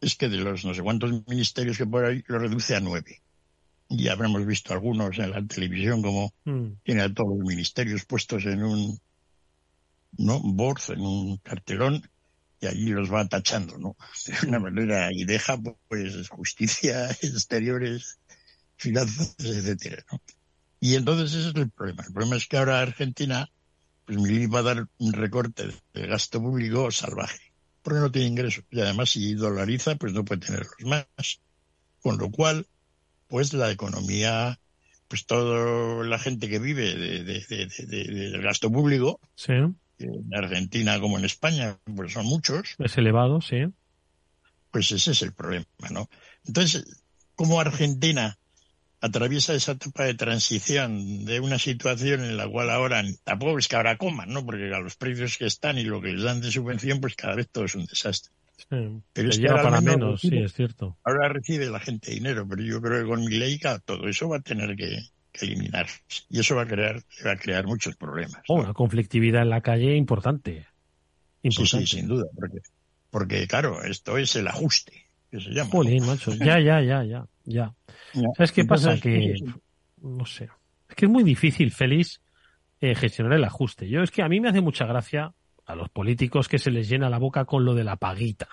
es 0.00 0.16
que 0.16 0.28
de 0.28 0.38
los 0.38 0.64
no 0.64 0.74
sé 0.74 0.82
cuántos 0.82 1.26
ministerios 1.26 1.78
que 1.78 1.86
por 1.86 2.04
ahí 2.04 2.24
lo 2.26 2.38
reduce 2.38 2.74
a 2.74 2.80
nueve. 2.80 3.22
Ya 3.88 4.12
habremos 4.12 4.44
visto 4.44 4.72
algunos 4.72 5.16
en 5.18 5.30
la 5.30 5.46
televisión 5.46 6.02
como 6.02 6.34
mm. 6.44 6.80
tiene 6.82 7.02
a 7.02 7.14
todos 7.14 7.38
los 7.38 7.46
ministerios 7.46 8.04
puestos 8.04 8.44
en 8.44 8.64
un 8.64 9.00
no 10.18 10.40
board, 10.40 10.82
en 10.88 11.00
un 11.00 11.36
cartelón, 11.38 12.02
y 12.60 12.66
allí 12.66 12.88
los 12.88 13.12
va 13.12 13.28
tachando, 13.28 13.78
¿no? 13.78 13.96
De 14.26 14.48
una 14.48 14.58
manera, 14.58 15.08
y 15.12 15.24
deja 15.24 15.56
pues 15.88 16.28
justicia, 16.28 17.10
exteriores, 17.22 18.18
finanzas, 18.76 19.36
etcétera, 19.38 20.04
¿no? 20.10 20.20
Y 20.80 20.94
entonces 20.94 21.34
ese 21.34 21.50
es 21.50 21.54
el 21.54 21.70
problema. 21.70 22.04
El 22.06 22.12
problema 22.12 22.36
es 22.36 22.46
que 22.46 22.56
ahora 22.56 22.80
Argentina, 22.80 23.48
pues 24.04 24.18
va 24.18 24.58
a 24.60 24.62
dar 24.62 24.86
un 24.98 25.12
recorte 25.12 25.68
de 25.94 26.06
gasto 26.06 26.40
público 26.40 26.90
salvaje 26.90 27.46
porque 27.86 28.00
no 28.00 28.10
tiene 28.10 28.26
ingresos. 28.26 28.64
Y 28.72 28.80
además, 28.80 29.10
si 29.10 29.34
dolariza, 29.34 29.94
pues 29.94 30.12
no 30.12 30.24
puede 30.24 30.40
tenerlos 30.40 30.74
más. 30.84 31.06
Con 32.02 32.18
lo 32.18 32.32
cual, 32.32 32.66
pues 33.28 33.52
la 33.52 33.70
economía, 33.70 34.58
pues 35.06 35.24
toda 35.24 36.04
la 36.04 36.18
gente 36.18 36.48
que 36.48 36.58
vive 36.58 36.96
de, 36.96 37.22
del 37.86 38.42
gasto 38.42 38.72
público, 38.72 39.20
sí. 39.36 39.52
en 39.52 40.34
Argentina 40.34 40.98
como 40.98 41.16
en 41.16 41.26
España, 41.26 41.78
pues 41.94 42.12
son 42.12 42.26
muchos. 42.26 42.74
Es 42.80 42.98
elevado, 42.98 43.40
sí. 43.40 43.66
Pues 44.72 44.90
ese 44.90 45.12
es 45.12 45.22
el 45.22 45.32
problema, 45.32 45.66
¿no? 45.92 46.10
Entonces, 46.44 46.84
como 47.36 47.60
Argentina 47.60 48.36
atraviesa 49.06 49.54
esa 49.54 49.72
etapa 49.72 50.04
de 50.04 50.14
transición 50.14 51.24
de 51.24 51.40
una 51.40 51.58
situación 51.58 52.24
en 52.24 52.36
la 52.36 52.48
cual 52.48 52.70
ahora 52.70 53.02
tampoco 53.24 53.58
es 53.58 53.68
que 53.68 53.76
ahora 53.76 53.96
coman, 53.96 54.30
¿no? 54.30 54.44
Porque 54.44 54.72
a 54.72 54.80
los 54.80 54.96
precios 54.96 55.38
que 55.38 55.46
están 55.46 55.78
y 55.78 55.84
lo 55.84 56.00
que 56.00 56.12
les 56.12 56.22
dan 56.22 56.40
de 56.40 56.50
subvención, 56.50 57.00
pues 57.00 57.14
cada 57.16 57.34
vez 57.34 57.48
todo 57.50 57.64
es 57.64 57.74
un 57.74 57.86
desastre. 57.86 58.32
pero 58.68 59.30
es 59.30 59.38
para 59.38 59.80
menos, 59.80 60.20
sí, 60.20 60.36
es 60.38 60.52
cierto. 60.52 60.96
Ahora 61.04 61.28
recibe 61.28 61.66
la 61.66 61.80
gente 61.80 62.12
dinero, 62.12 62.46
pero 62.48 62.62
yo 62.62 62.80
creo 62.80 63.02
que 63.02 63.08
con 63.08 63.24
mi 63.24 63.36
ley 63.36 63.58
todo 63.84 64.08
eso 64.08 64.28
va 64.28 64.38
a 64.38 64.40
tener 64.40 64.76
que, 64.76 64.98
eliminar 65.38 65.86
y 66.30 66.40
eso 66.40 66.56
va 66.56 66.62
a 66.62 66.66
crear 66.66 67.02
va 67.24 67.32
a 67.32 67.36
crear 67.36 67.66
muchos 67.66 67.94
problemas. 67.96 68.42
Oh, 68.48 68.60
una 68.60 68.72
conflictividad 68.72 69.42
en 69.42 69.50
la 69.50 69.60
calle 69.60 69.94
importante. 69.96 70.66
importante. 71.42 71.86
Sí, 71.86 71.96
sin 71.98 72.08
duda, 72.08 72.26
porque, 72.34 72.60
porque 73.10 73.46
claro, 73.46 73.82
esto 73.82 74.16
es 74.16 74.34
el 74.36 74.48
ajuste 74.48 75.06
que 75.30 75.40
se 75.40 75.50
llama. 75.50 75.70
macho, 76.06 76.34
ya, 76.34 76.58
ya, 76.60 76.80
ya, 76.80 77.04
ya, 77.04 77.26
ya. 77.44 77.74
¿Sabes 78.36 78.52
qué 78.52 78.64
pasa? 78.64 78.98
Que, 78.98 79.34
no 80.02 80.24
sé, 80.24 80.48
es 80.88 80.94
que 80.94 81.06
es 81.06 81.10
muy 81.10 81.24
difícil, 81.24 81.70
Félix, 81.70 82.20
eh, 82.80 82.94
gestionar 82.94 83.34
el 83.34 83.44
ajuste. 83.44 83.88
Yo 83.88 84.02
es 84.02 84.10
que 84.10 84.22
a 84.22 84.28
mí 84.28 84.40
me 84.40 84.48
hace 84.48 84.60
mucha 84.60 84.86
gracia 84.86 85.32
a 85.64 85.74
los 85.74 85.88
políticos 85.90 86.48
que 86.48 86.58
se 86.58 86.70
les 86.70 86.88
llena 86.88 87.10
la 87.10 87.18
boca 87.18 87.44
con 87.44 87.64
lo 87.64 87.74
de 87.74 87.84
la 87.84 87.96
paguita. 87.96 88.48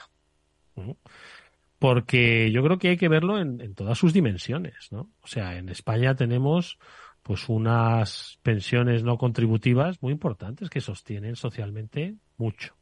Porque 1.78 2.51
yo 2.51 2.64
creo 2.64 2.78
que 2.78 2.89
hay 2.89 2.97
que 2.97 3.09
verlo 3.09 3.39
en, 3.39 3.61
en, 3.61 3.76
todas 3.76 3.97
sus 3.97 4.14
dimensiones, 4.14 4.91
¿no? 4.91 5.11
O 5.22 5.28
sea, 5.28 5.57
en 5.57 5.70
España 5.70 6.16
tenemos 6.16 6.80
pues 7.22 7.47
unas 7.47 8.39
pensiones 8.41 9.03
no 9.03 9.18
contributivas 9.18 10.01
muy 10.01 10.11
importantes 10.11 10.70
que 10.70 10.82
sostienen 10.82 11.36
socialmente 11.36 12.16
mucho. 12.38 12.76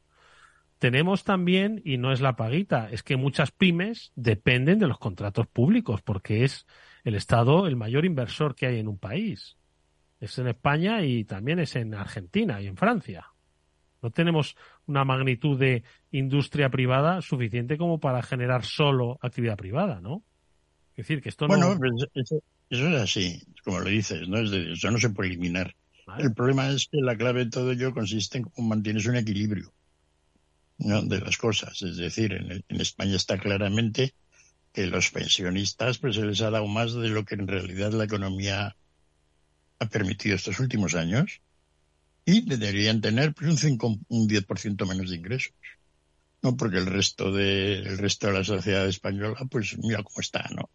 Tenemos 0.82 1.23
también, 1.23 1.79
y 1.86 1.99
no 1.99 2.11
es 2.11 2.21
la 2.21 2.36
paguita, 2.36 2.89
es 2.89 3.03
que 3.03 3.15
muchas 3.15 3.51
pymes 3.51 4.11
dependen 4.15 4.79
de 4.79 4.88
los 4.88 4.97
contratos 4.97 5.45
públicos, 5.45 6.01
porque 6.01 6.43
es 6.43 6.65
el 7.03 7.13
Estado 7.13 7.67
el 7.67 7.75
mayor 7.75 8.03
inversor 8.03 8.55
que 8.55 8.65
hay 8.65 8.79
en 8.79 8.88
un 8.88 8.97
país. 8.97 9.57
Es 10.19 10.39
en 10.39 10.47
España 10.47 11.03
y 11.03 11.23
también 11.23 11.59
es 11.59 11.75
en 11.75 11.93
Argentina 11.93 12.59
y 12.63 12.65
en 12.65 12.77
Francia. 12.77 13.27
No 14.01 14.09
tenemos 14.09 14.55
una 14.88 15.05
magnitud 15.05 15.59
de 15.59 15.84
industria 16.09 16.71
privada 16.71 17.21
suficiente 17.21 17.77
como 17.77 17.99
para 17.99 18.23
generar 18.23 18.65
solo 18.65 19.19
actividad 19.21 19.57
privada, 19.57 20.01
¿no? 20.01 20.23
Es 20.95 21.05
decir, 21.05 21.21
que 21.21 21.29
esto 21.29 21.47
no. 21.47 21.75
Bueno, 21.75 21.95
eso, 22.15 22.41
es 22.71 22.82
así, 22.82 23.43
como 23.63 23.82
lo 23.82 23.86
dices, 23.88 24.27
¿no? 24.27 24.39
Es 24.39 24.49
de, 24.49 24.73
eso 24.73 24.89
no 24.89 24.97
se 24.97 25.11
puede 25.11 25.29
eliminar. 25.29 25.75
El 26.17 26.34
problema 26.34 26.69
es 26.69 26.88
que 26.91 27.01
la 27.01 27.15
clave 27.15 27.45
de 27.45 27.51
todo 27.51 27.71
ello 27.71 27.93
consiste 27.93 28.39
en 28.39 28.45
cómo 28.45 28.69
mantienes 28.69 29.05
un 29.05 29.17
equilibrio 29.17 29.71
de 30.82 31.19
las 31.19 31.38
cosas. 31.38 31.82
Es 31.82 31.97
decir, 31.97 32.34
en, 32.34 32.82
España 32.82 33.15
está 33.15 33.38
claramente 33.38 34.13
que 34.73 34.88
los 34.88 35.11
pensionistas 35.11 35.97
pues 35.99 36.15
se 36.15 36.25
les 36.25 36.41
ha 36.41 36.49
dado 36.49 36.67
más 36.67 36.93
de 36.93 37.09
lo 37.09 37.25
que 37.25 37.36
en 37.36 37.47
realidad 37.47 37.91
la 37.91 38.05
economía 38.05 38.75
ha 39.79 39.86
permitido 39.88 40.36
estos 40.36 40.59
últimos 40.59 40.95
años 40.95 41.41
y 42.25 42.41
deberían 42.41 43.01
tener 43.01 43.34
pues, 43.34 43.49
un, 43.49 43.57
5, 43.57 43.99
un 44.07 44.29
10% 44.29 44.88
menos 44.88 45.09
de 45.09 45.15
ingresos. 45.17 45.53
no 46.41 46.55
porque 46.55 46.77
el 46.77 46.86
resto 46.86 47.32
de 47.32 47.79
el 47.79 47.97
resto 47.97 48.27
de 48.27 48.34
la 48.34 48.43
sociedad 48.43 48.88
española 48.88 49.39
pues 49.49 49.77
mira 49.77 50.03
cómo 50.03 50.21
está 50.21 50.47
no 50.55 50.69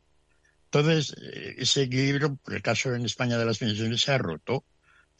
entonces 0.64 1.16
eh, 1.22 1.54
ese 1.59 1.82
equilibrio 1.82 2.36
por 2.36 2.54
el 2.54 2.62
caso 2.62 2.94
en 2.94 3.07
España 3.07 3.38
de 3.38 3.46
las 3.46 3.59
pensiones 3.59 4.02
se 4.02 4.12
ha 4.12 4.18
roto 4.18 4.64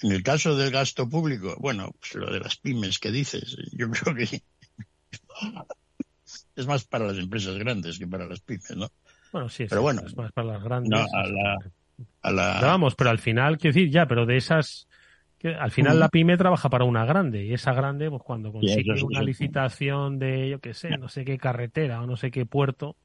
en 0.03 0.12
el 0.12 0.22
caso 0.22 0.57
del 0.57 0.72
gasto 0.72 1.09
público 1.09 1.57
bueno 1.59 1.95
pues 2.01 2.14
lo 2.16 2.30
de 2.30 2.41
las 2.41 2.57
pymes 2.57 2.99
que 2.99 3.12
dices 3.12 3.57
yo 3.72 3.89
creo 3.91 4.14
que 4.14 4.43
es 6.57 6.66
más 6.66 6.84
para 6.84 7.07
las 7.07 7.18
empresas 7.18 7.57
grandes 7.57 7.99
que 7.99 8.07
para 8.07 8.26
las 8.26 8.41
pymes 8.41 8.76
no 8.76 8.89
bueno 9.32 9.49
sí 9.49 9.66
pero 9.68 9.82
bueno 9.82 10.03
es 10.07 10.16
más 10.16 10.32
para 10.32 10.55
las 10.55 10.62
grandes 10.62 10.91
no, 10.91 10.99
a 10.99 11.26
la, 11.26 11.57
a 12.22 12.30
la... 12.30 12.61
vamos 12.61 12.95
pero 12.95 13.11
al 13.11 13.18
final 13.18 13.59
quiero 13.59 13.74
decir 13.74 13.91
ya 13.91 14.07
pero 14.07 14.26
de 14.26 14.37
esas 14.37 14.89
que 15.39 15.55
al 15.55 15.70
final 15.70 16.01
la 16.01 16.09
pyme 16.09 16.37
trabaja 16.37 16.70
para 16.70 16.84
una 16.84 17.05
grande 17.05 17.45
y 17.45 17.53
esa 17.53 17.72
grande 17.72 18.09
pues 18.09 18.22
cuando 18.22 18.53
consigue 18.53 19.03
una 19.03 19.22
licitación 19.22 20.18
de 20.18 20.49
yo 20.49 20.61
qué 20.61 20.74
sé 20.74 20.97
no 20.97 21.09
sé 21.09 21.24
qué 21.24 21.39
carretera 21.39 22.03
o 22.03 22.07
no 22.07 22.16
sé 22.16 22.30
qué 22.30 22.47
puerto 22.47 22.97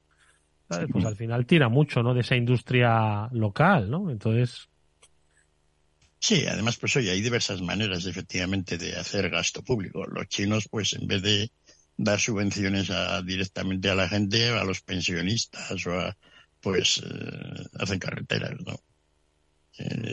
¿sabes? 0.70 0.88
pues 0.92 1.06
al 1.06 1.16
final 1.16 1.46
tira 1.46 1.68
mucho 1.68 2.02
no 2.02 2.14
de 2.14 2.22
esa 2.22 2.36
industria 2.36 3.28
local 3.32 3.92
no 3.92 4.10
entonces 4.10 4.70
sí 6.22 6.46
además 6.48 6.78
pues 6.78 6.96
oye 6.96 7.12
hay 7.12 7.22
diversas 7.22 7.62
maneras 7.62 8.06
efectivamente 8.06 8.78
de 8.78 8.96
hacer 8.96 9.30
gasto 9.30 9.64
público. 9.64 10.06
Los 10.06 10.28
chinos 10.28 10.70
pues 10.70 10.94
en 10.94 11.08
vez 11.08 11.22
de 11.22 11.52
dar 12.04 12.20
subvenciones 12.20 12.90
a, 12.90 13.22
directamente 13.22 13.90
a 13.90 13.96
la 13.96 14.10
gente 14.10 14.50
a 14.50 14.64
los 14.64 14.82
pensionistas 14.82 15.86
o 15.88 16.00
a, 16.00 16.18
pues 16.60 17.02
eh, 17.04 17.66
hacen 17.80 18.00
carreteras 18.00 18.54
no 18.66 18.80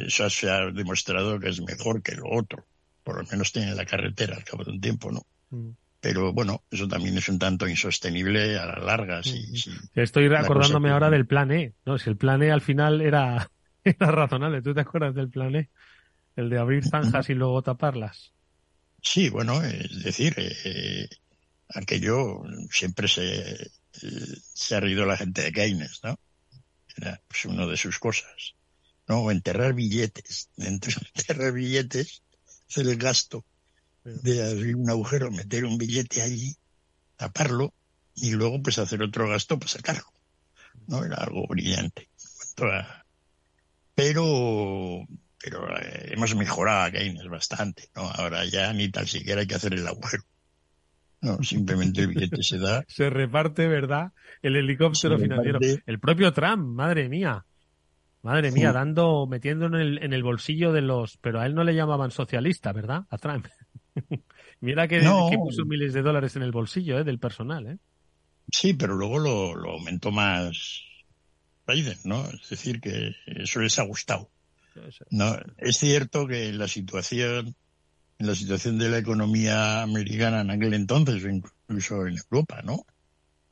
eso 0.07 0.31
se 0.31 0.51
ha 0.51 0.71
demostrado 0.71 1.39
que 1.39 1.49
es 1.49 1.61
mejor 1.61 2.03
que 2.03 2.15
lo 2.15 2.31
otro. 2.31 2.67
Por 3.03 3.19
lo 3.19 3.29
menos 3.31 3.53
tiene 3.53 3.75
la 3.75 3.85
carretera 3.85 4.37
al 4.37 4.45
cabo 4.45 4.65
de 4.65 4.73
un 4.73 4.81
tiempo, 4.81 5.11
¿no? 5.11 5.27
Mm. 5.51 5.71
Pero 6.01 6.33
bueno, 6.33 6.63
eso 6.71 6.87
también 6.87 7.19
es 7.19 7.29
un 7.29 7.39
tanto 7.39 7.67
insostenible 7.67 8.57
a 8.57 8.67
la 8.67 8.79
larga. 8.79 9.23
Sí, 9.23 9.53
Estoy 9.95 10.33
acordándome 10.33 10.91
ahora 10.91 11.11
del 11.11 11.27
plan 11.27 11.51
E. 11.51 11.75
¿no? 11.85 11.99
Si 11.99 12.09
el 12.09 12.17
plan 12.17 12.43
E 12.43 12.53
al 12.53 12.61
final 12.61 13.01
era, 13.01 13.51
era 13.85 14.11
razonable, 14.11 14.63
¿tú 14.63 14.75
te 14.75 14.83
acuerdas 14.83 15.15
del 15.15 15.29
plan 15.29 15.57
E? 15.57 15.71
El 16.37 16.51
de 16.51 16.59
abrir 16.59 16.85
zanjas 16.85 17.31
y 17.31 17.35
luego 17.35 17.63
taparlas. 17.63 18.33
Sí, 19.03 19.29
bueno, 19.29 19.61
es 19.63 20.05
decir, 20.05 20.35
eh, 20.39 21.09
aquello 21.75 22.43
siempre 22.71 23.09
se, 23.09 23.71
se 23.93 24.75
ha 24.75 24.81
reído 24.81 25.07
la 25.07 25.17
gente 25.17 25.43
de 25.43 25.53
Keynes, 25.53 26.01
¿no? 26.03 26.19
Era 26.97 27.21
pues, 27.29 27.45
una 27.45 27.67
de 27.67 27.77
sus 27.77 27.99
cosas. 27.99 28.55
No, 29.07 29.31
enterrar 29.31 29.75
billetes. 29.75 30.51
Enterrar 30.57 31.53
billetes, 31.53 32.23
hacer 32.69 32.87
el 32.87 32.97
gasto 32.97 33.45
de 34.05 34.51
abrir 34.51 34.77
un 34.77 34.89
agujero, 34.91 35.31
meter 35.31 35.65
un 35.65 35.79
billete 35.79 36.23
allí, 36.23 36.57
taparlo 37.17 37.75
y 38.15 38.31
luego 38.31 38.63
pues 38.63 38.79
hacer 38.79 39.03
otro 39.03 39.29
gasto 39.29 39.59
para 39.59 39.71
sacarlo. 39.71 40.13
¿No? 40.87 41.05
Era 41.05 41.17
algo 41.17 41.47
brillante. 41.47 42.09
Pero, 43.95 45.07
pero 45.39 45.79
eh, 45.79 46.13
hemos 46.13 46.35
mejorado 46.35 46.85
a 46.85 46.91
Keynes 46.91 47.29
bastante, 47.29 47.91
¿no? 47.95 48.03
Ahora 48.11 48.45
ya 48.47 48.73
ni 48.73 48.91
tan 48.91 49.07
siquiera 49.07 49.43
hay 49.43 49.47
que 49.47 49.55
hacer 49.55 49.75
el 49.75 49.87
agujero. 49.87 50.25
No, 51.21 51.43
simplemente 51.43 52.03
el 52.03 52.09
billete 52.09 52.43
se 52.43 52.59
da. 52.59 52.85
Se 52.89 53.11
reparte, 53.11 53.67
¿verdad? 53.67 54.13
El 54.41 54.57
helicóptero 54.57 55.19
financiero. 55.19 55.59
El 55.85 55.99
propio 55.99 56.33
Trump, 56.33 56.65
madre 56.65 57.09
mía. 57.09 57.45
Madre 58.23 58.51
mía, 58.51 58.73
dando, 58.73 59.27
metiendo 59.27 59.67
en 59.67 59.75
el, 59.75 60.03
en 60.03 60.13
el 60.13 60.23
bolsillo 60.23 60.73
de 60.73 60.83
los, 60.83 61.17
pero 61.19 61.41
a 61.41 61.47
él 61.47 61.55
no 61.55 61.65
le 61.65 61.75
llamaban 61.75 62.11
socialista, 62.11 62.73
¿verdad? 62.73 63.05
A 63.11 63.19
Trump. 63.19 63.47
Mira 64.61 64.89
que, 64.89 65.01
puso 65.37 65.65
miles 65.65 65.93
de 65.93 66.03
dólares 66.03 66.35
en 66.37 66.43
el 66.43 66.51
bolsillo, 66.51 66.99
¿eh? 66.99 67.05
Del 67.05 67.19
personal, 67.19 67.67
¿eh? 67.67 67.79
Sí, 68.51 68.75
pero 68.75 68.95
luego 68.95 69.19
lo, 69.19 69.55
lo 69.55 69.73
aumentó 69.73 70.11
más 70.11 70.83
Biden, 71.67 71.99
¿no? 72.05 72.25
Es 72.31 72.49
decir, 72.49 72.81
que 72.81 73.15
eso 73.27 73.61
les 73.61 73.79
ha 73.79 73.83
gustado. 73.83 74.31
No, 75.11 75.37
es 75.59 75.77
cierto 75.77 76.27
que 76.27 76.53
la 76.53 76.69
situación, 76.69 77.55
la 78.19 78.35
situación 78.35 78.79
de 78.79 78.89
la 78.89 78.99
economía 78.99 79.83
americana 79.83 80.41
en 80.41 80.51
aquel 80.51 80.75
entonces, 80.75 81.23
incluso 81.25 82.07
en 82.07 82.19
Europa, 82.19 82.63
¿no? 82.63 82.85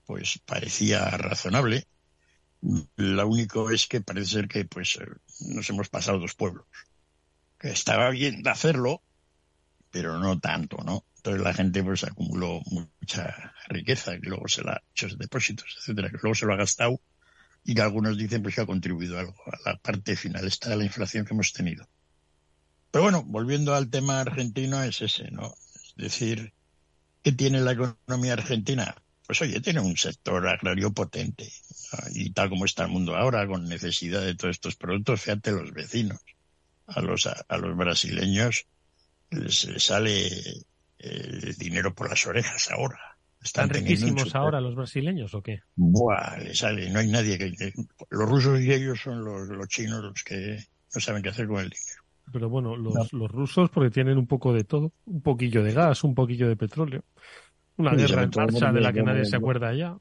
Pues 0.07 0.41
parecía 0.45 1.09
razonable 1.11 1.87
lo 2.97 3.29
único 3.29 3.71
es 3.71 3.87
que 3.87 4.01
parece 4.01 4.31
ser 4.31 4.49
que 4.49 4.65
pues 4.65 4.97
eh, 4.97 5.07
nos 5.41 5.69
hemos 5.71 5.89
pasado 5.89 6.19
dos 6.19 6.35
pueblos. 6.35 6.67
Que 7.59 7.71
estaba 7.71 8.11
bien 8.11 8.43
de 8.43 8.51
hacerlo, 8.51 9.03
pero 9.91 10.19
no 10.19 10.39
tanto, 10.41 10.79
¿no? 10.85 11.05
Entonces 11.17 11.43
la 11.43 11.55
gente 11.55 11.83
pues 11.83 12.05
acumuló 12.05 12.61
mucha 12.67 13.55
riqueza, 13.69 14.19
que 14.19 14.29
luego 14.29 14.49
se 14.49 14.63
la 14.63 14.73
ha 14.73 14.83
hecho 14.93 15.09
depósitos, 15.17 15.77
etcétera, 15.79 16.11
que 16.11 16.19
luego 16.23 16.35
se 16.35 16.47
lo 16.47 16.55
ha 16.55 16.57
gastado 16.57 17.01
y 17.65 17.75
que 17.75 17.83
algunos 17.83 18.17
dicen 18.17 18.43
pues 18.43 18.55
que 18.55 18.61
ha 18.61 18.67
contribuido 18.67 19.19
algo 19.19 19.35
a 19.47 19.71
la 19.71 19.77
parte 19.79 20.17
final 20.17 20.47
esta 20.47 20.75
la 20.77 20.85
inflación 20.85 21.25
que 21.25 21.35
hemos 21.35 21.53
tenido. 21.53 21.89
Pero 22.91 23.05
bueno, 23.05 23.23
volviendo 23.25 23.75
al 23.75 23.91
tema 23.91 24.21
argentino 24.21 24.83
es 24.83 25.03
ese, 25.03 25.31
¿no? 25.31 25.55
Es 25.75 25.95
decir, 25.97 26.53
¿qué 27.23 27.33
tiene 27.33 27.61
la 27.61 27.73
economía 27.73 28.35
argentina? 28.35 28.95
Pues 29.27 29.43
oye, 29.43 29.61
tiene 29.61 29.81
un 29.81 29.97
sector 29.97 30.47
agrario 30.47 30.93
potente. 30.93 31.51
Y 32.13 32.31
tal 32.31 32.49
como 32.49 32.65
está 32.65 32.85
el 32.85 32.91
mundo 32.91 33.17
ahora, 33.17 33.47
con 33.47 33.69
necesidad 33.69 34.23
de 34.23 34.35
todos 34.35 34.57
estos 34.57 34.77
productos, 34.77 35.21
fíjate 35.21 35.53
los 35.53 35.73
vecinos. 35.73 36.21
A 36.87 37.01
los, 37.01 37.27
a, 37.27 37.57
los 37.57 37.77
brasileños 37.77 38.67
les, 39.31 39.67
sale 39.79 40.29
el 40.99 41.55
dinero 41.57 41.95
por 41.95 42.09
las 42.09 42.25
orejas 42.27 42.71
ahora. 42.71 42.99
¿Están 43.43 43.71
riquísimos 43.71 44.35
ahora 44.35 44.61
los 44.61 44.75
brasileños 44.75 45.35
o 45.35 45.43
qué? 45.43 45.61
Buah, 45.75 46.39
le 46.39 46.55
sale. 46.55 46.91
No 46.91 47.01
hay 47.01 47.09
nadie 47.09 47.39
que... 47.39 47.73
Los 48.11 48.29
rusos 48.29 48.61
y 48.61 48.73
ellos 48.73 49.01
son 49.01 49.25
los, 49.25 49.49
los 49.49 49.69
chinos 49.69 50.03
los 50.03 50.23
que 50.25 50.65
no 50.95 51.01
saben 51.01 51.23
qué 51.23 51.29
hacer 51.29 51.47
con 51.47 51.59
el 51.59 51.71
dinero. 51.71 51.96
Pero 52.33 52.49
bueno, 52.49 52.77
los, 52.77 53.13
los 53.13 53.31
rusos 53.31 53.71
porque 53.71 53.91
tienen 53.91 54.19
un 54.19 54.27
poco 54.27 54.53
de 54.53 54.65
todo. 54.65 54.93
Un 55.05 55.23
poquillo 55.23 55.63
de 55.63 55.73
gas, 55.73 56.05
un 56.05 56.15
poquillo 56.15 56.49
de 56.49 56.57
petróleo. 56.57 57.05
Una 57.77 57.93
guerra 57.93 58.23
en 58.25 58.31
marcha 58.35 58.73
de 58.73 58.81
la 58.81 58.93
que 58.93 59.03
nadie 59.03 59.25
se 59.25 59.37
acuerda 59.37 59.73
ya. 59.75 59.99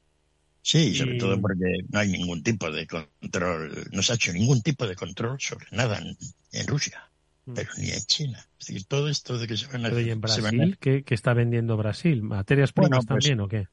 Sí, 0.66 0.96
sobre 0.96 1.16
todo 1.16 1.40
porque 1.40 1.84
no 1.90 2.00
hay 2.00 2.08
ningún 2.08 2.42
tipo 2.42 2.68
de 2.72 2.88
control, 2.88 3.86
no 3.92 4.02
se 4.02 4.12
ha 4.12 4.14
hecho 4.16 4.32
ningún 4.32 4.62
tipo 4.62 4.84
de 4.84 4.96
control 4.96 5.36
sobre 5.38 5.66
nada 5.70 6.02
en, 6.50 6.66
Rusia, 6.66 7.08
mm. 7.44 7.54
pero 7.54 7.70
ni 7.78 7.90
en 7.90 8.00
China. 8.00 8.44
Es 8.58 8.66
decir, 8.66 8.84
todo 8.86 9.08
esto 9.08 9.38
de 9.38 9.46
que 9.46 9.56
se 9.56 9.68
van 9.68 9.86
a... 9.86 10.00
¿Y 10.00 10.10
en 10.10 10.20
Brasil? 10.20 10.76
¿Qué, 10.80 11.04
está 11.06 11.34
vendiendo 11.34 11.76
Brasil? 11.76 12.20
¿Materias 12.24 12.72
primas 12.72 13.06
pues 13.06 13.06
también 13.06 13.38
o 13.38 13.46
qué? 13.46 13.68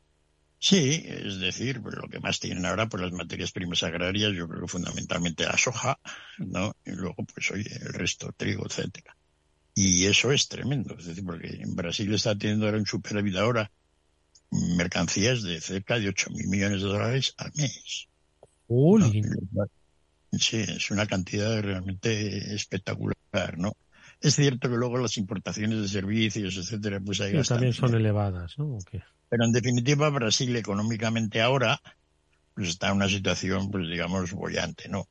Sí, 0.64 1.03
es 1.05 1.41
decir, 1.41 1.82
pues 1.82 1.95
lo 1.95 2.07
que 2.07 2.22
más 2.22 2.39
tienen 2.39 2.66
ahora, 2.66 2.88
pues 2.88 3.03
las 3.03 3.11
materias 3.11 3.51
primas 3.51 3.84
agrarias, 3.84 4.32
yo 4.32 4.47
creo 4.47 4.61
que 4.61 4.70
fundamentalmente 4.70 5.43
la 5.43 5.57
soja, 5.57 5.99
¿no? 6.38 6.74
Y 6.86 6.91
luego, 6.91 7.18
pues 7.26 7.51
oye, 7.51 7.70
el 7.82 7.91
resto, 7.91 8.32
trigo, 8.32 8.66
etcétera. 8.66 9.14
Y 9.76 10.05
eso 10.05 10.32
es 10.32 10.47
tremendo, 10.47 10.95
es 10.97 11.07
decir, 11.07 11.26
porque 11.26 11.49
en 11.49 11.76
Brasil 11.76 12.14
está 12.14 12.38
teniendo 12.38 12.66
ahora 12.66 12.78
un 12.78 12.86
superávit 12.86 13.36
ahora 13.36 13.70
mercancías 14.78 15.43
de 15.43 15.59
cerca 15.59 15.99
de 15.99 16.07
8 16.07 16.30
mil 16.30 16.47
millones 16.47 16.82
de 16.82 16.88
dólares 16.88 17.34
al 17.36 17.51
mes. 17.57 18.07
Sí, 20.32 20.61
es 20.61 20.91
una 20.91 21.05
cantidad 21.07 21.61
realmente 21.61 22.55
espectacular, 22.55 23.57
¿no? 23.57 23.74
Es 24.22 24.36
cierto 24.36 24.70
que 24.70 24.78
luego 24.78 24.97
las 24.97 25.18
importaciones 25.18 25.82
de 25.82 25.89
servicios, 25.89 26.55
etcétera, 26.55 27.01
pues 27.01 27.20
ahí 27.20 27.34
también 27.43 27.74
son 27.74 27.93
elevadas, 27.95 28.57
¿no? 28.57 28.78
Pero 29.34 29.46
en 29.46 29.52
definitiva, 29.52 30.12
Brasil 30.12 30.56
económicamente 30.56 31.42
ahora 31.42 31.82
pues 32.54 32.70
está 32.70 32.90
en 32.90 32.98
una 32.98 33.10
situación, 33.10 33.72
pues 33.72 33.90
digamos, 33.90 34.32
bollante, 34.32 34.90
¿no? 34.90 35.08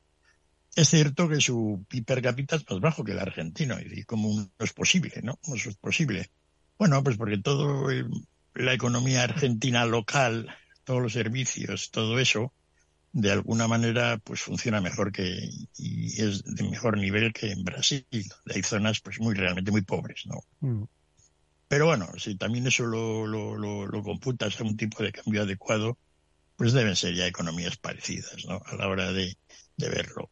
Es 0.77 0.91
cierto 0.91 1.27
que 1.27 1.41
su 1.41 1.83
PIB 1.89 2.05
per 2.05 2.21
cápita 2.21 2.55
es 2.55 2.63
más 2.69 2.79
bajo 2.79 3.03
que 3.03 3.11
el 3.11 3.19
argentino, 3.19 3.75
y 3.81 4.03
como 4.03 4.29
no 4.33 4.49
es 4.59 4.71
posible, 4.71 5.19
¿no? 5.23 5.35
¿Cómo 5.43 5.57
es 5.57 5.75
posible? 5.75 6.29
Bueno, 6.77 7.03
pues 7.03 7.17
porque 7.17 7.37
todo 7.37 7.89
el 7.89 8.09
la 8.55 8.73
economía 8.73 9.23
argentina 9.23 9.85
local, 9.85 10.47
todos 10.85 11.01
los 11.01 11.11
servicios, 11.11 11.91
todo 11.91 12.17
eso, 12.17 12.53
de 13.11 13.29
alguna 13.29 13.67
manera, 13.67 14.19
pues 14.23 14.39
funciona 14.39 14.79
mejor 14.79 15.11
que, 15.11 15.49
y 15.77 16.21
es 16.21 16.45
de 16.45 16.63
mejor 16.63 16.97
nivel 16.97 17.33
que 17.33 17.51
en 17.51 17.65
Brasil, 17.65 18.05
hay 18.55 18.63
zonas, 18.63 19.01
pues 19.01 19.19
muy, 19.19 19.35
realmente 19.35 19.71
muy 19.71 19.81
pobres, 19.81 20.23
¿no? 20.27 20.45
Mm. 20.61 20.83
Pero 21.73 21.87
bueno, 21.87 22.07
si 22.19 22.35
también 22.35 22.67
eso 22.67 22.85
lo, 22.85 23.25
lo, 23.25 23.57
lo, 23.57 24.03
computas 24.03 24.61
a 24.61 24.63
un 24.63 24.77
tipo 24.77 25.01
de 25.01 25.11
cambio 25.11 25.41
adecuado, 25.41 25.97
pues 26.55 26.71
deben 26.71 26.95
ser 26.95 27.15
ya 27.15 27.25
economías 27.25 27.77
parecidas, 27.77 28.45
¿no? 28.45 28.61
A 28.63 28.75
la 28.75 28.87
hora 28.87 29.11
de, 29.11 29.35
de 29.77 29.89
verlo. 29.89 30.29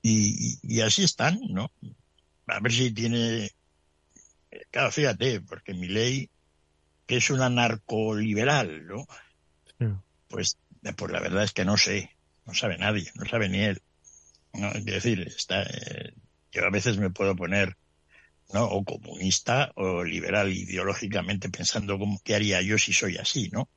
Y, 0.00 0.60
y, 0.62 0.80
así 0.82 1.02
están, 1.02 1.40
¿no? 1.48 1.72
A 2.46 2.60
ver 2.60 2.70
si 2.70 2.92
tiene, 2.92 3.50
claro, 4.70 4.92
fíjate, 4.92 5.40
porque 5.40 5.74
mi 5.74 5.88
ley 5.88 6.30
que 7.04 7.16
es 7.16 7.30
una 7.30 7.50
narcoliberal, 7.50 8.86
¿no? 8.86 9.08
Pues, 10.28 10.56
pues 10.96 11.10
la 11.10 11.18
verdad 11.18 11.42
es 11.42 11.52
que 11.52 11.64
no 11.64 11.78
sé, 11.78 12.14
no 12.46 12.54
sabe 12.54 12.78
nadie, 12.78 13.10
no 13.16 13.24
sabe 13.24 13.48
ni 13.48 13.58
él. 13.58 13.82
¿no? 14.52 14.70
Es 14.70 14.84
decir, 14.84 15.20
está, 15.22 15.64
eh, 15.64 16.14
yo 16.52 16.64
a 16.64 16.70
veces 16.70 16.96
me 16.96 17.10
puedo 17.10 17.34
poner 17.34 17.76
¿no? 18.52 18.64
o 18.64 18.84
comunista 18.84 19.72
o 19.76 20.04
liberal 20.04 20.52
ideológicamente 20.52 21.48
pensando 21.48 21.98
cómo, 21.98 22.20
qué 22.24 22.34
haría 22.34 22.62
yo 22.62 22.78
si 22.78 22.92
soy 22.92 23.16
así, 23.16 23.50
¿no? 23.52 23.68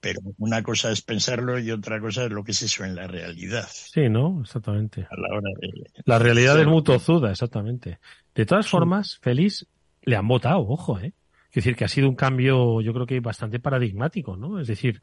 Pero 0.00 0.20
una 0.38 0.62
cosa 0.62 0.90
es 0.90 1.00
pensarlo 1.02 1.58
y 1.58 1.70
otra 1.70 2.00
cosa 2.00 2.24
es 2.24 2.30
lo 2.32 2.42
que 2.42 2.50
es 2.50 2.62
eso 2.62 2.84
en 2.84 2.96
la 2.96 3.06
realidad. 3.06 3.68
Sí, 3.70 4.08
¿no? 4.08 4.40
Exactamente. 4.42 5.02
A 5.02 5.16
la 5.16 5.36
hora 5.36 5.50
de... 5.60 5.70
La 6.04 6.18
realidad 6.18 6.60
es 6.60 6.66
muy 6.66 6.82
tozuda, 6.82 7.30
exactamente. 7.30 8.00
De 8.34 8.44
todas 8.44 8.66
formas, 8.66 9.18
Félix 9.22 9.66
le 10.02 10.16
han 10.16 10.26
votado, 10.26 10.66
ojo, 10.66 10.98
¿eh? 10.98 11.12
Es 11.52 11.56
decir, 11.56 11.76
que 11.76 11.84
ha 11.84 11.88
sido 11.88 12.08
un 12.08 12.16
cambio, 12.16 12.80
yo 12.80 12.94
creo 12.94 13.06
que 13.06 13.20
bastante 13.20 13.60
paradigmático, 13.60 14.36
¿no? 14.36 14.58
Es 14.58 14.66
decir, 14.66 15.02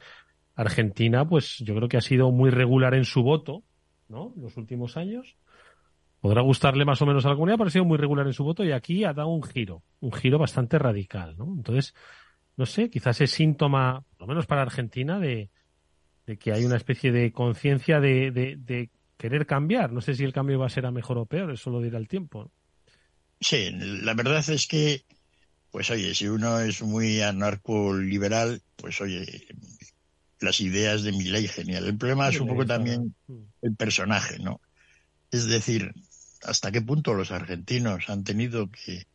Argentina, 0.55 1.27
pues 1.27 1.59
yo 1.59 1.75
creo 1.75 1.87
que 1.87 1.97
ha 1.97 2.01
sido 2.01 2.31
muy 2.31 2.49
regular 2.49 2.95
en 2.95 3.05
su 3.05 3.23
voto, 3.23 3.63
¿no? 4.09 4.33
Los 4.35 4.57
últimos 4.57 4.97
años. 4.97 5.37
Podrá 6.21 6.41
gustarle 6.41 6.83
más 6.83 7.01
o 7.01 7.05
menos 7.05 7.25
a 7.25 7.29
la 7.29 7.35
comunidad, 7.35 7.57
pero 7.57 7.67
ha 7.69 7.71
sido 7.71 7.85
muy 7.85 7.97
regular 7.97 8.27
en 8.27 8.33
su 8.33 8.43
voto 8.43 8.63
y 8.65 8.71
aquí 8.71 9.05
ha 9.05 9.13
dado 9.13 9.29
un 9.29 9.43
giro, 9.43 9.83
un 10.01 10.11
giro 10.11 10.37
bastante 10.37 10.77
radical, 10.77 11.37
¿no? 11.37 11.45
Entonces, 11.45 11.93
no 12.57 12.65
sé, 12.65 12.89
quizás 12.89 13.21
es 13.21 13.31
síntoma, 13.31 14.03
por 14.17 14.21
lo 14.21 14.27
menos 14.27 14.45
para 14.45 14.61
Argentina, 14.61 15.17
de, 15.17 15.49
que 16.39 16.51
hay 16.51 16.65
una 16.65 16.75
especie 16.75 17.11
de 17.13 17.31
conciencia 17.31 18.01
de, 18.01 18.31
de, 18.31 18.89
querer 19.17 19.45
cambiar. 19.45 19.93
No 19.93 20.01
sé 20.01 20.13
si 20.13 20.23
el 20.25 20.33
cambio 20.33 20.59
va 20.59 20.65
a 20.65 20.69
ser 20.69 20.85
a 20.85 20.91
mejor 20.91 21.17
o 21.17 21.25
peor, 21.25 21.51
eso 21.51 21.69
lo 21.69 21.81
dirá 21.81 21.97
el 21.97 22.07
tiempo. 22.07 22.51
Sí, 23.39 23.69
la 23.71 24.13
verdad 24.13 24.47
es 24.49 24.67
que, 24.67 25.03
pues 25.71 25.89
oye, 25.89 26.13
si 26.13 26.27
uno 26.27 26.59
es 26.59 26.81
muy 26.81 27.21
anarco-liberal, 27.21 28.61
pues 28.75 28.99
oye, 28.99 29.47
las 30.41 30.59
ideas 30.59 31.03
de 31.03 31.11
mi 31.11 31.25
ley 31.25 31.47
genial. 31.47 31.85
El 31.85 31.97
problema 31.97 32.29
es 32.29 32.39
un 32.39 32.47
poco 32.47 32.65
también 32.65 33.15
el 33.61 33.75
personaje, 33.75 34.39
¿no? 34.39 34.61
Es 35.31 35.47
decir, 35.47 35.93
hasta 36.43 36.71
qué 36.71 36.81
punto 36.81 37.13
los 37.13 37.31
argentinos 37.31 38.09
han 38.09 38.23
tenido 38.23 38.69
que 38.69 39.07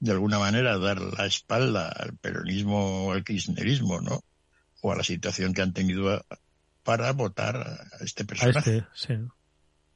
de 0.00 0.12
alguna 0.12 0.38
manera 0.38 0.78
dar 0.78 1.00
la 1.00 1.26
espalda 1.26 1.88
al 1.88 2.16
peronismo 2.16 3.06
o 3.06 3.12
al 3.12 3.24
kirchnerismo, 3.24 4.00
¿no? 4.00 4.22
O 4.82 4.92
a 4.92 4.96
la 4.96 5.04
situación 5.04 5.54
que 5.54 5.62
han 5.62 5.72
tenido 5.72 6.24
para 6.82 7.12
votar 7.12 7.56
a 7.56 8.04
este 8.04 8.24
personaje. 8.24 8.70
A 8.70 8.76
este, 8.76 8.86
sí. 8.94 9.14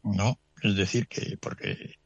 ¿No? 0.02 0.38
Es 0.62 0.76
decir, 0.76 1.06
que 1.08 1.36
porque, 1.38 1.98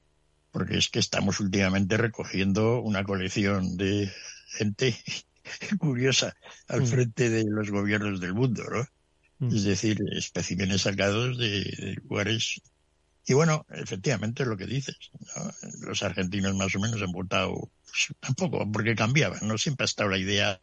porque 0.50 0.78
es 0.78 0.88
que 0.88 0.98
estamos 0.98 1.40
últimamente 1.40 1.96
recogiendo 1.96 2.80
una 2.80 3.04
colección 3.04 3.76
de 3.76 4.12
gente 4.48 4.96
curiosa 5.78 6.34
al 6.68 6.82
mm. 6.82 6.86
frente 6.86 7.30
de 7.30 7.44
los 7.44 7.70
gobiernos 7.70 8.20
del 8.20 8.34
mundo, 8.34 8.64
¿no? 8.70 8.86
Mm. 9.46 9.54
Es 9.54 9.64
decir, 9.64 9.98
especímenes 10.12 10.82
sacados 10.82 11.38
de 11.38 11.96
lugares 12.02 12.60
y 13.26 13.34
bueno, 13.34 13.66
efectivamente 13.70 14.42
es 14.42 14.48
lo 14.48 14.56
que 14.56 14.66
dices. 14.66 14.96
Los 15.80 16.02
argentinos 16.02 16.54
más 16.56 16.74
o 16.74 16.80
menos 16.80 17.00
han 17.02 17.12
votado 17.12 17.70
pues, 17.84 18.08
tampoco 18.20 18.70
porque 18.70 18.96
cambiaban, 18.96 19.46
¿no? 19.46 19.58
Siempre 19.58 19.84
ha 19.84 19.86
estado 19.86 20.10
la 20.10 20.18
idea 20.18 20.60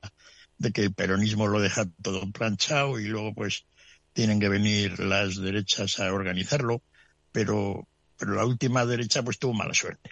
de 0.57 0.71
que 0.71 0.81
el 0.81 0.93
peronismo 0.93 1.47
lo 1.47 1.61
deja 1.61 1.85
todo 2.01 2.29
planchado 2.31 2.99
y 2.99 3.07
luego 3.07 3.33
pues 3.33 3.65
tienen 4.11 4.39
que 4.39 4.49
venir 4.49 4.99
las 4.99 5.37
derechas 5.37 5.99
a 5.99 6.13
organizarlo, 6.13 6.83
pero, 7.31 7.87
pero 8.17 8.33
la 8.33 8.45
última 8.45 8.85
derecha 8.85 9.23
pues 9.23 9.39
tuvo 9.39 9.53
mala 9.53 9.73
suerte. 9.73 10.11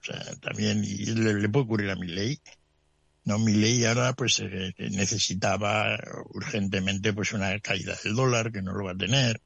O 0.00 0.04
sea, 0.04 0.36
también 0.40 0.82
y 0.84 1.06
le, 1.06 1.48
puede 1.48 1.64
ocurrir 1.64 1.90
a 1.90 1.96
mi 1.96 2.08
ley. 2.08 2.40
No, 3.24 3.38
mi 3.38 3.52
ley 3.54 3.84
ahora 3.84 4.12
pues 4.14 4.40
eh, 4.40 4.74
necesitaba 4.78 5.98
urgentemente 6.30 7.12
pues 7.12 7.32
una 7.32 7.58
caída 7.60 7.96
del 8.02 8.14
dólar 8.14 8.50
que 8.50 8.62
no 8.62 8.72
lo 8.72 8.84
va 8.84 8.92
a 8.92 8.96
tener 8.96 9.40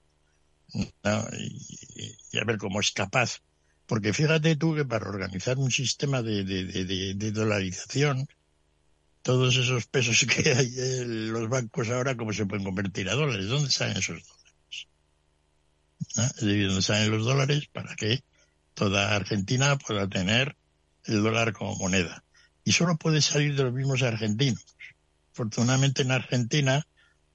y, 0.73 2.39
a 2.39 2.45
ver 2.45 2.59
cómo 2.59 2.81
es 2.81 2.91
capaz. 2.93 3.41
Porque 3.87 4.13
fíjate 4.13 4.57
tú 4.57 4.75
que 4.75 4.85
para 4.85 5.09
organizar 5.09 5.59
un 5.59 5.71
sistema 5.71 6.23
de, 6.23 6.45
de, 6.45 7.33
dolarización, 7.33 8.29
todos 9.23 9.57
esos 9.57 9.87
pesos 9.87 10.25
que 10.29 10.53
hay 10.53 10.73
en 10.79 11.33
los 11.33 11.49
bancos 11.49 11.89
ahora, 11.91 12.17
¿cómo 12.17 12.33
se 12.33 12.47
pueden 12.47 12.65
convertir 12.65 13.09
a 13.09 13.15
dólares? 13.15 13.47
¿Dónde 13.47 13.71
salen 13.71 13.97
esos 13.97 14.23
dólares? 14.23 14.89
Es 16.17 16.41
decir, 16.41 16.67
¿dónde 16.69 16.83
salen 16.83 17.11
los 17.11 17.25
dólares 17.25 17.69
para 17.73 17.95
que 17.97 18.23
toda 18.75 19.15
Argentina 19.15 19.77
pueda 19.77 20.09
tener 20.09 20.57
el 21.05 21.23
dólar 21.23 21.53
como 21.53 21.77
moneda? 21.77 22.23
Y 22.65 22.73
solo 22.73 22.97
puede 22.97 23.21
salir 23.21 23.57
de 23.57 23.65
los 23.65 23.73
mismos 23.73 24.03
argentinos. 24.03 24.65
Afortunadamente 25.33 26.03
en 26.03 26.13
Argentina, 26.13 26.87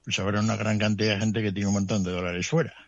pues 0.04 0.18
habrá 0.18 0.40
una 0.40 0.56
gran 0.56 0.78
cantidad 0.78 1.14
de 1.14 1.20
gente 1.20 1.42
que 1.42 1.52
tiene 1.52 1.68
un 1.68 1.74
montón 1.74 2.02
de 2.02 2.12
dólares 2.12 2.46
fuera 2.46 2.85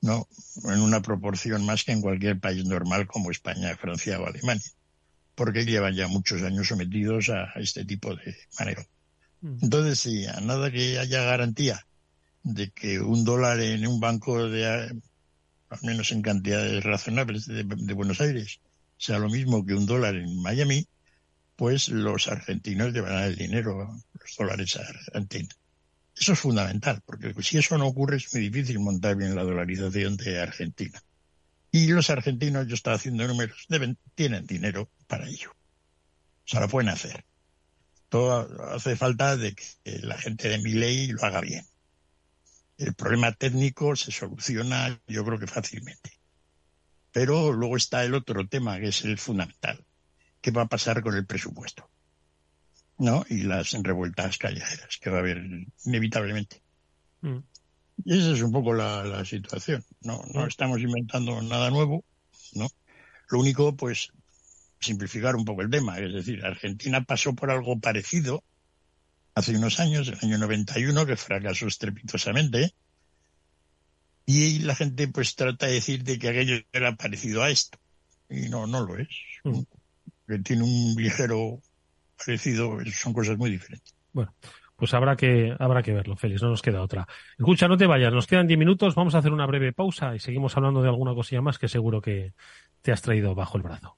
no 0.00 0.28
en 0.64 0.80
una 0.80 1.02
proporción 1.02 1.64
más 1.66 1.84
que 1.84 1.92
en 1.92 2.00
cualquier 2.00 2.38
país 2.38 2.64
normal 2.64 3.06
como 3.06 3.30
España, 3.30 3.76
Francia 3.76 4.20
o 4.20 4.26
Alemania, 4.26 4.70
porque 5.34 5.64
llevan 5.64 5.94
ya 5.94 6.08
muchos 6.08 6.42
años 6.42 6.68
sometidos 6.68 7.28
a 7.30 7.52
este 7.56 7.84
tipo 7.84 8.14
de 8.14 8.36
manejo. 8.58 8.82
Mm. 9.40 9.58
Entonces, 9.62 9.98
si 9.98 10.26
a 10.26 10.40
nada 10.40 10.70
que 10.70 10.98
haya 10.98 11.22
garantía 11.22 11.86
de 12.42 12.70
que 12.70 13.00
un 13.00 13.24
dólar 13.24 13.60
en 13.60 13.86
un 13.86 14.00
banco 14.00 14.48
de, 14.48 14.66
al 14.66 15.80
menos 15.82 16.12
en 16.12 16.22
cantidades 16.22 16.82
razonables 16.84 17.46
de, 17.46 17.64
de 17.64 17.94
Buenos 17.94 18.20
Aires, 18.20 18.60
sea 18.96 19.18
lo 19.18 19.28
mismo 19.28 19.64
que 19.64 19.74
un 19.74 19.86
dólar 19.86 20.16
en 20.16 20.42
Miami, 20.42 20.86
pues 21.56 21.88
los 21.88 22.28
argentinos 22.28 22.92
llevarán 22.92 23.24
el 23.24 23.36
dinero, 23.36 24.00
los 24.14 24.36
dólares 24.36 24.76
a 24.76 24.80
Argentina. 24.80 25.48
Eso 26.18 26.32
es 26.32 26.40
fundamental, 26.40 27.00
porque 27.06 27.32
si 27.42 27.58
eso 27.58 27.78
no 27.78 27.86
ocurre 27.86 28.16
es 28.16 28.32
muy 28.34 28.48
difícil 28.48 28.80
montar 28.80 29.14
bien 29.14 29.36
la 29.36 29.44
dolarización 29.44 30.16
de 30.16 30.40
Argentina. 30.40 31.00
Y 31.70 31.86
los 31.88 32.10
argentinos, 32.10 32.66
yo 32.66 32.74
estaba 32.74 32.96
haciendo 32.96 33.26
números, 33.28 33.66
deben, 33.68 33.98
tienen 34.14 34.46
dinero 34.46 34.90
para 35.06 35.28
ello. 35.28 35.50
O 35.50 36.48
sea, 36.50 36.60
lo 36.60 36.68
pueden 36.68 36.88
hacer. 36.88 37.24
Todo 38.08 38.74
hace 38.74 38.96
falta 38.96 39.36
de 39.36 39.54
que 39.54 39.64
la 40.00 40.16
gente 40.18 40.48
de 40.48 40.58
mi 40.58 40.72
ley 40.72 41.08
lo 41.08 41.22
haga 41.22 41.40
bien. 41.40 41.66
El 42.78 42.94
problema 42.94 43.32
técnico 43.32 43.94
se 43.96 44.10
soluciona, 44.10 45.00
yo 45.06 45.24
creo 45.24 45.38
que 45.38 45.46
fácilmente. 45.46 46.18
Pero 47.12 47.52
luego 47.52 47.76
está 47.76 48.04
el 48.04 48.14
otro 48.14 48.46
tema, 48.48 48.78
que 48.80 48.88
es 48.88 49.04
el 49.04 49.18
fundamental. 49.18 49.84
¿Qué 50.40 50.50
va 50.50 50.62
a 50.62 50.68
pasar 50.68 51.02
con 51.02 51.14
el 51.14 51.26
presupuesto? 51.26 51.90
¿No? 52.98 53.24
Y 53.28 53.42
las 53.42 53.72
revueltas 53.72 54.38
callejeras 54.38 54.98
que 55.00 55.10
va 55.10 55.18
a 55.18 55.20
haber 55.20 55.42
inevitablemente. 55.84 56.60
Mm. 57.22 57.38
Y 58.04 58.18
esa 58.18 58.32
es 58.32 58.42
un 58.42 58.52
poco 58.52 58.74
la, 58.74 59.24
situación. 59.24 59.84
No, 60.00 60.22
no 60.32 60.44
mm. 60.44 60.48
estamos 60.48 60.80
inventando 60.80 61.40
nada 61.42 61.70
nuevo, 61.70 62.04
¿no? 62.54 62.68
Lo 63.30 63.40
único, 63.40 63.76
pues, 63.76 64.10
simplificar 64.80 65.36
un 65.36 65.44
poco 65.44 65.62
el 65.62 65.70
tema. 65.70 65.98
Es 65.98 66.12
decir, 66.12 66.44
Argentina 66.44 67.02
pasó 67.02 67.34
por 67.34 67.50
algo 67.50 67.78
parecido 67.78 68.42
hace 69.34 69.56
unos 69.56 69.78
años, 69.80 70.08
el 70.08 70.18
año 70.22 70.38
91, 70.38 71.06
que 71.06 71.16
fracasó 71.16 71.66
estrepitosamente. 71.66 72.74
Y 74.26 74.60
la 74.60 74.74
gente, 74.74 75.08
pues, 75.08 75.34
trata 75.36 75.66
de 75.66 75.74
decir 75.74 76.04
de 76.04 76.18
que 76.18 76.28
aquello 76.28 76.56
era 76.72 76.96
parecido 76.96 77.42
a 77.42 77.50
esto. 77.50 77.78
Y 78.28 78.48
no, 78.48 78.66
no 78.66 78.84
lo 78.84 78.98
es. 78.98 79.08
Mm. 79.44 79.60
Que 80.26 80.38
tiene 80.40 80.62
un 80.62 80.94
ligero 80.96 81.62
parecido, 82.24 82.78
son 82.92 83.12
cosas 83.12 83.36
muy 83.36 83.50
diferentes. 83.50 83.94
Bueno, 84.12 84.34
pues 84.76 84.94
habrá 84.94 85.16
que, 85.16 85.54
habrá 85.58 85.82
que 85.82 85.92
verlo, 85.92 86.16
Félix, 86.16 86.42
no 86.42 86.50
nos 86.50 86.62
queda 86.62 86.82
otra. 86.82 87.06
Escucha, 87.36 87.68
no 87.68 87.76
te 87.76 87.86
vayas, 87.86 88.12
nos 88.12 88.26
quedan 88.26 88.46
diez 88.46 88.58
minutos, 88.58 88.94
vamos 88.94 89.14
a 89.14 89.18
hacer 89.18 89.32
una 89.32 89.46
breve 89.46 89.72
pausa 89.72 90.14
y 90.14 90.20
seguimos 90.20 90.56
hablando 90.56 90.82
de 90.82 90.88
alguna 90.88 91.14
cosilla 91.14 91.42
más 91.42 91.58
que 91.58 91.68
seguro 91.68 92.00
que 92.00 92.32
te 92.80 92.92
has 92.92 93.02
traído 93.02 93.34
bajo 93.34 93.56
el 93.56 93.64
brazo. 93.64 93.97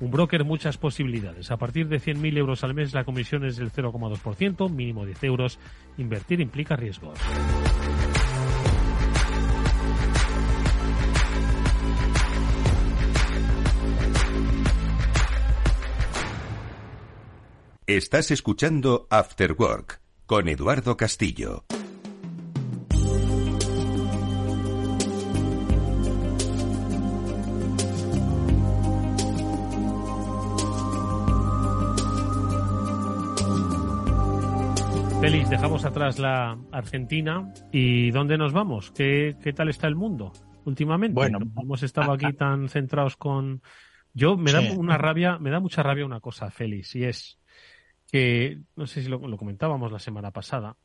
un 0.00 0.10
broker, 0.10 0.44
muchas 0.44 0.78
posibilidades. 0.78 1.50
A 1.50 1.56
partir 1.56 1.88
de 1.88 2.00
100.000 2.00 2.36
euros 2.38 2.64
al 2.64 2.74
mes, 2.74 2.94
la 2.94 3.04
comisión 3.04 3.44
es 3.44 3.56
del 3.56 3.72
0,2%, 3.72 4.70
mínimo 4.70 5.04
10 5.04 5.24
euros. 5.24 5.58
Invertir 5.96 6.40
implica 6.40 6.76
riesgos. 6.76 7.18
Estás 17.86 18.30
escuchando 18.30 19.06
After 19.08 19.56
Work 19.58 20.02
con 20.26 20.46
Eduardo 20.48 20.98
Castillo. 20.98 21.64
Félix, 35.30 35.50
dejamos 35.50 35.84
atrás 35.84 36.18
la 36.18 36.58
Argentina 36.72 37.52
y 37.70 38.10
¿dónde 38.12 38.38
nos 38.38 38.54
vamos? 38.54 38.90
¿Qué, 38.92 39.36
qué 39.42 39.52
tal 39.52 39.68
está 39.68 39.86
el 39.86 39.94
mundo 39.94 40.32
últimamente? 40.64 41.12
Bueno, 41.16 41.38
hemos 41.60 41.82
estado 41.82 42.12
aquí 42.12 42.32
tan 42.32 42.70
centrados 42.70 43.18
con. 43.18 43.60
Yo 44.14 44.38
me 44.38 44.52
da 44.52 44.62
una 44.74 44.96
rabia, 44.96 45.38
me 45.38 45.50
da 45.50 45.60
mucha 45.60 45.82
rabia 45.82 46.06
una 46.06 46.20
cosa, 46.20 46.50
Félix, 46.50 46.96
y 46.96 47.04
es 47.04 47.38
que 48.10 48.58
no 48.74 48.86
sé 48.86 49.02
si 49.02 49.10
lo, 49.10 49.18
lo 49.18 49.36
comentábamos 49.36 49.92
la 49.92 49.98
semana 49.98 50.30
pasada. 50.30 50.78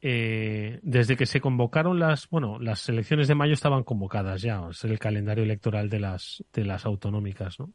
Eh, 0.00 0.80
desde 0.82 1.16
que 1.16 1.26
se 1.26 1.40
convocaron 1.40 2.00
las, 2.00 2.28
bueno, 2.28 2.58
las 2.58 2.88
elecciones 2.88 3.28
de 3.28 3.36
mayo 3.36 3.52
estaban 3.52 3.84
convocadas 3.84 4.42
ya, 4.42 4.66
es 4.68 4.82
el 4.82 4.98
calendario 4.98 5.44
electoral 5.44 5.88
de 5.88 6.00
las 6.00 6.42
de 6.52 6.64
las 6.64 6.86
autonómicas, 6.86 7.60
¿no? 7.60 7.70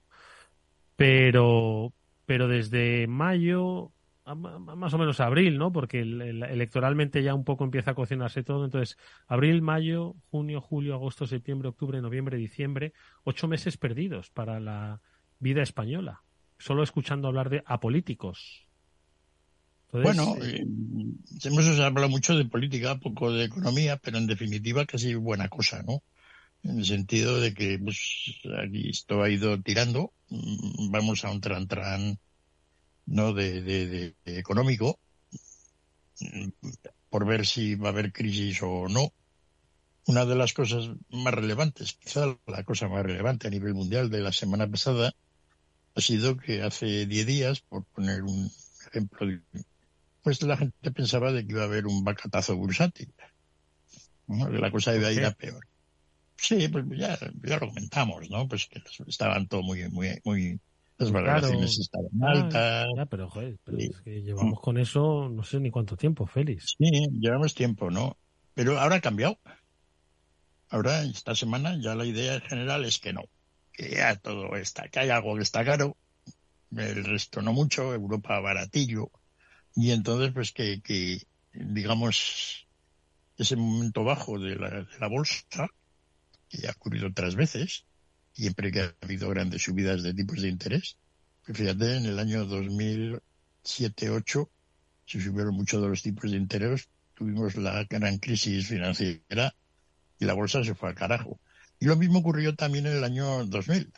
Pero, 0.98 1.94
pero 2.26 2.50
desde 2.50 3.08
mayo 3.08 3.94
más 4.34 4.94
o 4.94 4.98
menos 4.98 5.20
abril, 5.20 5.58
¿no? 5.58 5.72
Porque 5.72 6.02
electoralmente 6.02 7.22
ya 7.22 7.36
un 7.36 7.44
poco 7.44 7.64
empieza 7.64 7.92
a 7.92 7.96
cocinarse 7.96 8.44
todo. 8.44 8.66
Entonces, 8.66 8.98
abril, 9.28 9.62
mayo, 9.62 10.16
junio, 10.32 10.62
julio, 10.62 10.96
agosto, 10.96 11.28
septiembre, 11.28 11.70
octubre, 11.70 12.02
noviembre, 12.02 12.38
diciembre, 12.38 12.94
ocho 13.24 13.48
meses 13.48 13.78
perdidos 13.78 14.32
para 14.32 14.60
la 14.60 15.00
vida 15.40 15.62
española. 15.62 16.24
Solo 16.58 16.82
escuchando 16.82 17.28
hablar 17.28 17.50
de 17.50 17.62
apolíticos. 17.68 18.66
bueno, 19.92 20.36
eh, 20.42 20.62
eh, 20.62 21.06
hemos 21.44 21.80
hablado 21.80 22.10
mucho 22.10 22.36
de 22.36 22.46
política, 22.46 22.98
poco 22.98 23.32
de 23.32 23.46
economía, 23.46 23.98
pero 23.98 24.18
en 24.18 24.26
definitiva 24.26 24.86
casi 24.86 25.14
buena 25.14 25.50
cosa, 25.50 25.84
¿no? 25.84 26.02
En 26.64 26.80
el 26.80 26.86
sentido 26.86 27.40
de 27.40 27.54
que 27.54 27.78
pues, 27.78 28.42
aquí 28.58 28.90
esto 28.90 29.22
ha 29.22 29.30
ido 29.30 29.62
tirando, 29.62 30.14
mm, 30.30 30.90
vamos 30.90 31.24
a 31.24 31.30
un 31.30 31.42
tran 31.42 31.68
tran 31.68 32.18
no 33.06 33.34
de, 33.34 33.62
de, 33.62 34.16
económico 34.26 35.00
por 37.10 37.26
ver 37.26 37.46
si 37.46 37.76
va 37.76 37.90
a 37.90 37.92
haber 37.92 38.12
crisis 38.12 38.62
o 38.62 38.88
no. 38.90 39.14
Una 40.08 40.26
de 40.26 40.36
las 40.36 40.54
cosas 40.54 40.90
más 41.10 41.34
relevantes, 41.34 41.94
quizá 41.94 42.38
la 42.46 42.64
cosa 42.64 42.88
más 42.88 43.04
relevante 43.04 43.48
a 43.48 43.50
nivel 43.50 43.74
mundial 43.74 44.10
de 44.10 44.22
la 44.22 44.32
semana 44.32 44.68
pasada, 44.68 45.14
ha 45.96 46.02
sido 46.02 46.38
que 46.38 46.62
hace 46.62 47.06
10 47.06 47.26
días, 47.26 47.62
por 47.62 47.86
poner 47.86 48.22
un 48.22 48.52
ejemplo, 48.88 49.28
pues 50.22 50.42
la 50.44 50.58
gente 50.58 50.92
pensaba 50.92 51.32
de 51.32 51.46
que 51.46 51.54
iba 51.54 51.62
a 51.62 51.66
haber 51.66 51.88
un 51.88 52.04
bacatazo 52.04 52.56
bursátil. 52.56 53.14
La 54.28 54.72
cosa 54.72 54.96
iba 54.96 55.08
a 55.08 55.12
ir 55.12 55.26
a 55.26 55.32
peor. 55.32 55.66
Sí, 56.38 56.68
pues 56.68 56.86
ya, 56.98 57.18
ya 57.44 57.58
lo 57.58 57.68
comentamos, 57.68 58.30
¿no? 58.30 58.48
Pues 58.48 58.68
que 58.68 58.82
estaban 59.08 59.48
todo 59.48 59.64
muy, 59.64 59.88
muy, 59.90 60.20
muy, 60.24 60.60
las 60.98 61.12
valoraciones 61.12 61.78
estaban 61.80 62.24
altas. 62.24 62.88
pero 63.10 63.30
joder, 63.30 63.58
es 63.78 64.02
que 64.02 64.22
llevamos 64.22 64.62
con 64.62 64.78
eso 64.78 65.30
no 65.30 65.44
sé 65.44 65.60
ni 65.60 65.72
cuánto 65.72 65.98
tiempo, 65.98 66.26
Félix. 66.26 66.76
Sí, 66.78 66.90
llevamos 67.20 67.54
tiempo, 67.54 67.92
¿no? 67.92 68.18
Pero 68.54 68.80
ahora 68.80 68.96
ha 68.96 69.02
cambiado. 69.02 69.38
Ahora, 70.70 71.04
esta 71.04 71.36
semana, 71.36 71.78
ya 71.80 71.96
la 71.96 72.06
idea 72.06 72.40
general 72.40 72.86
es 72.86 73.00
que 73.00 73.14
no. 73.14 73.24
Que 73.74 73.92
ya 73.92 74.16
todo 74.16 74.56
está, 74.56 74.88
que 74.88 75.00
hay 75.00 75.10
algo 75.10 75.36
que 75.36 75.44
está 75.44 75.66
caro, 75.66 75.98
el 76.76 77.04
resto 77.04 77.42
no 77.42 77.52
mucho, 77.52 77.94
Europa 77.94 78.40
baratillo. 78.40 79.12
Y 79.76 79.92
entonces, 79.92 80.32
pues 80.34 80.54
que, 80.54 80.82
que 80.82 81.20
digamos, 81.54 82.68
ese 83.38 83.58
momento 83.58 84.06
bajo 84.06 84.40
de 84.40 84.56
la, 84.56 84.70
de 84.70 85.00
la 85.00 85.08
bolsa, 85.08 85.68
que 86.48 86.60
ya 86.60 86.70
ha 86.70 86.74
ocurrido 86.74 87.08
otras 87.08 87.36
veces, 87.36 87.86
siempre 88.36 88.72
que 88.72 88.82
ha 88.82 88.96
habido 89.02 89.30
grandes 89.30 89.64
subidas 89.64 90.04
de 90.04 90.14
tipos 90.14 90.42
de 90.42 90.50
interés. 90.50 90.98
Fíjate, 91.44 91.98
en 91.98 92.06
el 92.06 92.20
año 92.20 92.46
2007-2008 92.46 94.50
se 95.06 95.22
subieron 95.22 95.56
mucho 95.56 95.80
de 95.80 95.88
los 95.88 96.02
tipos 96.02 96.32
de 96.32 96.38
interés, 96.38 96.90
tuvimos 97.14 97.56
la 97.56 97.86
gran 97.86 98.18
crisis 98.18 98.68
financiera 98.68 99.56
y 100.20 100.26
la 100.26 100.34
bolsa 100.34 100.64
se 100.64 100.76
fue 100.76 100.90
al 100.90 100.96
carajo. 100.96 101.40
Y 101.80 101.86
lo 101.86 101.96
mismo 101.96 102.20
ocurrió 102.20 102.56
también 102.56 102.88
en 102.88 102.98
el 102.98 103.04
año 103.04 103.46
2000, 103.46 103.94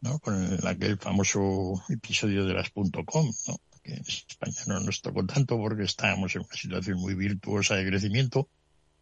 ¿no? 0.00 0.18
Con 0.18 0.66
aquel 0.66 0.98
famoso 0.98 1.82
episodio 1.88 2.44
de 2.44 2.54
las 2.54 2.70
.com, 2.70 3.32
¿no? 3.48 3.56
Que 3.82 3.94
en 3.94 4.04
España 4.06 4.62
no 4.66 4.80
nos 4.80 5.00
tocó 5.00 5.24
tanto 5.24 5.56
porque 5.58 5.84
estábamos 5.84 6.34
en 6.34 6.42
una 6.42 6.54
situación 6.54 6.98
muy 6.98 7.14
virtuosa 7.14 7.76
de 7.76 7.86
crecimiento, 7.86 8.48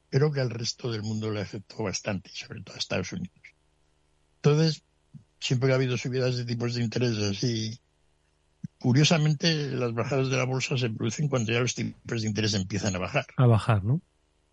pero 0.08 0.30
que 0.30 0.40
al 0.40 0.50
resto 0.50 0.90
del 0.90 1.02
mundo 1.02 1.30
le 1.30 1.40
afectó 1.40 1.84
bastante, 1.84 2.30
sobre 2.30 2.62
todo 2.62 2.76
a 2.76 2.78
Estados 2.78 3.12
Unidos. 3.12 3.39
Entonces, 4.42 4.82
siempre 5.38 5.72
ha 5.72 5.74
habido 5.74 5.98
subidas 5.98 6.36
de 6.36 6.44
tipos 6.44 6.74
de 6.74 6.82
interés 6.82 7.16
así, 7.18 7.78
curiosamente 8.78 9.70
las 9.70 9.92
bajadas 9.92 10.30
de 10.30 10.36
la 10.36 10.44
bolsa 10.44 10.78
se 10.78 10.88
producen 10.88 11.28
cuando 11.28 11.52
ya 11.52 11.60
los 11.60 11.74
tipos 11.74 12.22
de 12.22 12.28
interés 12.28 12.54
empiezan 12.54 12.96
a 12.96 12.98
bajar. 12.98 13.26
A 13.36 13.46
bajar, 13.46 13.84
¿no? 13.84 14.00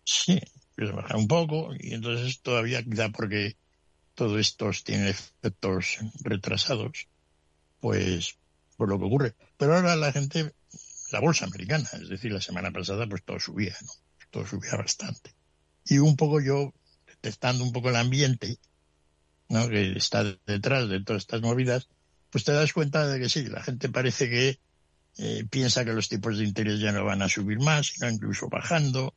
Sí, 0.04 0.40
empiezan 0.70 0.98
a 0.98 1.02
bajar 1.02 1.16
un 1.16 1.28
poco 1.28 1.70
y 1.78 1.94
entonces 1.94 2.40
todavía 2.40 2.82
quizá 2.82 3.08
porque 3.08 3.56
todo 4.14 4.38
esto 4.38 4.70
tiene 4.84 5.10
efectos 5.10 5.98
retrasados, 6.20 7.06
pues 7.80 8.36
por 8.76 8.88
lo 8.88 8.98
que 8.98 9.04
ocurre. 9.06 9.34
Pero 9.56 9.74
ahora 9.74 9.96
la 9.96 10.12
gente, 10.12 10.52
la 11.12 11.20
bolsa 11.20 11.46
americana, 11.46 11.88
es 11.94 12.08
decir, 12.08 12.32
la 12.32 12.40
semana 12.40 12.70
pasada, 12.70 13.06
pues 13.08 13.22
todo 13.24 13.40
subía, 13.40 13.76
¿no? 13.82 13.92
Todo 14.30 14.46
subía 14.46 14.76
bastante. 14.76 15.32
Y 15.86 15.98
un 15.98 16.16
poco 16.16 16.40
yo, 16.40 16.74
detectando 17.06 17.64
un 17.64 17.72
poco 17.72 17.88
el 17.88 17.96
ambiente, 17.96 18.58
¿no? 19.48 19.68
que 19.68 19.92
está 19.92 20.24
detrás 20.46 20.88
de 20.88 21.02
todas 21.02 21.22
estas 21.22 21.42
movidas, 21.42 21.88
pues 22.30 22.44
te 22.44 22.52
das 22.52 22.72
cuenta 22.72 23.06
de 23.06 23.18
que 23.18 23.28
sí, 23.28 23.46
la 23.46 23.62
gente 23.62 23.88
parece 23.88 24.28
que 24.28 24.58
eh, 25.18 25.44
piensa 25.50 25.84
que 25.84 25.92
los 25.92 26.08
tipos 26.08 26.38
de 26.38 26.44
interés 26.44 26.80
ya 26.80 26.92
no 26.92 27.04
van 27.04 27.22
a 27.22 27.28
subir 27.28 27.58
más, 27.58 27.88
sino 27.88 28.08
incluso 28.08 28.48
bajando, 28.48 29.14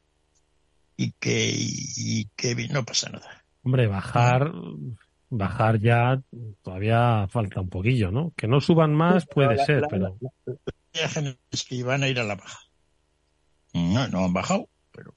y 0.97 1.11
que, 1.13 1.53
y, 1.55 2.25
que 2.35 2.55
no 2.69 2.83
pasa 2.85 3.09
nada. 3.09 3.43
Hombre, 3.63 3.87
bajar, 3.87 4.51
bajar 5.29 5.79
ya 5.79 6.21
todavía 6.63 7.27
falta 7.27 7.61
un 7.61 7.69
poquillo, 7.69 8.11
¿no? 8.11 8.33
Que 8.35 8.47
no 8.47 8.61
suban 8.61 8.93
más 8.93 9.25
puede 9.25 9.63
ser, 9.65 9.83
pero... 9.89 10.17
es 10.93 11.63
que 11.63 11.75
iban 11.75 12.03
a 12.03 12.07
ir 12.07 12.19
a 12.19 12.23
la 12.23 12.35
baja. 12.35 12.59
No, 13.73 14.07
no 14.07 14.25
han 14.25 14.33
bajado, 14.33 14.69
pero 14.91 15.13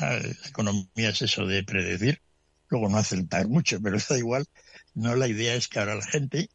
la 0.00 0.18
economía 0.48 1.10
es 1.10 1.22
eso 1.22 1.46
de 1.46 1.62
predecir 1.62 2.20
luego 2.68 2.88
no 2.88 2.98
acertar 2.98 3.48
mucho, 3.48 3.80
pero 3.80 3.98
da 4.08 4.18
igual. 4.18 4.46
No, 4.94 5.14
la 5.16 5.28
idea 5.28 5.54
es 5.54 5.68
que 5.68 5.78
ahora 5.78 5.96
la 5.96 6.06
gente, 6.06 6.48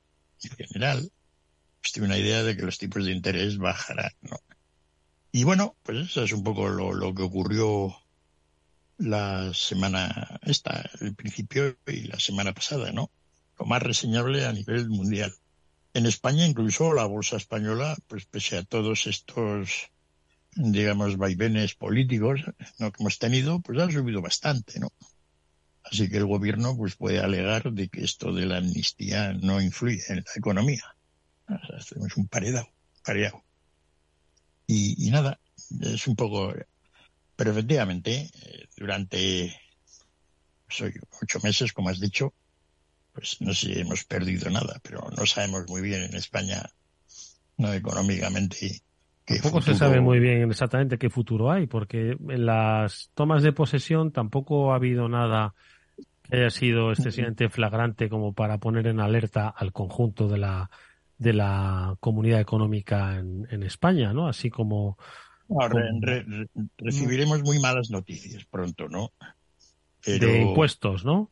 en 0.44 0.52
general, 0.52 1.12
pues 1.82 1.92
tiene 1.94 2.08
una 2.08 2.18
idea 2.18 2.44
de 2.44 2.56
que 2.56 2.64
los 2.64 2.78
tipos 2.78 3.06
de 3.06 3.12
interés 3.12 3.58
bajarán, 3.58 4.12
¿no? 4.22 4.38
Y 5.32 5.44
bueno, 5.44 5.76
pues 5.84 6.10
eso 6.10 6.24
es 6.24 6.32
un 6.32 6.44
poco 6.44 6.70
lo, 6.70 7.14
que 7.14 7.22
ocurrió 7.22 7.96
la 8.98 9.54
semana 9.54 10.40
esta, 10.42 10.90
el 11.02 11.16
principio 11.16 11.78
y 11.86 12.08
la 12.08 12.20
semana 12.20 12.54
pasada, 12.54 12.92
¿no? 12.92 13.12
Lo 13.60 13.66
más 13.66 13.84
reseñable 13.84 14.46
a 14.46 14.54
nivel 14.54 14.90
mundial. 14.90 15.34
En 15.94 16.06
España, 16.06 16.48
incluso 16.48 16.94
la 16.94 17.06
bolsa 17.06 17.38
española, 17.38 17.96
pues 18.08 18.26
pese 18.26 18.58
a 18.58 18.64
todos 18.64 19.06
estos, 19.06 19.92
digamos, 20.56 21.18
vaivenes 21.18 21.76
políticos 21.76 22.42
¿no? 22.80 22.92
que 22.92 23.02
hemos 23.02 23.20
tenido, 23.20 23.60
pues 23.60 23.80
ha 23.80 23.92
subido 23.92 24.22
bastante, 24.22 24.80
¿no? 24.80 24.92
Así 25.92 26.10
que 26.10 26.18
el 26.18 26.26
gobierno 26.26 26.76
pues 26.78 26.96
puede 26.96 27.20
alegar 27.20 27.72
de 27.72 27.90
que 27.90 28.04
esto 28.04 28.32
de 28.34 28.46
la 28.46 28.58
amnistía 28.58 29.34
no 29.34 29.62
influye 29.62 30.02
en 30.10 30.18
la 30.18 30.32
economía. 30.36 30.84
Hacemos 31.48 32.16
un 32.18 32.28
paredado, 32.28 32.68
pareado. 33.04 33.44
Y, 34.68 35.10
nada, 35.10 35.40
es 35.82 36.08
un 36.08 36.16
poco... 36.16 36.54
Pero 37.36 37.52
efectivamente, 37.52 38.30
eh, 38.34 38.68
durante 38.78 39.60
soy 40.68 40.94
ocho 41.22 41.40
meses, 41.42 41.74
como 41.74 41.90
has 41.90 42.00
dicho, 42.00 42.34
pues 43.14 43.38
no 43.40 43.54
sé 43.54 43.74
si 43.74 43.80
hemos 43.80 44.04
perdido 44.04 44.50
nada, 44.52 44.80
pero 44.84 45.10
no 45.18 45.26
sabemos 45.26 45.68
muy 45.68 45.82
bien 45.82 46.04
en 46.04 46.16
España, 46.16 46.70
no 47.58 47.74
económicamente, 47.74 48.84
Tampoco 49.26 49.62
se 49.62 49.76
sabe 49.76 50.02
muy 50.02 50.20
bien 50.20 50.50
exactamente 50.50 50.98
qué 50.98 51.10
futuro 51.10 51.52
hay, 51.52 51.68
porque 51.68 52.18
en 52.30 52.46
las 52.46 53.12
tomas 53.14 53.44
de 53.44 53.54
posesión 53.54 54.12
tampoco 54.12 54.72
ha 54.72 54.76
habido 54.76 55.08
nada 55.08 55.54
que 56.30 56.38
haya 56.38 56.50
sido 56.50 56.92
excesivamente 56.92 57.50
flagrante 57.50 58.10
como 58.10 58.34
para 58.34 58.58
poner 58.58 58.88
en 58.88 59.00
alerta 59.00 59.50
al 59.50 59.72
conjunto 59.72 60.28
de 60.28 60.38
la 60.38 60.70
de 61.18 61.34
la 61.34 61.98
comunidad 62.00 62.40
económica 62.40 63.18
en, 63.18 63.64
España, 63.64 64.14
¿no? 64.14 64.30
Así 64.30 64.50
como, 64.50 64.98
recibiremos 66.78 67.44
muy 67.44 67.60
malas 67.60 67.90
noticias 67.90 68.46
pronto, 68.46 68.88
¿no? 68.88 69.12
De 70.06 70.42
impuestos, 70.42 71.04
¿no? 71.04 71.30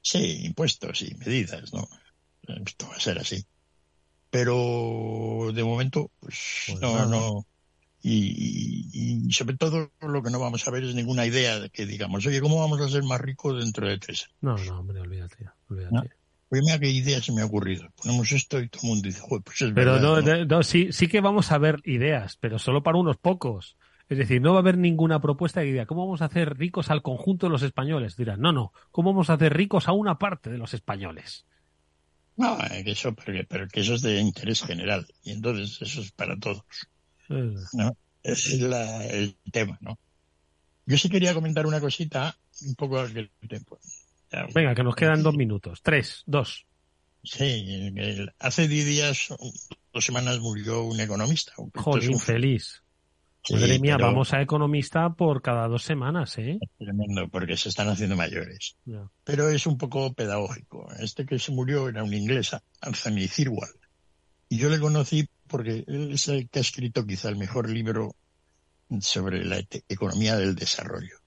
Sí, 0.00 0.46
impuestos 0.46 1.02
y 1.02 1.14
medidas, 1.16 1.74
¿no? 1.74 1.86
Esto 2.64 2.88
va 2.88 2.96
a 2.96 3.00
ser 3.00 3.18
así. 3.18 3.44
Pero 4.30 5.50
de 5.52 5.62
momento, 5.62 6.10
pues, 6.20 6.64
pues 6.68 6.80
no, 6.80 7.04
no, 7.04 7.46
y, 8.00 8.88
y, 9.26 9.32
sobre 9.32 9.56
todo 9.56 9.90
lo 10.00 10.22
que 10.22 10.30
no 10.30 10.38
vamos 10.38 10.66
a 10.66 10.70
ver 10.70 10.84
es 10.84 10.94
ninguna 10.94 11.26
idea 11.26 11.58
de 11.58 11.70
que 11.70 11.84
digamos, 11.84 12.24
oye, 12.26 12.40
¿cómo 12.40 12.60
vamos 12.60 12.80
a 12.80 12.88
ser 12.88 13.02
más 13.02 13.20
ricos 13.20 13.58
dentro 13.58 13.88
de 13.88 13.98
tres 13.98 14.28
No, 14.40 14.56
no, 14.56 14.80
hombre, 14.80 15.00
olvídate, 15.00 15.46
olvídate. 15.68 16.12
Oye, 16.50 16.62
mira 16.62 16.78
qué 16.78 16.88
idea 16.90 17.20
se 17.20 17.32
me 17.32 17.42
ha 17.42 17.46
ocurrido. 17.46 17.90
Ponemos 17.96 18.32
esto 18.32 18.60
y 18.60 18.68
todo 18.68 18.82
el 18.84 18.88
mundo 18.88 19.08
dice, 19.08 19.22
pues 19.44 19.60
es 19.60 19.72
Pero 19.74 19.94
verdad, 19.94 20.22
no, 20.22 20.44
no, 20.44 20.62
sí, 20.62 20.88
sí 20.92 21.08
que 21.08 21.20
vamos 21.20 21.52
a 21.52 21.58
ver 21.58 21.80
ideas, 21.84 22.36
pero 22.40 22.58
solo 22.58 22.82
para 22.82 22.98
unos 22.98 23.16
pocos. 23.16 23.76
Es 24.08 24.16
decir, 24.16 24.40
no 24.40 24.52
va 24.52 24.58
a 24.58 24.60
haber 24.60 24.78
ninguna 24.78 25.20
propuesta 25.20 25.60
que 25.60 25.66
diga, 25.66 25.84
¿cómo 25.84 26.06
vamos 26.06 26.22
a 26.22 26.26
hacer 26.26 26.56
ricos 26.56 26.90
al 26.90 27.02
conjunto 27.02 27.46
de 27.46 27.50
los 27.50 27.62
españoles? 27.62 28.16
Dirán, 28.16 28.40
no, 28.40 28.52
no, 28.52 28.72
¿cómo 28.90 29.12
vamos 29.12 29.28
a 29.28 29.34
hacer 29.34 29.54
ricos 29.54 29.86
a 29.88 29.92
una 29.92 30.18
parte 30.18 30.48
de 30.48 30.56
los 30.56 30.72
españoles? 30.72 31.44
No, 32.36 32.56
que 32.56 32.92
eso, 32.92 33.14
pero, 33.14 33.44
pero 33.48 33.68
que 33.68 33.80
eso 33.80 33.94
es 33.94 34.02
de 34.02 34.20
interés 34.20 34.62
general. 34.62 35.06
Y 35.24 35.32
entonces 35.32 35.82
eso 35.82 36.00
es 36.00 36.12
para 36.12 36.38
todos. 36.38 36.62
¿No? 37.28 37.96
Ese 38.22 38.56
es 38.56 38.60
la, 38.60 39.06
el 39.06 39.36
tema, 39.52 39.78
¿no? 39.80 39.98
Yo 40.86 40.96
sí 40.96 41.08
quería 41.08 41.34
comentar 41.34 41.66
una 41.66 41.80
cosita, 41.80 42.36
un 42.66 42.74
poco 42.74 42.98
al 42.98 43.30
tiempo. 43.48 43.78
Venga, 44.54 44.74
que 44.74 44.82
nos 44.82 44.96
quedan 44.96 45.22
dos 45.22 45.34
minutos. 45.36 45.80
Tres, 45.82 46.22
dos. 46.26 46.66
Sí, 47.22 47.92
hace 48.38 48.68
diez 48.68 48.86
días, 48.86 49.28
dos 49.92 50.04
semanas 50.04 50.40
murió 50.40 50.82
un 50.84 51.00
economista. 51.00 51.52
Joder, 51.74 52.04
infeliz. 52.04 52.82
Madre 53.50 53.78
mía, 53.78 53.96
vamos 53.96 54.34
a 54.34 54.42
economista 54.42 55.08
por 55.10 55.40
cada 55.40 55.68
dos 55.68 55.82
semanas, 55.82 56.36
¿eh? 56.38 56.58
tremendo, 56.78 57.28
porque 57.28 57.56
se 57.56 57.70
están 57.70 57.88
haciendo 57.88 58.16
mayores. 58.16 58.76
Pero 59.24 59.48
es 59.48 59.66
un 59.66 59.78
poco 59.78 60.12
pedagógico. 60.12 60.88
Este 60.98 61.24
que 61.24 61.38
se 61.38 61.52
murió 61.52 61.88
era 61.88 62.02
un 62.02 62.12
inglés, 62.12 62.54
Anthony 62.80 63.28
Thirlwall. 63.34 63.68
Y 64.50 64.58
yo 64.58 64.68
le 64.68 64.78
conocí 64.78 65.28
porque 65.48 65.84
él 65.86 66.12
es 66.12 66.28
el 66.28 66.48
que 66.48 66.60
ha 66.60 66.62
escrito 66.62 67.06
quizá 67.06 67.28
el 67.28 67.36
mejor 67.36 67.68
libro 67.68 68.14
sobre 69.00 69.44
la 69.44 69.58
economía 69.88 70.36
del 70.36 70.54
desarrollo, 70.54 71.18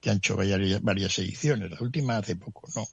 que 0.00 0.10
han 0.10 0.16
hecho 0.16 0.36
varias, 0.36 0.82
varias 0.82 1.18
ediciones, 1.18 1.70
la 1.70 1.80
última 1.80 2.16
hace 2.16 2.36
poco, 2.36 2.68
¿no? 2.74 2.86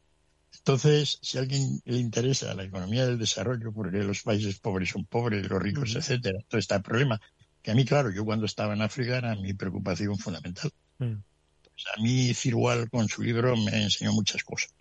Entonces, 0.53 1.17
si 1.21 1.37
a 1.37 1.41
alguien 1.41 1.81
le 1.85 1.97
interesa 1.97 2.53
la 2.53 2.63
economía 2.63 3.05
del 3.05 3.17
desarrollo, 3.17 3.71
porque 3.71 3.99
los 3.99 4.21
países 4.21 4.59
pobres 4.59 4.89
son 4.89 5.05
pobres, 5.05 5.49
los 5.49 5.61
ricos, 5.61 5.95
etcétera, 5.95 6.39
todo 6.47 6.59
está 6.59 6.75
el 6.75 6.83
problema, 6.83 7.19
que 7.61 7.71
a 7.71 7.75
mí, 7.75 7.85
claro, 7.85 8.11
yo 8.11 8.25
cuando 8.25 8.45
estaba 8.45 8.73
en 8.73 8.81
África 8.81 9.17
era 9.17 9.35
mi 9.35 9.53
preocupación 9.53 10.17
fundamental. 10.17 10.71
Pues 10.97 11.85
a 11.97 12.01
mí 12.01 12.33
Cirwal 12.33 12.89
con 12.89 13.07
su 13.07 13.23
libro 13.23 13.55
me 13.55 13.83
enseñó 13.83 14.13
muchas 14.13 14.43
cosas. 14.43 14.71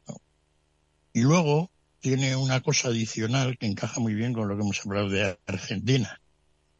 Y 1.12 1.22
luego 1.22 1.70
tiene 2.00 2.34
una 2.34 2.60
cosa 2.60 2.88
adicional 2.88 3.58
que 3.58 3.66
encaja 3.66 4.00
muy 4.00 4.14
bien 4.14 4.32
con 4.32 4.48
lo 4.48 4.56
que 4.56 4.62
hemos 4.62 4.80
hablado 4.84 5.10
de 5.10 5.38
Argentina. 5.46 6.20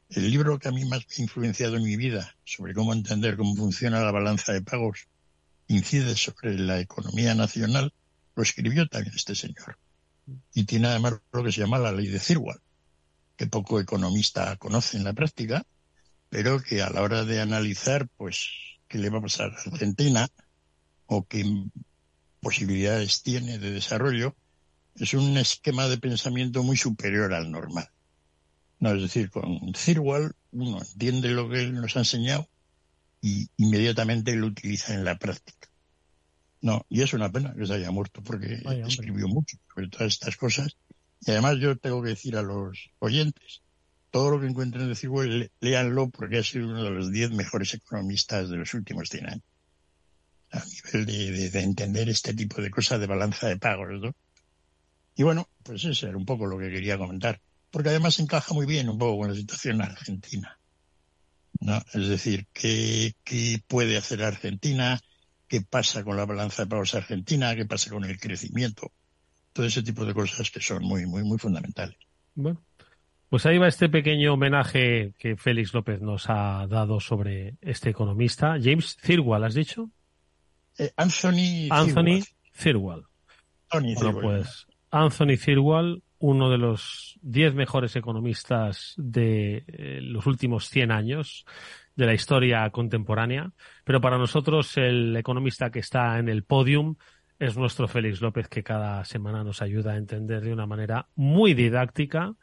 El 0.09 0.31
libro 0.31 0.59
que 0.59 0.69
a 0.69 0.73
mí 0.73 0.85
más 0.87 1.07
me 1.07 1.15
ha 1.17 1.23
influenciado 1.23 1.77
en 1.77 1.85
mi 1.85 1.97
vida 1.97 2.35
sobre 2.45 2.75
cómo 2.75 2.93
entender 2.93 3.37
cómo 3.37 3.55
funciona 3.55 4.03
la 4.03 4.11
balanza 4.11 4.53
de 4.53 4.63
pagos 4.63 5.07
incide 5.69 6.17
sobre 6.17 6.59
la 6.59 6.81
economía 6.81 7.35
nacional, 7.35 7.93
lo 8.35 8.43
escribió 8.43 8.89
también 8.89 9.15
este 9.15 9.37
señor. 9.37 9.79
Y 10.53 10.65
tiene 10.65 10.89
además 10.89 11.15
lo 11.33 11.45
que 11.45 11.53
se 11.53 11.61
llama 11.61 11.79
la 11.79 11.93
ley 11.93 12.09
de 12.09 12.19
Cirwal, 12.19 12.61
que 13.37 13.47
poco 13.47 13.79
economista 13.79 14.57
conoce 14.57 14.97
en 14.97 15.05
la 15.05 15.13
práctica, 15.13 15.65
pero 16.29 16.61
que 16.61 16.83
a 16.83 16.91
la 16.91 17.03
hora 17.03 17.25
de 17.25 17.41
analizar, 17.41 18.09
pues, 18.17 18.49
qué 18.89 18.99
le 18.99 19.11
va 19.11 19.19
a 19.19 19.23
pasar 19.23 19.53
a 19.53 19.71
Argentina 19.71 20.29
o 21.07 21.25
qué 21.25 21.45
posibilidades 22.41 23.23
tiene 23.23 23.59
de 23.59 23.71
desarrollo, 23.71 24.35
es 24.97 25.15
un 25.15 25.37
esquema 25.37 25.89
de 25.89 25.99
pensamiento 25.99 26.63
muy 26.63 26.77
superior 26.77 27.33
al 27.33 27.51
normal. 27.51 27.89
No, 28.79 28.95
es 28.95 29.03
decir, 29.03 29.31
con 29.31 29.75
Cirwal 29.75 30.35
uno 30.53 30.79
entiende 30.79 31.29
lo 31.31 31.49
que 31.49 31.61
él 31.61 31.75
nos 31.75 31.97
ha 31.97 32.01
enseñado 32.01 32.49
y 33.21 33.49
inmediatamente 33.57 34.35
lo 34.35 34.47
utiliza 34.47 34.95
en 34.95 35.05
la 35.05 35.19
práctica. 35.19 35.69
No, 36.63 36.85
y 36.89 37.03
es 37.03 37.13
una 37.13 37.31
pena 37.31 37.55
que 37.55 37.67
se 37.67 37.75
haya 37.75 37.91
muerto 37.91 38.23
porque 38.23 38.63
escribió 38.87 39.29
mucho 39.29 39.57
sobre 39.73 39.89
todas 39.89 40.13
estas 40.15 40.37
cosas. 40.37 40.77
Y 41.21 41.31
además 41.31 41.59
yo 41.59 41.77
tengo 41.77 42.03
que 42.03 42.11
decir 42.11 42.37
a 42.37 42.43
los 42.43 42.91
oyentes 42.99 43.63
todo 44.11 44.31
lo 44.31 44.41
que 44.41 44.47
encuentren 44.47 44.89
de 44.89 44.97
Cirwell, 44.97 45.51
léanlo 45.61 46.11
porque 46.11 46.39
ha 46.39 46.43
sido 46.43 46.69
uno 46.69 46.83
de 46.83 46.91
los 46.91 47.13
diez 47.13 47.31
mejores 47.31 47.75
economistas 47.75 48.49
de 48.49 48.57
los 48.57 48.75
últimos 48.75 49.09
100 49.09 49.27
años. 49.27 49.45
A 50.53 50.65
nivel 50.65 51.07
de, 51.07 51.61
entender 51.61 52.09
este 52.09 52.35
tipo 52.35 52.61
de 52.61 52.71
cosas 52.71 52.99
de 52.99 53.07
balanza 53.07 53.47
de 53.47 53.57
pagos, 53.57 54.01
¿no? 54.01 54.15
Y 55.21 55.23
bueno, 55.23 55.51
pues 55.63 55.85
eso 55.85 56.09
era 56.09 56.17
un 56.17 56.25
poco 56.25 56.47
lo 56.47 56.57
que 56.57 56.71
quería 56.71 56.97
comentar. 56.97 57.43
Porque 57.71 57.91
además 57.91 58.19
encaja 58.21 58.55
muy 58.55 58.65
bien 58.65 58.89
un 58.89 58.97
poco 58.97 59.19
con 59.19 59.29
la 59.29 59.35
situación 59.35 59.83
argentina. 59.83 60.59
¿no? 61.61 61.77
Es 61.93 62.09
decir, 62.09 62.47
¿qué, 62.55 63.13
¿qué 63.23 63.61
puede 63.67 63.99
hacer 63.99 64.23
Argentina? 64.23 64.99
¿Qué 65.47 65.61
pasa 65.61 66.05
con 66.05 66.17
la 66.17 66.25
balanza 66.25 66.63
de 66.63 66.71
pagos 66.71 66.95
argentina? 66.95 67.55
¿Qué 67.55 67.67
pasa 67.67 67.91
con 67.91 68.07
el 68.07 68.19
crecimiento? 68.19 68.93
Todo 69.53 69.67
ese 69.67 69.83
tipo 69.83 70.07
de 70.07 70.15
cosas 70.15 70.51
que 70.51 70.63
son 70.63 70.85
muy, 70.85 71.05
muy, 71.05 71.23
muy 71.23 71.37
fundamentales. 71.37 71.99
Bueno, 72.35 72.63
pues 73.29 73.45
ahí 73.45 73.59
va 73.59 73.69
este 73.69 73.91
pequeño 73.91 74.33
homenaje 74.33 75.13
que 75.19 75.37
Félix 75.37 75.75
López 75.75 76.01
nos 76.01 76.31
ha 76.31 76.67
dado 76.67 76.99
sobre 76.99 77.59
este 77.61 77.91
economista. 77.91 78.57
James 78.59 78.97
Thirlwall, 78.97 79.45
¿has 79.45 79.53
dicho? 79.53 79.91
Eh, 80.79 80.91
Anthony 80.97 81.69
Anthony 81.69 82.23
Thirlwall. 82.57 83.07
bueno, 83.71 84.19
pues 84.23 84.67
Anthony 84.91 85.37
Thirlwall, 85.37 86.03
uno 86.19 86.51
de 86.51 86.59
los 86.59 87.19
diez 87.23 87.55
mejores 87.55 87.97
economistas 87.97 88.95
de 88.97 89.65
eh, 89.67 90.01
los 90.03 90.27
últimos 90.27 90.69
100 90.69 90.91
años 90.93 91.47
de 91.97 92.07
la 92.07 92.15
historia 92.15 92.69
contemporánea, 92.71 93.53
pero 93.85 94.01
para 94.01 94.19
nosotros 94.19 94.77
el 94.77 95.17
economista 95.17 95.71
que 95.71 95.79
está 95.79 96.19
en 96.19 96.29
el 96.29 96.45
podium 96.45 96.97
es 97.39 97.57
nuestro 97.57 97.89
Félix 97.89 98.21
López, 98.21 98.49
que 98.49 98.63
cada 98.63 99.05
semana 99.05 99.43
nos 99.43 99.63
ayuda 99.63 99.93
a 99.93 99.97
entender 99.97 100.43
de 100.43 100.53
una 100.53 100.67
manera 100.67 101.09
muy 101.15 101.55
didáctica 101.55 102.35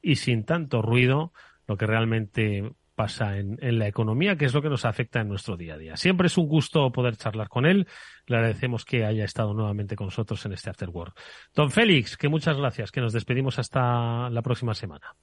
y 0.00 0.16
sin 0.16 0.44
tanto 0.44 0.80
ruido 0.80 1.32
lo 1.66 1.76
que 1.76 1.86
realmente 1.86 2.72
pasa 2.96 3.36
en, 3.36 3.78
la 3.78 3.86
economía, 3.86 4.36
que 4.36 4.46
es 4.46 4.54
lo 4.54 4.62
que 4.62 4.70
nos 4.70 4.84
afecta 4.84 5.20
en 5.20 5.28
nuestro 5.28 5.56
día 5.56 5.74
a 5.74 5.78
día. 5.78 5.96
Siempre 5.96 6.26
es 6.26 6.36
un 6.38 6.48
gusto 6.48 6.90
poder 6.90 7.16
charlar 7.16 7.48
con 7.48 7.66
él. 7.66 7.86
Le 8.26 8.36
agradecemos 8.36 8.84
que 8.84 9.04
haya 9.04 9.24
estado 9.24 9.54
nuevamente 9.54 9.94
con 9.94 10.06
nosotros 10.06 10.44
en 10.46 10.54
este 10.54 10.70
After 10.70 10.88
Work. 10.88 11.16
Don 11.54 11.70
Félix, 11.70 12.16
que 12.16 12.28
muchas 12.28 12.56
gracias, 12.56 12.90
que 12.90 13.00
nos 13.00 13.12
despedimos 13.12 13.58
hasta 13.58 14.28
la 14.30 14.42
próxima 14.42 14.74
semana. 14.74 15.14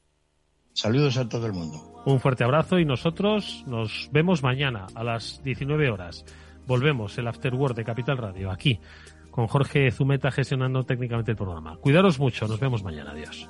Saludos 0.74 1.18
a 1.18 1.28
todo 1.28 1.46
el 1.48 1.54
mundo. 1.54 2.02
Un 2.06 2.20
fuerte 2.20 2.44
abrazo 2.44 2.80
y 2.80 2.86
nosotros 2.86 3.64
nos 3.68 4.10
vemos 4.12 4.42
mañana 4.44 4.88
a 4.96 5.04
las 5.04 5.44
19 5.44 5.90
horas. 5.90 6.26
Volvemos 6.66 7.18
el 7.18 7.28
After 7.28 7.54
Work 7.54 7.76
de 7.76 7.84
Capital 7.84 8.18
Radio, 8.18 8.50
aquí, 8.50 8.80
con 9.32 9.48
Jorge 9.48 9.92
Zumeta 9.92 10.32
gestionando 10.32 10.84
técnicamente 10.84 11.32
el 11.32 11.38
programa. 11.38 11.78
Cuidaros 11.78 12.20
mucho, 12.20 12.48
nos 12.48 12.60
vemos 12.60 12.84
mañana. 12.84 13.12
Adiós. 13.12 13.50